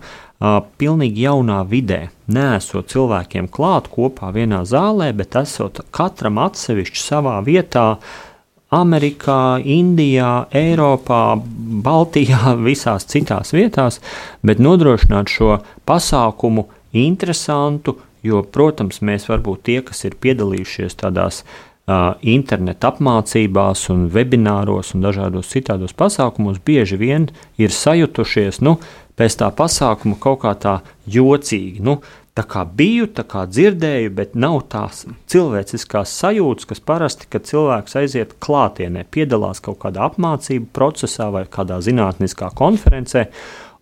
pilnīgi 0.79 1.25
jaunā 1.25 1.63
vidē. 1.67 2.09
Nesot 2.29 2.91
cilvēkiem 2.93 3.49
klāt 3.49 3.89
kopā 3.91 4.29
vienā 4.35 4.61
zālē, 4.69 5.11
bet 5.17 5.35
esot 5.39 5.81
katram 5.91 6.37
atsevišķi 6.45 7.01
savā 7.01 7.39
vietā. 7.45 7.95
Amerikā, 8.69 9.57
Indijā, 9.65 10.45
Eiropā, 10.53 11.23
Baltijā, 11.81 12.53
visās 12.69 13.07
citās 13.09 13.49
vietās, 13.55 13.97
bet 14.45 14.61
nodrošināt 14.61 15.33
šo 15.33 15.55
pasākumu 15.89 16.67
interesantu, 16.93 17.97
jo, 18.21 18.43
protams, 18.45 19.01
mēs 19.01 19.25
varbūt 19.25 19.65
tie, 19.65 19.79
kas 19.81 20.05
ir 20.05 20.19
piedalījušies 20.21 20.99
tādās 21.01 21.41
uh, 21.41 21.68
interneta 22.21 22.91
apmācībās, 22.93 23.87
un 23.93 24.07
webināros 24.13 24.93
un 24.95 25.05
dažādos 25.05 25.49
citādos 25.53 25.95
pasākumos 25.97 26.61
bieži 26.65 26.99
vien 26.99 27.29
ir 27.57 27.73
sajutušies 27.73 28.61
nu, 28.65 28.77
pēc 29.19 29.39
tā 29.41 29.49
pasākuma 29.55 30.19
kaut 30.21 30.43
kā 30.43 30.53
tā 30.59 30.79
jocīgi. 31.09 31.81
Nu, 31.83 31.99
tā 32.37 32.45
kā 32.47 32.63
biju, 32.63 33.09
tā 33.11 33.25
kā 33.27 33.43
dzirdēju, 33.49 34.11
bet 34.15 34.35
nav 34.39 34.61
tās 34.71 35.03
cilvēciskās 35.31 36.13
sajūtas, 36.21 36.69
kas 36.69 36.83
parasti, 36.83 37.27
kad 37.31 37.47
cilvēks 37.49 37.97
aiziet 37.99 38.37
klātienē, 38.43 39.03
piedalās 39.11 39.59
kaut 39.63 39.81
kādā 39.83 40.05
apmācību 40.07 40.69
procesā 40.75 41.29
vai 41.33 41.43
kādā 41.51 41.81
zinātniskā 41.83 42.53
konferencē. 42.55 43.27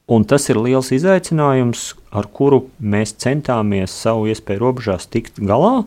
Un 0.07 0.23
tas 0.23 0.47
ir 0.47 0.57
liels 0.63 0.93
izaicinājums, 0.95 1.89
ar 2.15 2.29
kuru 2.31 2.63
mēs 2.79 3.17
centāmies 3.19 3.91
savu 3.91 4.29
iespēju 4.31 4.63
robežās 4.63 5.09
tikt 5.11 5.41
galā. 5.43 5.81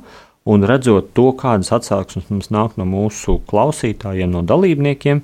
Un 0.48 0.64
redzot 0.64 1.10
to, 1.12 1.28
kādas 1.36 1.68
atsauksmes 1.76 2.30
mums 2.32 2.48
nāk 2.54 2.78
no 2.80 2.86
mūsu 2.88 3.36
klausītājiem, 3.50 4.30
no 4.32 4.40
dalībniekiem, 4.46 5.20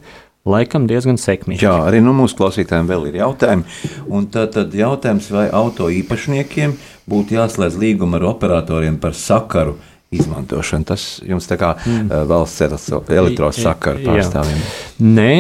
laikam 0.46 0.84
diezgan 0.90 1.16
sekmīgi. 1.20 1.64
Jā, 1.64 1.72
arī 1.88 2.02
no 2.04 2.12
mūsu 2.16 2.36
klausītājiem 2.36 2.90
vēl 2.90 3.08
ir 3.08 3.20
jautājumi. 3.22 3.64
Un 4.12 4.28
tad, 4.32 4.52
tad 4.58 4.76
jautājums, 4.76 5.30
vai 5.32 5.46
auto 5.48 5.88
īpašniekiem 5.92 6.76
būtu 7.08 7.38
jāslēdz 7.38 7.80
līguma 7.80 8.20
ar 8.20 8.28
operatoriem 8.34 9.00
par 9.00 9.16
sakaru 9.16 9.78
izmantošanu. 10.12 10.86
Tas 10.92 11.08
jums 11.24 11.48
tā 11.48 11.56
kā 11.64 11.72
mm. 11.80 12.12
valsts 12.28 12.92
elektrosakaru 13.16 14.04
pārstāvjiem. 14.04 14.62
Nē, 15.16 15.32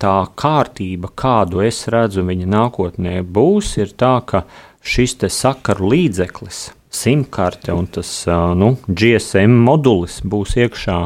tā 0.00 0.16
kārtība, 0.40 1.12
kādu 1.12 1.60
es 1.68 1.84
redzu 1.92 2.24
viņa 2.24 2.48
nākotnē 2.56 3.20
būs, 3.28 3.76
ir 3.84 3.92
tā, 3.92 4.16
ka 4.24 4.46
šis 4.80 5.18
sakaru 5.36 5.92
līdzeklis– 5.92 6.70
simkarte 6.90 7.72
un 7.72 7.86
tas 7.86 8.10
nu, 8.58 8.74
GSM 8.86 9.54
modulis 9.64 10.20
būs 10.26 10.56
iekšā 10.58 10.98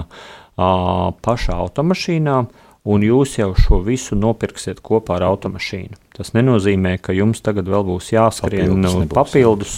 pašā 0.57 1.57
automašīnā, 1.65 2.37
un 2.85 3.05
jūs 3.05 3.39
jau 3.39 3.51
šo 3.57 3.81
visu 3.85 4.17
nopirksiet 4.17 4.83
kopā 4.85 5.19
ar 5.19 5.27
automašīnu. 5.31 5.97
Tas 6.15 6.35
nenozīmē, 6.37 6.99
ka 7.03 7.17
jums 7.17 7.43
tagad 7.45 7.69
vēl 7.71 7.87
būs 7.89 8.13
jāskrien 8.13 8.77
papildus, 8.85 9.15
papildus 9.15 9.75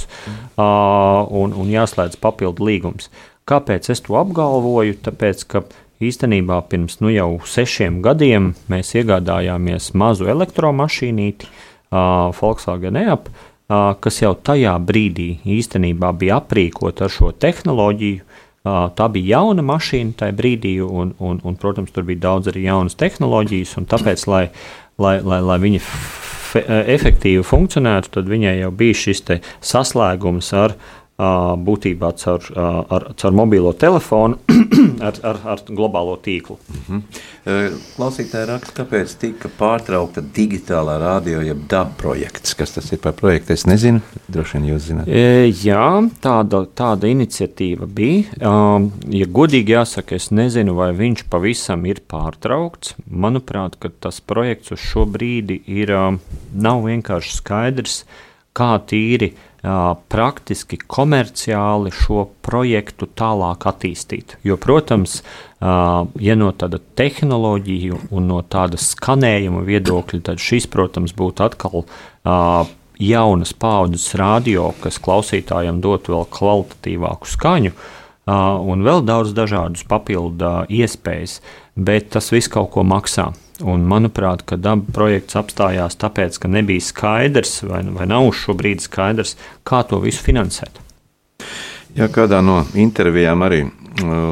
uh, 0.59 1.23
un, 1.31 1.55
un 1.55 1.71
jāslēdz 1.71 2.19
papildu 2.21 2.67
līgums. 2.67 3.11
Kāpēc 3.47 3.89
es 3.95 4.03
to 4.03 4.19
apgalvoju? 4.19 4.99
Tāpēc, 5.07 5.47
ka 5.49 5.63
īstenībā 6.03 6.59
pirms 6.69 6.99
nu, 7.01 7.13
jau 7.15 7.31
sešiem 7.47 8.03
gadiem 8.05 8.53
mēs 8.69 8.93
iegādājāmies 8.99 9.93
mazu 9.95 10.27
elektromašīnīti, 10.35 11.47
uh, 11.47 12.35
Volkswagen 12.37 12.99
EAP, 13.01 13.31
uh, 13.31 13.46
kas 13.69 14.21
jau 14.23 14.35
tajā 14.35 14.75
brīdī 14.87 15.37
īstenībā 15.57 16.13
bija 16.19 16.41
aprīkota 16.43 17.07
ar 17.07 17.15
šo 17.15 17.33
tehnoloģiju. 17.35 18.21
Tā 18.67 19.07
bija 19.15 19.39
jauna 19.39 19.63
mašīna 19.63 20.17
tajā 20.19 20.35
brīdī, 20.39 20.77
un, 20.83 21.13
un, 21.23 21.41
un, 21.43 21.59
protams, 21.59 21.93
tur 21.95 22.07
bija 22.07 22.25
daudz 22.25 22.51
arī 22.51 22.65
jaunas 22.67 22.99
tehnoloģijas. 22.99 23.77
Tāpēc, 23.91 24.27
lai, 24.31 24.45
lai, 24.99 25.19
lai, 25.23 25.41
lai 25.47 25.59
viņi 25.63 25.83
efektīvi 26.97 27.45
funkcionētu, 27.47 28.11
tad 28.17 28.31
viņai 28.31 28.57
jau 28.61 28.73
bija 28.75 28.99
šis 29.05 29.23
saslēgums 29.65 30.53
ar 30.57 30.75
būtībā 31.17 32.11
caur, 32.21 32.45
ar, 32.57 33.07
caur 33.17 33.33
mobilo 33.33 33.73
telefonu, 33.73 34.37
ar, 35.07 35.17
ar, 35.25 35.39
ar 35.45 35.63
globālo 35.69 36.19
tīklu. 36.21 36.59
-hmm. 36.69 37.03
Klausītāji 37.97 38.49
raksta, 38.51 38.75
kāpēc 38.83 39.15
tika 39.21 39.49
pārtraukta 39.59 40.21
digitālā 40.21 40.99
radio, 41.01 41.41
jeb 41.41 41.65
DAB 41.71 41.95
projekts. 41.97 42.55
Kas 42.55 42.75
tas 42.75 42.93
ir 42.93 42.99
par 42.99 43.13
projektu? 43.13 43.53
Es 43.53 43.67
nezinu, 43.67 44.01
droši 44.29 44.59
vien 44.59 44.69
jūs 44.73 44.89
zināt. 44.91 45.09
E, 45.09 45.49
jā, 45.65 46.11
tāda, 46.21 46.67
tāda 46.75 47.09
iniciatīva 47.09 47.87
bija. 47.87 48.25
Ja 49.09 49.27
godīgi 49.27 49.73
jāsaka, 49.73 50.17
es 50.17 50.31
nezinu, 50.31 50.75
vai 50.75 50.93
viņš 50.93 51.25
pavisam 51.31 51.87
ir 51.87 52.03
pārtraukts. 52.09 52.95
Manuprāt, 53.11 53.79
tas 54.01 54.21
projekts 54.21 54.73
uz 54.73 54.81
šo 54.81 55.07
brīdi 55.07 55.63
ir, 55.67 55.93
nav 56.53 56.83
vienkārši 56.85 57.37
skaidrs, 57.37 58.05
kā 58.57 58.77
tīri 58.89 59.33
praktiski, 60.09 60.79
komerciāli 60.79 61.91
šo 61.95 62.27
projektu 62.47 63.09
tālāk 63.19 63.67
attīstīt. 63.67 64.37
Jo, 64.47 64.57
protams, 64.61 65.21
ja 65.61 66.37
no 66.39 66.53
tāda 66.55 66.79
tehnoloģija 66.99 67.99
un 68.15 68.29
no 68.31 68.41
tāda 68.47 68.79
skanējuma 68.81 69.65
viedokļa, 69.67 70.23
tad 70.31 70.43
šis, 70.43 70.69
protams, 70.71 71.17
būtu 71.17 71.47
atkal 71.47 71.87
jaunas 73.03 73.53
paudzes 73.53 74.15
radio, 74.17 74.71
kas 74.83 75.01
klausītājiem 75.03 75.83
dotu 75.85 76.15
vēl 76.15 76.29
kvalitatīvāku 76.33 77.33
skaņu. 77.35 77.75
Un 78.27 78.83
vēl 78.83 79.05
daudz 79.07 79.35
dažādus 79.37 79.85
papildu 79.87 80.65
iespējas, 80.73 81.41
bet 81.79 82.11
tas 82.17 82.33
viss 82.35 82.51
kaut 82.51 82.73
ko 82.75 82.83
maksā. 82.87 83.31
Un, 83.65 83.87
manuprāt, 83.89 84.43
ka 84.45 84.59
daba 84.61 84.85
projekts 84.93 85.39
apstājās 85.39 85.97
tāpēc, 85.97 86.37
ka 86.43 86.51
nebija 86.53 86.85
skaidrs, 86.85 87.63
vai, 87.65 87.81
vai 87.95 88.09
nav 88.11 88.29
šobrīd 88.37 88.85
skaidrs, 88.85 89.37
kā 89.65 89.81
to 89.89 90.03
visu 90.03 90.21
finansēt. 90.27 90.83
Jā, 91.97 92.11
kādā 92.13 92.43
no 92.45 92.59
intervijām 92.77 93.41
arī 93.47 93.63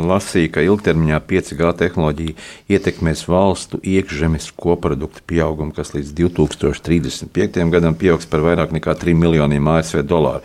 lasīja, 0.04 0.50
ka 0.52 0.64
ilgtermiņā 0.66 1.20
5G 1.24 1.70
tehnoloģija 1.80 2.34
ietekmēs 2.76 3.24
valstu 3.30 3.80
iekšzemes 3.80 4.50
koprodukta 4.60 5.24
pieaugumu, 5.26 5.72
kas 5.72 5.94
līdz 5.94 6.12
2035. 6.20 7.64
gadam 7.72 7.96
pieaugs 7.96 8.28
par 8.28 8.44
vairāk 8.44 8.74
nekā 8.76 8.92
3 9.00 9.16
miljoniem 9.16 9.68
ASV 9.78 10.04
dolāru. 10.04 10.44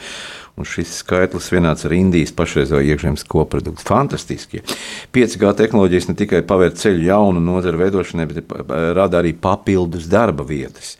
Un 0.59 0.67
šis 0.67 0.97
skaitlis 0.99 1.47
vienāds 1.53 1.85
ar 1.87 1.93
Indijas 1.95 2.33
pašreizējo 2.35 2.81
iekšzemes 2.91 3.23
koproduktu. 3.31 3.85
Fantastiski. 3.87 4.59
5G 5.15 5.53
tehnoloģijas 5.61 6.09
ne 6.09 6.15
tikai 6.19 6.41
pavēr 6.47 6.73
ceļu 6.75 7.05
jaunu 7.07 7.43
nozaru 7.43 7.79
veidošanai, 7.79 8.25
bet 8.27 8.51
rada 8.97 9.21
arī 9.21 9.31
papildus 9.39 10.09
darba 10.11 10.43
vietas. 10.43 10.97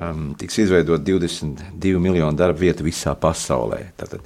Um, 0.00 0.30
tiks 0.38 0.58
izveidot 0.62 1.02
22 1.06 1.98
miljonu 2.02 2.38
darba 2.38 2.58
vietu 2.62 2.86
visā 2.86 3.12
pasaulē, 3.18 3.82
tātad, 4.00 4.22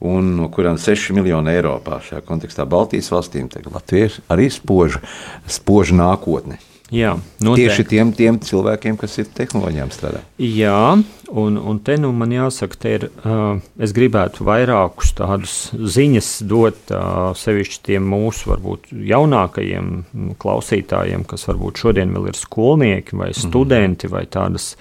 un 0.00 0.30
no 0.38 0.46
kurām 0.54 0.78
6 0.80 1.12
miljoni 1.14 1.52
Eiropā. 1.52 1.98
Šajā 2.06 2.22
kontekstā 2.26 2.66
Baltijas 2.66 3.10
valstīm 3.12 3.50
Latvijas 3.70 4.18
arī 4.32 4.46
spoža, 4.50 5.02
spoža 5.46 5.98
nākotne. 5.98 6.58
Jā, 6.94 7.12
noteikti. 7.44 7.68
Tieši 7.68 7.84
tiem, 7.84 8.10
tiem 8.16 8.38
cilvēkiem, 8.40 8.96
kas 9.00 9.18
ir 9.20 9.26
tehnoloģijām 9.36 9.90
strādā. 9.92 10.22
Jā, 10.40 10.94
un, 11.28 11.58
un 11.60 11.80
te 11.84 11.98
nu 12.00 12.14
man 12.16 12.32
jāsaka, 12.32 12.78
te 12.80 12.94
ir, 12.96 13.04
uh, 13.28 13.58
es 13.76 13.92
gribētu 13.96 14.46
vairākus 14.48 15.12
tādus 15.18 15.56
ziņas 15.76 16.30
dot 16.48 16.94
uh, 16.94 17.34
sevišķi 17.36 17.82
tiem 17.90 18.08
mūsu 18.08 18.54
varbūt 18.54 18.88
jaunākajiem 19.10 19.92
klausītājiem, 20.40 21.28
kas 21.28 21.44
varbūt 21.50 21.84
šodien 21.84 22.16
vēl 22.16 22.30
ir 22.32 22.40
skolnieki 22.40 23.20
vai 23.20 23.34
mhm. 23.34 23.42
studenti 23.44 24.08
mm 24.08 24.10
-hmm. 24.10 24.16
vai 24.16 24.24
tādas 24.26 24.72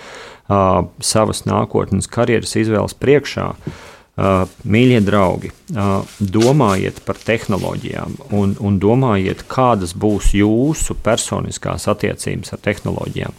uh, 0.48 0.88
savas 1.04 1.44
nākotnes 1.44 2.08
karjeras 2.08 2.56
izvēles 2.56 2.96
priekšā. 2.96 3.52
Uh, 3.52 3.58
Uh, 3.68 3.97
mīļie 4.18 4.98
draugi, 5.06 5.52
uh, 5.76 6.02
domājiet 6.18 7.04
par 7.06 7.20
tehnoloģijām 7.22 8.16
un, 8.34 8.56
un 8.58 8.80
domājiet, 8.82 9.44
kādas 9.52 9.94
būs 9.94 10.32
jūsu 10.34 10.96
personiskās 11.06 11.86
attiecības 11.92 12.56
ar 12.56 12.64
tehnoloģijām. 12.66 13.36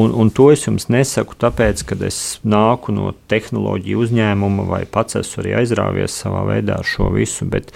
Un, 0.00 0.14
un 0.16 0.30
to 0.32 0.48
es 0.54 0.64
jums 0.64 0.88
nesaku 0.88 1.36
tāpēc, 1.36 1.84
ka 1.84 1.98
es 2.08 2.20
nāku 2.48 2.94
no 2.96 3.12
tehnoloģiju 3.28 4.06
uzņēmuma 4.06 4.64
vai 4.70 4.86
pats 4.88 5.20
esmu 5.20 5.44
arī 5.44 5.52
aizrāvies 5.60 6.16
savā 6.24 6.46
veidā 6.48 6.80
ar 6.80 6.88
šo 6.88 7.10
visu, 7.12 7.44
bet 7.52 7.74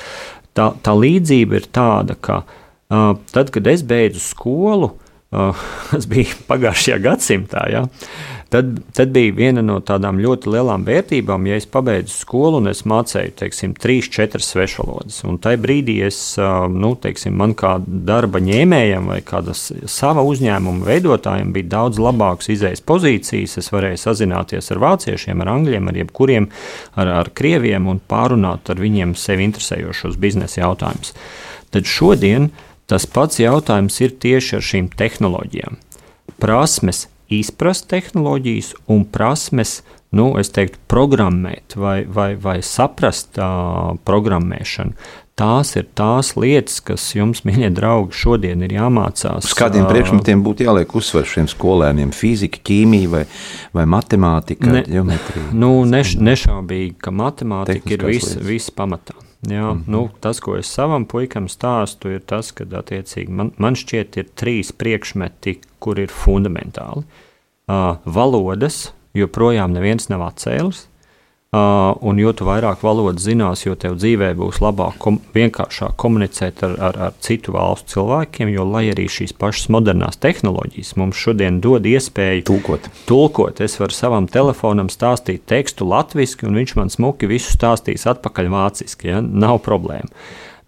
tā, 0.56 0.70
tā 0.80 0.96
līdzība 0.96 1.60
ir 1.60 1.68
tāda, 1.68 2.16
ka 2.16 2.40
uh, 2.46 3.12
tad, 3.36 3.52
kad 3.52 3.68
es 3.68 3.84
beidzu 3.84 4.24
skolu, 4.24 4.94
uh, 4.96 5.68
tas 5.92 6.08
bija 6.08 6.32
pagājušajā 6.48 6.98
gadsimtā, 7.04 7.68
ja, 7.74 7.84
uh, 7.84 8.32
Tad, 8.48 8.76
tad 8.94 9.10
bija 9.10 9.32
viena 9.34 9.62
no 9.64 9.80
tādām 9.82 10.20
ļoti 10.22 10.52
lielām 10.54 10.84
vērtībām, 10.86 11.48
ja 11.50 11.56
es 11.58 11.64
pabeidzu 11.66 12.12
skolu 12.14 12.60
un 12.60 12.70
es 12.70 12.84
mācīju, 12.86 13.32
teiksim, 13.40 13.72
trīs, 13.74 14.06
četras 14.12 14.52
svešvalodas. 14.52 15.16
Un 15.26 15.40
tajā 15.42 15.58
brīdī 15.64 15.96
es, 16.06 16.20
nu, 16.70 16.92
teiksim, 17.02 17.34
man 17.40 17.56
kā 17.58 17.72
darba 17.86 18.38
ņēmējam 18.46 19.10
vai 19.10 19.18
kādas 19.26 19.64
sava 19.90 20.22
uzņēmuma 20.30 20.86
veidotājiem 20.86 21.50
bija 21.56 21.72
daudz 21.72 21.98
labākas 21.98 22.52
izējas 22.54 22.84
pozīcijas. 22.86 23.56
Es 23.58 23.72
varēju 23.74 23.98
sazināties 24.04 24.70
ar 24.70 24.82
vāciešiem, 24.84 25.42
ar 25.42 25.52
angļiem, 25.56 25.90
ar 25.90 26.00
jebkuriem, 26.04 26.48
ar, 26.94 27.12
ar 27.24 27.32
krieviem 27.34 27.90
un 27.90 27.98
pārunāt 27.98 28.70
ar 28.70 28.78
viņiem 28.78 29.16
sevi 29.18 29.48
interesējošos 29.50 30.20
biznesa 30.22 30.62
jautājumus. 30.62 31.16
Tad 31.74 31.90
šodien 31.90 32.52
tas 32.86 33.10
pats 33.10 33.42
jautājums 33.42 33.98
ir 34.06 34.14
tieši 34.22 34.60
ar 34.60 34.66
šīm 34.70 34.94
tehnoloģijām. 34.94 35.82
Prasmes 36.38 37.08
izprast 37.32 37.88
tehnoloģijas 37.90 38.74
un 38.92 39.04
prasmes, 39.04 39.80
nu, 40.16 40.32
es 40.40 40.52
teiktu, 40.54 40.80
programmēt 40.90 41.76
vai, 41.76 42.04
vai, 42.08 42.34
vai 42.40 42.58
saprast 42.64 43.38
uh, 43.40 43.94
programmēšanu. 44.06 45.24
Tās 45.36 45.74
ir 45.76 45.84
tās 45.92 46.30
lietas, 46.40 46.78
kas 46.80 47.02
jums, 47.12 47.42
mīļie 47.44 47.68
draugi, 47.76 48.16
šodien 48.16 48.62
ir 48.64 48.72
jāmācās. 48.72 49.44
Uz 49.44 49.56
kādiem 49.58 49.84
priekšmetiem 49.84 50.40
būtu 50.46 50.64
jāliek 50.64 50.94
uzsvers 50.96 51.34
šiem 51.34 51.50
skolēniem? 51.52 52.14
Fizika, 52.16 52.62
ķīmija 52.64 53.10
vai, 53.12 53.22
vai 53.76 53.84
matemātika, 53.92 54.70
ne, 54.78 54.82
geometrija? 54.88 55.50
Nu, 55.52 55.74
neš, 55.84 56.14
nešaubīgi, 56.24 56.94
ka 57.04 57.12
matemātika 57.12 57.98
ir 57.98 58.06
viss 58.08 58.38
vis 58.40 58.70
pamatā. 58.72 59.18
Jā, 59.44 59.74
mm 59.74 59.78
-hmm. 59.78 59.92
nu, 59.92 60.08
tas, 60.20 60.40
ko 60.40 60.56
es 60.56 60.72
savam 60.72 61.04
puikam 61.04 61.48
stāstu, 61.48 62.08
ir 62.16 62.20
tas, 62.20 62.52
ka 62.52 62.64
man, 63.28 63.52
man 63.58 63.74
šķiet, 63.74 64.16
ir 64.16 64.26
trīs 64.34 64.72
priekšmeti, 64.72 65.60
kur 65.86 66.02
ir 66.02 66.12
fundamentāli. 66.12 67.06
Uh, 67.66 67.96
valodas 68.04 68.90
joprojām 69.16 69.72
neviens 69.74 70.10
nav 70.10 70.26
atcēlis. 70.28 70.86
Uh, 71.54 71.94
un 72.02 72.18
jo 72.18 72.32
vairāk 72.34 72.82
valodas 72.82 73.22
zinās, 73.22 73.62
jo 73.62 73.76
tev 73.78 73.94
dzīvē 73.96 74.32
būs 74.36 74.58
labāk, 74.60 74.96
kom, 75.00 75.20
vienkāršāk 75.32 75.94
komunicēt 75.96 76.58
ar, 76.66 76.74
ar, 76.88 76.98
ar 77.06 77.14
citu 77.22 77.54
valstu 77.54 77.94
cilvēkiem. 77.94 78.50
Jo, 78.52 78.64
lai 78.66 78.88
arī 78.90 79.06
šīs 79.08 79.32
pašas 79.38 79.70
modernās 79.72 80.18
tehnoloģijas 80.20 80.96
mums 81.00 81.20
šodien 81.22 81.60
dod 81.64 81.86
iespēju 81.86 82.44
tulkot, 82.50 82.90
tulkot 83.08 83.62
es 83.64 83.78
varu 83.80 83.94
savam 83.94 84.26
telefonam 84.26 84.90
stāstīt 84.92 85.46
tekstu 85.48 85.86
latviešu, 85.88 86.42
un 86.50 86.58
viņš 86.60 86.76
man 86.80 86.92
smuki 86.92 87.30
visu 87.30 87.54
stāstīs 87.54 88.08
atpakaļ 88.10 88.50
vāciski. 88.52 89.14
Ja? 89.14 89.22
Nav 89.22 89.62
problēma. 89.64 90.10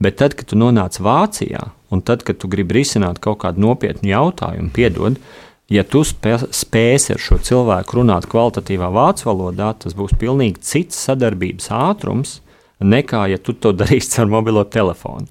Bet 0.02 0.20
tad, 0.20 0.36
kad 0.38 0.50
tu 0.50 0.58
nonāc 0.58 1.00
Vācijā, 1.02 1.72
un 1.90 2.02
tad, 2.06 2.22
kad 2.26 2.38
tu 2.38 2.50
gribi 2.50 2.80
risināt 2.80 3.18
kaut 3.22 3.40
kādu 3.42 3.64
nopietnu 3.64 4.12
jautājumu, 4.12 4.70
piedod, 4.74 5.18
uh, 5.18 5.48
ja 5.68 5.84
tu 5.84 6.02
spē, 6.06 6.36
spēsi 6.54 7.14
ar 7.14 7.22
šo 7.22 7.38
cilvēku 7.44 8.00
runāt 8.00 8.28
kvalitatīvā 8.30 8.88
vācu 8.94 9.28
valodā, 9.28 9.72
tas 9.82 9.96
būs 9.96 10.16
pilnīgi 10.20 10.62
cits 10.64 11.00
sadarbības 11.08 11.70
ātrums 11.74 12.38
nekā, 12.80 13.26
ja 13.32 13.38
tu 13.38 13.52
to 13.52 13.74
darīsi 13.76 14.22
ar 14.22 14.30
mobilo 14.32 14.64
telefonu. 14.64 15.28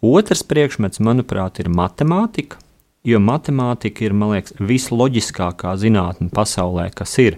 Otrs 0.00 0.42
priekšmets, 0.48 1.02
manuprāt, 1.04 1.60
ir 1.60 1.68
matemātika, 1.68 2.56
jo 3.04 3.20
matemātika 3.20 4.06
ir, 4.06 4.14
liekas, 4.16 4.56
visloģiskākā 4.56 5.74
zinātne 5.80 6.30
pasaulē, 6.32 6.88
kas 6.96 7.18
ir. 7.20 7.36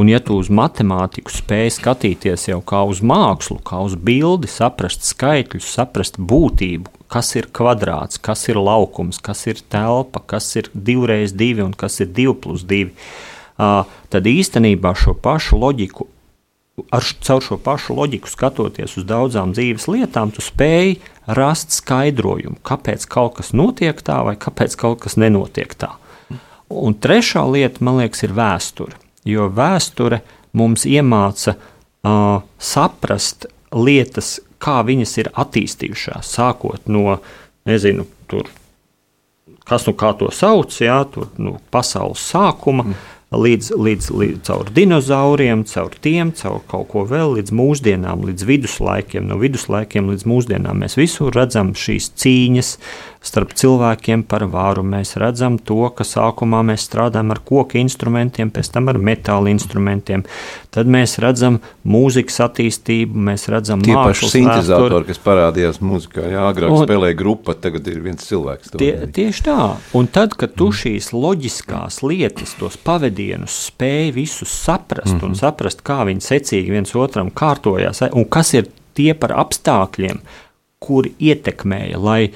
Un, 0.00 0.08
ja 0.08 0.16
tu 0.24 0.38
uz 0.40 0.48
matemātiku 0.48 1.28
spēj 1.28 1.74
skatīties 1.74 2.46
jau 2.46 2.60
kā 2.64 2.78
uz 2.88 3.02
mākslu, 3.04 3.58
kā 3.66 3.82
uz 3.84 3.98
bildi, 4.00 4.48
saprast 4.48 5.04
skaitļus, 5.04 5.66
saprast 5.76 6.16
būtību, 6.16 6.88
kas 7.12 7.34
ir 7.36 7.50
kvadrāts, 7.52 8.16
kas 8.22 8.46
ir 8.48 8.56
laukums, 8.56 9.18
kas 9.20 9.42
ir 9.50 9.60
telpa, 9.60 10.22
kas 10.32 10.46
ir 10.56 10.70
divreiz 10.72 11.34
divi 11.36 11.60
un 11.66 11.74
kas 11.76 12.00
ir 12.00 12.08
divi 12.16 12.32
plus 12.46 12.64
divi, 12.70 12.94
uh, 13.60 13.82
tad 14.08 14.30
īstenībā 14.30 14.94
šo 14.96 15.12
pašu 15.20 15.60
loģiku. 15.60 16.08
Ar 16.96 17.04
caur 17.28 17.44
šo 17.44 17.60
pašu 17.60 17.98
loģiku 17.98 18.32
skatoties 18.32 18.96
uz 18.96 19.04
daudzām 19.04 19.52
dzīves 19.52 19.84
lietām, 19.90 20.32
tu 20.32 20.40
spēj 20.40 20.94
rast 21.28 21.76
skaidrojumu, 21.76 22.56
kāpēc 22.64 23.04
kaut 23.10 23.36
kas 23.42 23.52
notiek 23.52 24.00
tā 24.00 24.22
vai 24.24 24.38
kāpēc 24.40 24.80
kaut 24.80 25.04
kas 25.04 25.20
nenotiek 25.20 25.76
tā. 25.76 25.92
Un 26.72 26.96
trešā 26.96 27.44
lieta, 27.52 27.84
man 27.84 28.00
liekas, 28.00 28.24
ir 28.24 28.32
vēsture 28.38 28.96
jo 29.28 29.48
vēsture 29.52 30.22
mums 30.56 30.86
iemāca 30.88 31.56
uh, 31.56 32.40
saprast 32.58 33.46
lietas, 33.74 34.38
kā 34.60 34.80
viņas 34.86 35.16
ir 35.22 35.30
attīstījušās, 35.40 36.34
sākot 36.36 36.90
no, 36.90 37.20
nezinu, 37.68 38.06
tur, 38.30 38.50
kas 39.68 39.86
nu 39.88 39.94
kā 39.98 40.12
to 40.18 40.30
sauc, 40.34 40.74
jā, 40.82 41.00
tur, 41.12 41.30
nu, 41.38 41.58
pasaules 41.72 42.22
sākuma. 42.32 42.90
Mm. 42.90 43.08
līdz, 43.30 43.66
līdz, 43.78 44.06
līdz 44.10 44.40
caur 44.48 44.70
dinozauriem, 44.74 45.60
caur 45.70 45.92
tiem, 46.02 46.32
caur 46.34 46.64
kaut 46.66 46.88
ko 46.90 47.04
vēl, 47.06 47.36
līdz 47.36 47.52
mūsdienām, 47.54 48.24
līdz 48.26 48.46
viduslaikiem, 48.48 49.28
no 49.30 49.38
viduslaikiem 49.38 50.10
līdz 50.10 50.26
mūsdienām. 50.26 50.82
Mēs 50.82 50.98
visur 50.98 51.30
redzam 51.36 51.70
šīs 51.78 52.10
cīņas 52.18 52.72
starp 53.20 53.52
cilvēkiem 53.52 54.22
par 54.28 54.46
vāru. 54.48 54.82
Mēs 54.86 55.12
redzam 55.20 55.58
to, 55.60 55.82
ka 55.96 56.06
sākumā 56.08 56.62
mēs 56.70 56.86
strādājam 56.88 57.34
ar 57.34 57.42
koku 57.44 57.76
instrumentiem, 57.80 58.48
pēc 58.54 58.72
tam 58.72 58.88
ar 58.92 58.98
metāla 59.00 59.52
instrumentiem. 59.52 60.24
Tad 60.72 60.88
mēs 60.90 61.18
redzam 61.20 61.58
mūzikas 61.84 62.40
attīstību, 62.46 63.20
mēs 63.28 63.46
redzam 63.52 63.84
tie 63.84 63.96
paši 63.98 64.32
sintēzatori, 64.36 65.10
kas 65.10 65.20
parādījās 65.24 65.82
mūzikā. 65.84 66.26
Jā, 66.32 66.46
agrāk 66.48 66.72
un, 66.72 66.84
spēlēja 66.88 67.20
grupa, 67.20 67.56
tagad 67.60 67.92
ir 67.92 68.00
viens 68.04 68.24
cilvēks. 68.24 68.72
Tie, 68.80 68.92
tieši 69.12 69.46
tā. 69.50 69.60
Un 70.00 70.08
tad, 70.08 70.36
kad 70.40 70.56
tu 70.56 70.70
šīs 70.72 71.12
loģiskās 71.12 72.00
lietas, 72.06 72.56
tos 72.60 72.80
pavadienus 72.80 73.66
spēj 73.68 74.14
visus 74.16 74.52
saprast 74.64 75.12
mm 75.12 75.18
-hmm. 75.18 75.24
un 75.24 75.36
mhm. 75.36 75.40
saprast, 75.44 75.84
kā 75.84 76.04
viņi 76.08 76.24
secīgi 76.24 76.72
viens 76.72 76.94
otram 76.96 77.30
kārtojās, 77.30 78.06
un 78.12 78.24
kas 78.24 78.54
ir 78.54 78.70
tie 78.94 79.12
par 79.14 79.36
apstākļiem, 79.36 80.22
kuri 80.80 81.12
ietekmēja, 81.20 81.98
lai 82.00 82.30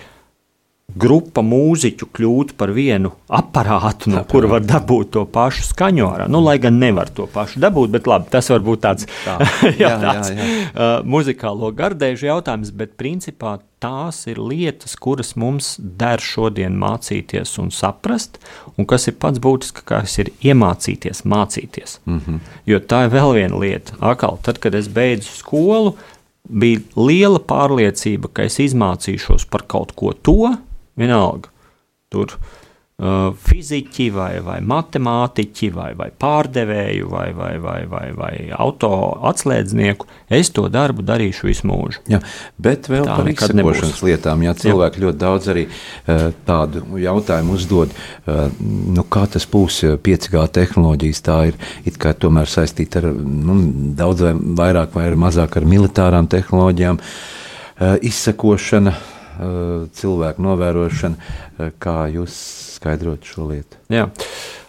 grupa 0.95 1.43
mūziķu 1.43 2.09
kļūt 2.15 2.55
par 2.59 2.71
vienu 2.75 3.11
aparātu, 3.27 4.13
no 4.13 4.23
kura 4.31 4.53
var 4.55 4.65
dabūt 4.67 5.13
to 5.17 5.25
pašu 5.31 5.67
skaņu. 5.71 6.11
Nu, 6.31 6.41
lai 6.45 6.57
gan 6.63 6.79
nevar 6.79 7.11
to 7.15 7.27
pašu 7.31 7.63
dabūt, 7.63 7.93
bet 7.95 8.09
labi, 8.11 8.31
tas 8.33 8.51
var 8.53 8.63
būt 8.65 8.83
tāds, 8.85 9.09
tā. 9.25 9.39
jā, 9.83 9.89
jā, 9.89 9.93
tāds 10.03 10.33
jā, 10.33 10.39
jā. 10.39 10.67
Uh, 10.71 10.97
muzikālo 11.07 11.71
gardēžu 11.75 12.31
jautājums, 12.31 12.73
bet 12.77 12.95
principā 13.01 13.57
tās 13.85 14.23
ir 14.31 14.39
lietas, 14.41 14.95
kuras 14.97 15.35
mums 15.41 15.75
der 15.79 16.23
šodien 16.25 16.79
mācīties 16.81 17.53
un 17.61 17.73
saprast, 17.75 18.39
un 18.79 18.89
kas 18.89 19.09
ir 19.11 19.19
pats 19.21 19.43
būtiskākais, 19.43 20.19
ir 20.23 20.33
iemācīties 20.47 21.25
mācīties. 21.29 21.99
Mm 22.07 22.21
-hmm. 22.21 22.39
Jo 22.71 22.81
tā 22.81 23.05
ir 23.07 23.13
vēl 23.13 23.35
viena 23.41 23.59
lieta. 23.61 23.99
Akal, 24.01 24.39
tad, 24.43 24.59
kad 24.59 24.75
es 24.75 24.89
beidzu 24.89 25.29
skolu, 25.37 25.97
bija 26.49 26.81
liela 26.97 27.41
pārliecība, 27.41 28.29
ka 28.33 28.45
es 28.49 28.59
izmācīšos 28.61 29.49
par 29.51 29.65
kaut 29.69 29.93
ko 29.97 30.13
to, 30.13 30.57
vienalga. 31.01 31.51
Tur 32.13 32.35
uh, 32.35 33.33
fiziķi, 33.47 34.07
vai, 34.15 34.39
vai 34.45 34.59
matemātiķi, 34.65 35.71
vai, 35.75 35.89
vai 35.99 36.09
pārdevēju, 36.11 37.09
vai, 37.11 37.27
vai, 37.37 37.53
vai, 37.63 37.79
vai, 37.91 38.05
vai 38.17 38.33
auto 38.55 38.91
atslēdznieku. 39.31 40.07
Es 40.39 40.53
to 40.55 40.67
darbu 40.73 41.05
darīšu 41.07 41.49
visu 41.49 41.69
mūžu. 41.71 42.05
Jā, 42.11 42.21
bet 42.63 42.89
vēl 42.93 43.09
Tā 43.09 43.19
par 43.19 43.31
izsakošanas 43.33 44.03
lietām. 44.07 44.45
Jā, 44.47 44.55
cilvēki 44.65 45.01
jā. 45.01 45.07
ļoti 45.07 45.23
daudz 45.25 45.51
arī 45.55 45.65
uh, 45.69 46.29
tādu 46.47 46.85
jautājumu 47.03 47.59
uzdod. 47.59 47.95
Uh, 48.25 48.47
nu, 48.61 49.07
kā 49.11 49.27
tas 49.31 49.49
būs 49.51 49.83
5G 50.05 50.45
tehnoloģijas? 50.61 51.25
Tā 51.27 51.41
ir 51.51 51.59
it 51.89 51.99
kā 52.01 52.15
tomēr 52.15 52.51
saistīta 52.51 53.03
ar 53.03 53.11
nu, 53.15 53.59
daudz 53.99 54.29
vai 54.29 54.37
vairāk 54.65 54.95
vai 54.95 55.11
mazāk 55.19 55.59
ar 55.59 55.67
militārām 55.69 56.31
tehnoloģijām. 56.31 57.03
Uh, 57.75 57.97
izsakošana, 58.07 58.95
uh, 58.95 59.14
cilvēku 59.95 60.45
novērošana. 60.45 61.33
Eh, 61.59 61.73
kā 61.79 62.05
jūs 62.13 62.37
skaidrot 62.77 63.27
šo 63.27 63.49
lietu? 63.51 63.81
Jā. 63.93 64.09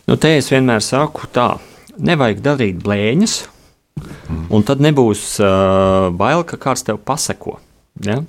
Nu, 0.05 0.17
te 0.21 0.35
es 0.37 0.51
vienmēr 0.53 0.83
saku, 0.85 1.29
tā 1.33 1.55
nevajag 1.97 2.41
darīt 2.45 2.81
blēņas, 2.83 3.37
mm. 3.97 4.41
un 4.53 4.65
tad 4.67 4.83
nebūs 4.83 5.23
uh, 5.41 6.11
bail, 6.13 6.43
ka 6.45 6.59
kāds 6.61 6.85
tev 6.85 6.99
paseko. 7.07 7.57
Ja? 8.03 8.19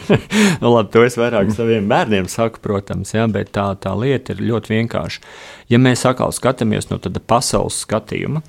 nu, 0.60 0.68
labi, 0.68 0.90
to 0.92 1.02
es 1.06 1.16
vairāk 1.18 1.50
saviem 1.56 1.88
bērniem 1.90 2.28
saku, 2.30 2.60
protams, 2.62 3.14
ja? 3.16 3.24
bet 3.32 3.50
tā, 3.56 3.70
tā 3.80 3.94
lieta 3.98 4.36
ir 4.36 4.44
ļoti 4.52 4.74
vienkārša. 4.74 5.24
Ja 5.72 5.80
mēs 5.82 6.04
atkal 6.06 6.34
skatāmies 6.36 6.90
no 6.92 7.00
tāda 7.02 7.22
pasaules 7.24 7.80
skatījuma, 7.86 8.44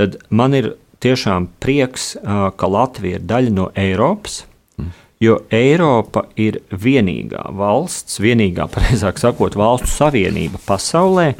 tad 0.00 0.18
man 0.32 0.56
ir 0.56 0.72
tiešām 1.04 1.50
prieks, 1.60 2.14
ka 2.24 2.70
Latvija 2.72 3.20
ir 3.20 3.26
daļa 3.28 3.52
no 3.54 3.70
Eiropas. 3.76 4.44
Jo 5.22 5.38
Eiropa 5.48 6.26
ir 6.36 6.58
vienīgā 6.68 7.46
valsts, 7.56 8.18
vienīgā, 8.20 8.66
precīzāk 8.74 9.20
sakot, 9.22 9.56
valstu 9.56 9.88
savienība 9.92 10.60
pasaulē, 10.66 11.30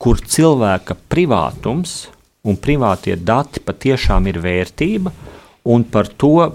kur 0.00 0.22
cilvēka 0.24 0.96
privātums 1.12 2.08
un 2.48 2.56
privātie 2.56 3.18
dati 3.20 3.60
patiešām 3.60 4.30
ir 4.30 4.40
vērtība, 4.40 5.12
un 5.68 5.84
par 5.84 6.08
to 6.16 6.48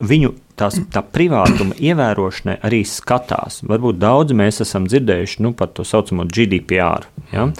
viņu 0.00 0.32
tās, 0.56 0.78
tā 0.92 1.02
privātuma 1.04 1.76
ievērošanai 1.90 2.56
arī 2.64 2.80
skatās. 2.88 3.60
Varbūt 3.68 4.00
daudz 4.00 4.36
mēs 4.36 4.62
esam 4.64 4.88
dzirdējuši 4.88 5.44
nu, 5.44 5.52
par 5.56 5.74
to 5.76 5.84
saucamo 5.84 6.24
GDPR. 6.24 7.10
Ja? 7.32 7.50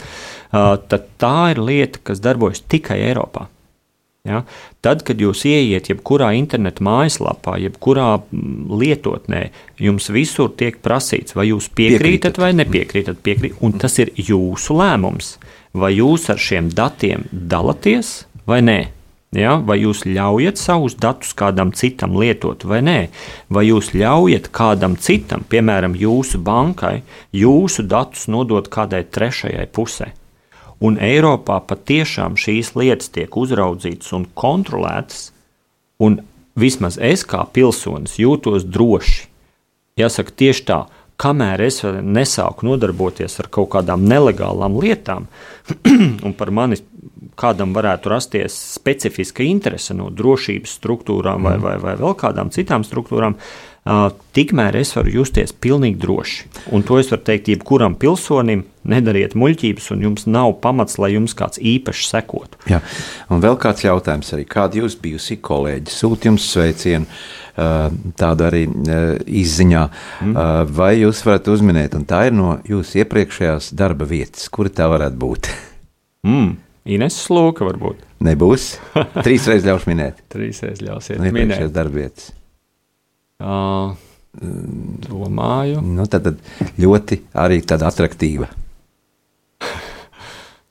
Uh, 0.57 0.73
tā 1.21 1.37
ir 1.53 1.61
lieta, 1.61 2.01
kas 2.09 2.25
darbojas 2.25 2.65
tikai 2.65 3.03
Eiropā. 3.11 3.51
Ja? 4.27 4.43
Tad, 4.85 5.05
kad 5.07 5.21
jūs 5.23 5.45
ieiet 5.49 5.91
jebkurā 5.91 6.33
interneta 6.39 6.85
mājaslapā, 6.85 7.57
jebkurā 7.63 8.09
mm, 8.19 8.67
lietotnē, 8.81 9.43
jums 9.83 10.11
visur 10.15 10.51
tiek 10.59 10.81
prasīts, 10.83 11.37
vai 11.39 11.49
jūs 11.53 11.71
piekrītat, 11.71 12.37
piekrītat. 12.37 12.43
vai 12.43 12.53
nepiekrītat. 12.59 13.23
Piekrīt, 13.27 13.57
un 13.65 13.79
tas 13.81 13.99
ir 14.03 14.13
jūsu 14.19 14.77
lēmums. 14.81 15.37
Vai 15.77 15.93
jūs 15.99 16.31
ar 16.33 16.41
šiem 16.41 16.71
datiem 16.73 17.27
dalāties 17.31 18.25
vai 18.49 18.63
nē? 18.65 18.79
Ja? 19.37 19.57
Vai 19.61 19.79
jūs 19.83 20.05
ļaujat 20.09 20.61
savus 20.61 20.97
datus 21.01 21.35
kādam 21.37 21.73
citam 21.77 22.17
lietot 22.17 22.65
vai 22.65 22.81
nē? 22.85 22.99
Vai 23.53 23.67
jūs 23.69 23.93
ļaujat 23.97 24.49
kādam 24.55 24.97
citam, 24.97 25.45
piemēram, 25.49 25.97
jūsu 25.99 26.41
bankai, 26.45 27.03
jūsu 27.37 27.85
datus 27.87 28.31
nodot 28.33 28.71
kādai 28.73 29.05
trešajai 29.05 29.67
pusē? 29.75 30.15
Un 30.85 30.99
Eiropā 31.01 31.61
patiešām 31.65 32.37
šīs 32.37 32.75
lietas 32.77 33.09
tiek 33.15 33.33
uzraudzītas 33.37 34.13
un 34.17 34.27
kontrolētas, 34.37 35.31
un 36.03 36.21
vismaz 36.59 36.99
es 37.01 37.25
kā 37.25 37.47
pilsonis 37.53 38.19
jūtos 38.21 38.67
droši. 38.69 39.25
Jāsaka, 39.97 40.35
tieši 40.37 40.65
tā, 40.69 40.83
kamēr 41.21 41.63
es 41.65 41.81
nesāku 42.05 42.69
nodarboties 42.69 43.39
ar 43.41 43.49
kaut 43.53 43.71
kādām 43.73 44.05
nelegālām 44.09 44.77
lietām, 44.83 45.31
un 46.27 46.37
par 46.37 46.53
mani 46.53 46.79
kādam 47.41 47.73
varētu 47.77 48.13
rasties 48.13 48.57
specifiska 48.77 49.45
interese 49.45 49.97
no 49.97 50.11
drošības 50.13 50.77
struktūrām 50.79 51.49
vai, 51.49 51.57
mm. 51.57 51.65
vai, 51.65 51.77
vai 51.81 51.97
vēl 52.01 52.17
kādām 52.21 52.53
citām 52.53 52.85
struktūrām, 52.85 53.37
tikmēr 54.37 54.77
es 54.81 54.91
varu 54.97 55.13
justies 55.21 55.53
pilnīgi 55.53 56.01
droši. 56.03 56.49
Un 56.75 56.83
to 56.87 56.99
es 56.99 57.11
varu 57.13 57.23
teikt 57.27 57.51
jebkuram 57.53 57.95
pilsonim, 58.01 58.65
nedariet 58.87 59.37
muļķības, 59.39 59.89
un 59.95 60.05
jums 60.09 60.27
nav 60.31 60.57
pamats, 60.63 60.99
lai 61.03 61.13
jums 61.15 61.35
kāds 61.39 61.61
īpašs 61.63 62.11
sekotu. 62.11 62.59
Jā. 62.71 62.81
Un 63.31 63.43
vēl 63.45 63.59
kāds 63.63 63.87
jautājums 63.87 64.33
arī, 64.35 64.47
kāda 64.51 64.83
jūs 64.83 64.99
bijusi 65.03 65.39
kolēģi, 65.43 65.95
sūt 65.95 66.27
jums 66.29 66.51
sveicienu, 66.51 67.07
tādu 68.21 68.47
arī 68.47 68.67
izziņā, 69.43 69.87
mm. 70.27 70.37
vai 70.77 70.93
jūs 70.99 71.23
varat 71.27 71.49
uzminēt, 71.55 71.97
un 71.97 72.05
tā 72.09 72.27
ir 72.29 72.37
no 72.37 72.59
jūsu 72.69 73.01
iepriekšējās 73.05 73.73
darba 73.79 74.09
vietas, 74.09 74.51
kura 74.53 74.73
tā 74.73 74.91
varētu 74.93 75.21
būt? 75.23 75.51
mm. 76.27 76.55
Ines 76.87 77.17
Lūka 77.35 77.67
varbūt. 77.67 78.05
Nebūs. 78.23 78.77
Trīs 79.27 79.49
reizes 79.51 79.67
ļaušu 79.67 79.91
minēt. 79.91 80.21
Trīs 80.31 80.63
reizes 80.63 80.85
ļausiet 80.87 81.19
minēt. 81.19 81.33
Iepriekšējās 81.33 81.73
darba 81.75 82.05
vietas. 82.05 82.29
Uh, 83.37 83.97
domāju. 85.07 85.81
Nu, 85.85 86.07
tad, 86.09 86.29
tad 86.29 86.79
ļoti 86.81 87.21
arī 87.37 87.61
tāda 87.65 87.91
attraktīva. 87.91 88.49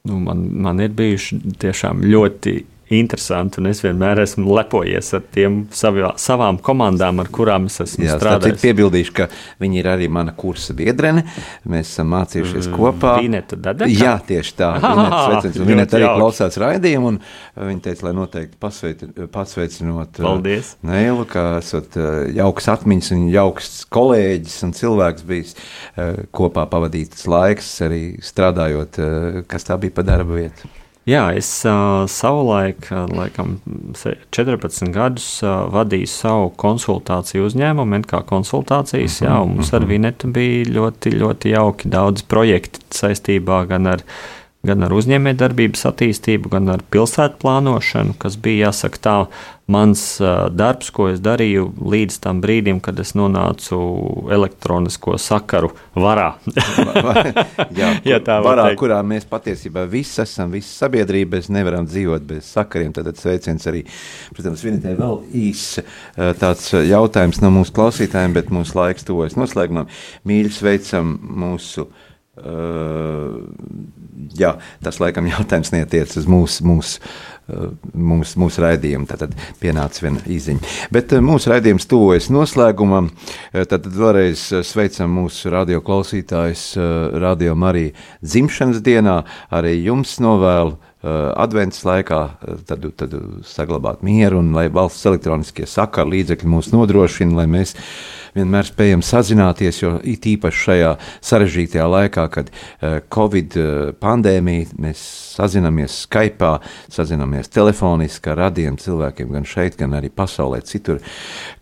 Nu, 0.05 0.19
man, 0.21 0.43
man 0.61 0.81
ir 0.85 0.93
bijuši 0.93 1.39
tiešām 1.61 2.03
ļoti 2.05 2.59
interesanti, 2.93 3.63
es 3.69 3.81
vienmēr 3.81 4.21
esmu 4.21 4.53
lepojies 4.59 5.09
ar 5.17 5.23
tiem 5.33 5.63
savā, 5.73 6.11
savām 6.21 6.59
komandām, 6.61 7.21
ar 7.23 7.29
kurām 7.33 7.65
es 7.69 7.79
esmu 7.81 8.05
Jā, 8.05 8.17
strādājis. 8.19 8.61
Piebildīšu, 8.61 9.13
ka 9.17 9.27
viņi 9.61 9.81
ir 9.81 9.89
arī 9.89 10.09
mana 10.11 10.35
kursa 10.37 10.75
biedrene. 10.77 11.23
Mēs 11.69 11.95
esam 11.95 12.11
mācījušies 12.13 12.69
mm, 12.69 12.75
kopā. 12.77 13.15
Vineta 13.23 13.57
Dadeka? 13.57 13.89
Jā, 13.89 14.13
tieši 14.27 14.55
tā. 14.59 14.69
Viņa 15.55 15.87
arī 15.87 16.11
klausās 16.11 16.59
raidījumu, 16.61 17.15
un 17.15 17.19
viņa 17.71 17.85
teica, 17.89 18.07
lai 18.09 18.13
noteikti 18.19 18.61
pasveic, 18.61 19.03
pasveicinot 19.33 20.21
uh, 20.21 20.29
Paldies. 20.29 20.75
Neilu, 20.85 21.25
ka 21.29 21.47
esat 21.63 21.97
uh, 21.97 22.23
jauks 22.37 22.69
atmiņas 22.75 23.11
un 23.17 23.27
jauks 23.33 23.75
kolēģis 23.93 24.61
un 24.67 24.77
cilvēks 24.77 25.25
bijis 25.27 25.57
uh, 25.57 26.23
kopā 26.35 26.69
pavadītas 26.69 27.25
laiks, 27.31 27.75
arī 27.85 28.03
strādājot, 28.23 29.01
kas 29.49 29.65
tā 29.65 29.77
bija 29.81 29.97
pa 29.97 30.05
darba 30.05 30.37
vietu. 30.37 30.69
Jā, 31.05 31.27
es 31.37 31.47
uh, 31.69 32.07
savulaik, 32.09 32.87
laikam, 32.89 33.59
14 34.33 34.89
gadus 34.93 35.27
uh, 35.45 35.67
vadīju 35.69 36.09
savu 36.09 36.47
konsultāciju 36.57 37.45
uzņēmumu, 37.45 37.99
kā 38.09 38.23
konsultācijas. 38.25 39.19
Jā, 39.21 39.35
mums 39.45 39.69
ar 39.69 39.83
mhm. 39.85 39.91
Vinetu 39.91 40.31
bija 40.33 40.65
ļoti, 40.79 41.13
ļoti 41.21 41.53
jauki 41.53 41.91
daudz 41.93 42.25
projekti 42.25 42.81
saistībā 42.97 43.61
gan 43.69 43.91
ar 43.93 44.05
gan 44.67 44.85
ar 44.85 44.93
uzņēmējdarbības 44.95 45.85
attīstību, 45.91 46.51
gan 46.53 46.71
ar 46.73 46.83
pilsētu 46.93 47.39
plānošanu, 47.41 48.15
kas 48.21 48.37
bija 48.41 48.69
jāsaka 48.69 49.01
tā 49.01 49.17
mans 49.71 50.01
darbs, 50.53 50.91
ko 50.93 51.07
es 51.09 51.21
darīju 51.25 51.71
līdz 51.81 52.19
tam 52.21 52.41
brīdim, 52.43 52.79
kad 52.85 52.99
es 53.01 53.15
nonācu 53.17 53.79
elektronisko 54.33 55.17
sakaru 55.21 55.71
varā. 55.97 56.35
Jā, 57.73 57.89
ja 58.11 58.19
tā 58.21 58.37
varā, 58.45 58.69
teikt. 58.69 58.81
kurā 58.83 58.99
mēs 59.07 59.25
patiesībā 59.29 59.87
visi 59.89 60.21
esam, 60.21 60.53
visa 60.53 60.85
sabiedrība, 60.85 61.39
mēs 61.39 61.49
nevaram 61.53 61.89
dzīvot 61.89 62.27
bez 62.29 62.51
sakariem. 62.53 62.93
Tad 62.95 63.09
sveiciens 63.17 63.65
arī, 63.71 63.85
protams, 64.37 64.65
Vinitē 64.65 64.93
vēl 64.99 65.21
īs 65.45 65.67
tāds 66.41 66.71
jautājums 66.85 67.41
no 67.41 67.53
mūsu 67.57 67.73
klausītājiem, 67.75 68.37
bet 68.37 68.53
mūsu 68.53 68.77
laiks 68.77 69.07
tuvojas 69.07 69.37
noslēgumam. 69.39 69.89
Mīļi 70.29 70.53
sveicam 70.61 71.17
mūsu 71.45 71.89
Uh, 72.35 73.39
jā, 74.37 74.55
tas 74.83 74.99
laikam 75.03 75.27
jautājums 75.29 75.73
netiec 75.75 76.13
uz 76.19 76.27
mūsu, 76.29 76.65
mūsu, 76.67 77.01
uh, 77.49 77.67
mūsu, 77.93 78.39
mūsu 78.41 78.63
raidījumu. 78.63 79.07
Tad 79.09 79.35
pienāca 79.61 80.05
viena 80.05 80.23
īziņa. 80.23 80.73
Bet 80.95 81.15
uh, 81.15 81.23
mūsu 81.25 81.51
raidījums 81.53 81.89
tuvojas 81.91 82.31
noslēgumam. 82.33 83.11
Tad 83.69 83.87
vēlreiz 83.91 84.47
sveicam 84.67 85.13
mūsu 85.19 85.51
radio 85.53 85.81
klausītājus, 85.85 86.67
radio 87.21 87.55
Mariju 87.59 87.93
dzimšanas 88.23 88.81
dienā. 88.85 89.21
Arī 89.55 89.77
jums 89.85 90.17
novēlu 90.23 90.77
adventas 91.05 91.83
laikā, 91.85 92.19
tad, 92.67 92.85
tad 92.97 93.15
saglabāt 93.45 94.03
mieru 94.05 94.39
un 94.41 94.53
lai 94.55 94.67
valsts 94.73 95.05
elektroniskie 95.05 95.67
sakaru 95.69 96.15
līdzekļi 96.15 96.49
mūs 96.49 96.71
nodrošina, 96.73 97.35
lai 97.37 97.45
mēs 97.51 97.75
vienmēr 98.35 98.67
spējam 98.67 99.03
sazināties, 99.05 99.79
jo 99.83 99.93
it 100.03 100.25
īpaši 100.27 100.63
šajā 100.65 100.89
sarežģītajā 101.29 101.85
laikā, 101.93 102.25
kad 102.33 102.49
uh, 102.51 102.97
Covid 103.13 103.55
pandēmija, 104.01 104.73
mēs 104.81 105.03
sazināmies 105.37 106.01
Skype, 106.05 106.51
sazināmies 106.91 107.51
telefoniski 107.53 108.33
ar 108.33 108.41
radiem 108.47 108.79
cilvēkiem 108.81 109.31
gan 109.37 109.47
šeit, 109.47 109.79
gan 109.79 109.95
arī 109.97 110.11
pasaulē 110.11 110.61
citur. 110.67 111.01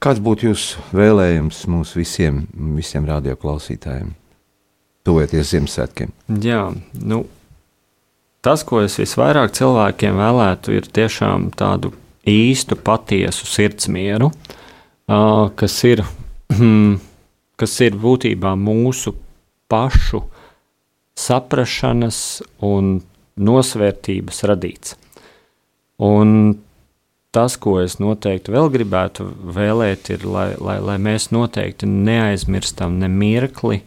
Kāds 0.03 0.23
būtu 0.23 0.49
jūsu 0.49 0.87
vēlējums 0.95 1.65
mums 1.71 1.93
visiem, 1.97 2.45
visiem 2.77 3.07
radioklausītājiem? 3.09 4.13
Tuvoties 5.03 5.49
Ziemassvētkiem. 5.51 6.13
Jā, 6.39 6.69
nu, 7.03 7.25
tas, 8.43 8.65
ko 8.67 8.83
es 8.83 8.99
visvairāk 8.99 9.55
cilvēkiem 9.55 10.19
vēlētu, 10.19 10.75
ir 10.77 10.89
tiešām 10.91 11.51
tādu 11.57 11.93
īstu, 12.27 12.75
patiesu 12.79 13.47
sirdsmieru, 13.49 14.31
kas 15.59 15.79
ir 15.87 16.03
Hmm. 16.53 16.99
kas 17.57 17.73
ir 17.81 17.95
būtībā 17.97 18.53
mūsu 18.59 19.13
pašu 19.71 20.21
saprašanas 21.17 22.19
un 22.63 22.99
nosvērtības 23.39 24.43
radīts. 24.49 24.95
Un 26.03 26.57
tas, 27.33 27.55
ko 27.57 27.79
es 27.81 27.97
noteikti 28.01 28.53
vēl 28.53 28.69
gribētu 28.73 29.25
vēlēt, 29.55 30.11
ir, 30.13 30.25
lai, 30.29 30.51
lai, 30.59 30.77
lai 30.83 30.97
mēs 31.01 31.31
noteikti 31.33 31.89
neaizmirstam 31.89 32.99
ne 33.01 33.09
mirkli, 33.09 33.81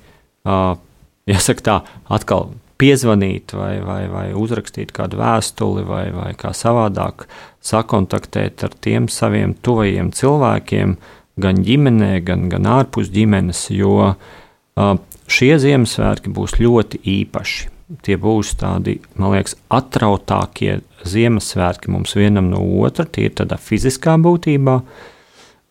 jāsaka 1.31 1.67
tā, 1.69 1.77
atkal 2.19 2.51
piezvanīt 2.77 3.55
vai, 3.57 3.79
vai, 3.85 4.03
vai 4.13 4.27
uzrakstīt 4.37 4.93
kādu 4.97 5.21
vēstuli 5.21 5.85
vai, 5.89 6.07
vai 6.13 6.33
kā 6.39 6.53
savādāk 6.57 7.25
sakontaktēt 7.65 8.65
ar 8.67 8.75
tiem 8.85 9.09
saviem 9.13 9.55
tuvajiem 9.65 10.13
cilvēkiem, 10.15 10.97
uh, 10.97 11.15
gan 11.41 11.63
ģimenē, 11.65 12.13
gan, 12.25 12.49
gan 12.53 12.69
ārpus 12.79 13.11
ģimenes, 13.13 13.67
jo 13.77 13.95
uh, 14.09 14.93
šie 15.29 15.57
Ziemassvētki 15.63 16.33
būs 16.33 16.59
ļoti 16.61 17.03
īpaši. 17.17 17.73
Tie 18.03 18.17
būs 18.19 18.57
tādi, 18.59 18.97
man 19.15 19.37
liekas, 19.37 19.55
atrautākie 19.71 20.81
Ziemassvētki 21.07 21.93
mums 21.95 22.17
vienam 22.19 22.49
no 22.51 22.65
otra, 22.83 23.07
tie 23.07 23.29
ir 23.29 23.37
tādā 23.39 23.61
fiziskā 23.63 24.17
būtībā. 24.23 24.81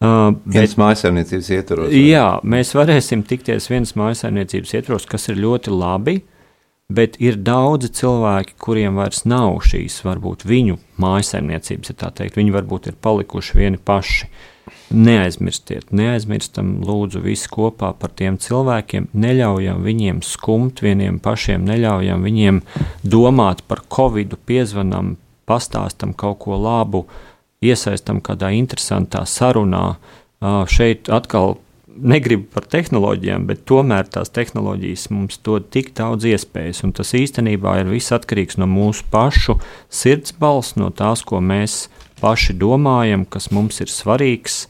Uh, 0.06 0.36
viens 0.51 0.78
mājsaimniecības 0.80 1.49
ietvaros. 1.58 1.97
Jā, 1.97 2.28
mēs 2.43 2.74
varēsim 2.78 3.26
tikties 3.28 3.68
vienas 3.72 3.95
mājsaimniecības 3.99 4.76
ietvaros, 4.78 5.10
kas 5.10 5.28
ir 5.32 5.41
ļoti 5.41 5.74
labi, 5.74 6.20
bet 6.94 7.18
ir 7.22 7.38
daudzi 7.42 7.90
cilvēki, 7.98 8.58
kuriem 8.62 9.00
vairs 9.00 9.24
nav 9.26 9.58
šīs, 9.66 10.02
varbūt 10.06 10.46
viņu 10.46 10.78
mājsaimniecības, 11.02 11.92
ja 11.92 11.98
tā 12.06 12.12
teikt, 12.14 12.38
viņi 12.38 12.54
varbūt 12.54 12.92
ir 12.92 13.00
palikuši 13.02 13.58
vieni 13.58 13.82
paši. 13.82 14.30
Neaizmirstiet, 14.96 15.90
neaizmirstam, 15.94 16.80
lūdzu, 16.86 17.20
visi 17.26 17.50
kopā 17.50 17.92
par 17.98 18.12
tiem 18.18 18.38
cilvēkiem. 18.42 19.10
Neļaujam 19.18 19.82
viņiem 19.86 20.22
skumt 20.26 20.82
vieniem 20.86 21.18
pašiem, 21.22 21.66
neļaujam 21.66 22.26
viņiem 22.26 22.62
domāt 23.02 23.64
par 23.70 23.82
covid, 23.90 24.38
piezvanām, 24.46 25.16
pastāstam 25.50 26.14
kaut 26.18 26.40
ko 26.46 26.58
labu, 26.62 27.04
iesaistam 27.66 28.22
kādā 28.26 28.54
interesantā 28.58 29.26
sarunā. 29.30 29.98
Šeit 30.70 31.10
atkal 31.14 31.58
negribu 31.96 32.48
par 32.54 32.68
tehnoloģijām, 32.72 33.48
bet 33.50 33.64
tomēr 33.70 34.08
tās 34.12 34.32
tehnoloģijas 34.36 35.08
mums 35.14 35.39
dod 35.46 35.70
tik 35.74 35.93
daudz 35.98 36.28
iespējas, 36.30 36.84
un 36.88 36.93
tas 36.96 37.14
īstenībā 37.18 37.80
ir 37.82 37.91
viss 37.91 38.14
atkarīgs 38.16 38.60
no 38.62 38.68
mūsu 38.70 39.08
pašu 39.12 39.58
sirdsbalss, 39.93 40.76
no 40.80 40.91
tās, 40.96 41.24
ko 41.26 41.41
mēs 41.43 41.86
paši 42.22 42.56
domājam, 42.60 43.26
kas 43.28 43.52
mums 43.56 43.82
ir 43.84 43.91
svarīgs 43.91 44.66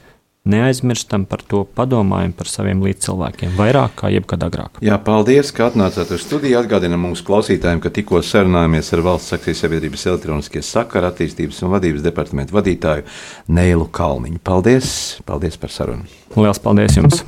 neaizmirstam 0.49 1.25
par 1.29 1.41
to, 1.47 1.63
padomājam 1.77 2.33
par 2.37 2.49
saviem 2.49 2.83
līdzcilvēkiem 2.85 3.55
vairāk 3.57 3.95
kā 4.01 4.11
jebkad 4.13 4.45
agrāk. 4.45 4.79
Jā, 4.85 4.97
paldies, 5.01 5.51
ka 5.55 5.69
atnācāt 5.69 6.13
uz 6.15 6.25
studiju. 6.25 6.59
Atgādinām 6.61 7.07
mūsu 7.07 7.25
klausītājiem, 7.27 7.81
ka 7.83 7.91
tikko 7.93 8.21
sarunājāmies 8.25 8.93
ar 8.95 9.03
Valsts 9.09 9.35
akcijas 9.37 9.65
sabiedrības 9.65 10.05
elektroniskie 10.11 10.63
sakara 10.65 11.11
attīstības 11.13 11.63
un 11.65 11.73
vadības 11.75 12.05
departamentu 12.05 12.57
vadītāju 12.57 13.07
Neilu 13.55 13.89
Kalniņu. 13.91 14.41
Paldies, 14.45 14.89
paldies 15.25 15.57
par 15.61 15.73
sarunu. 15.73 16.07
Lielas 16.35 16.61
paldies 16.61 16.97
jums! 16.99 17.23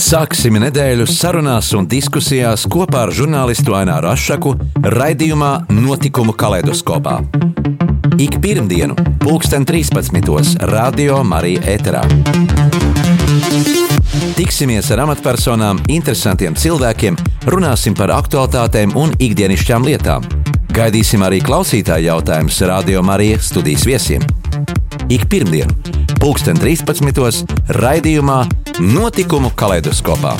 Sāksim 0.00 0.56
nedēļu 0.58 1.06
sarunās 1.06 1.70
un 1.78 1.86
diskusijās 1.90 2.66
kopā 2.70 3.04
ar 3.06 3.14
žurnālistu 3.14 3.76
Aināru 3.78 4.10
Ašaku 4.10 4.56
raidījumā 4.96 5.52
Notikumu 5.70 6.34
kaleidoskopā. 6.38 7.20
Ik 8.16 8.40
pirmdienu, 8.40 8.94
pulksten 9.18 9.64
13. 9.64 10.54
Radio 10.58 11.22
Marija 11.22 11.60
Eterā. 11.60 12.02
Tiksimies 14.36 14.90
ar 14.92 15.00
amatpersonām, 15.06 15.80
interesantiem 15.88 16.56
cilvēkiem, 16.58 17.16
runāsim 17.48 17.96
par 17.96 18.12
aktuālitātēm 18.12 18.92
un 19.00 19.14
ikdienišķām 19.16 19.88
lietām. 19.88 20.26
Gaidīsim 20.74 21.24
arī 21.24 21.40
klausītāju 21.44 22.10
jautājumus 22.10 22.60
Radio 22.68 23.02
Marijas 23.02 23.48
studijas 23.48 23.86
viesiem. 23.88 24.26
Ik 25.08 25.24
pirmdienu, 25.32 25.72
pulksten 26.20 26.60
13. 26.60 27.56
raidījumā 27.80 28.42
Notikumu 28.84 29.54
kaleidoskopā. 29.56 30.36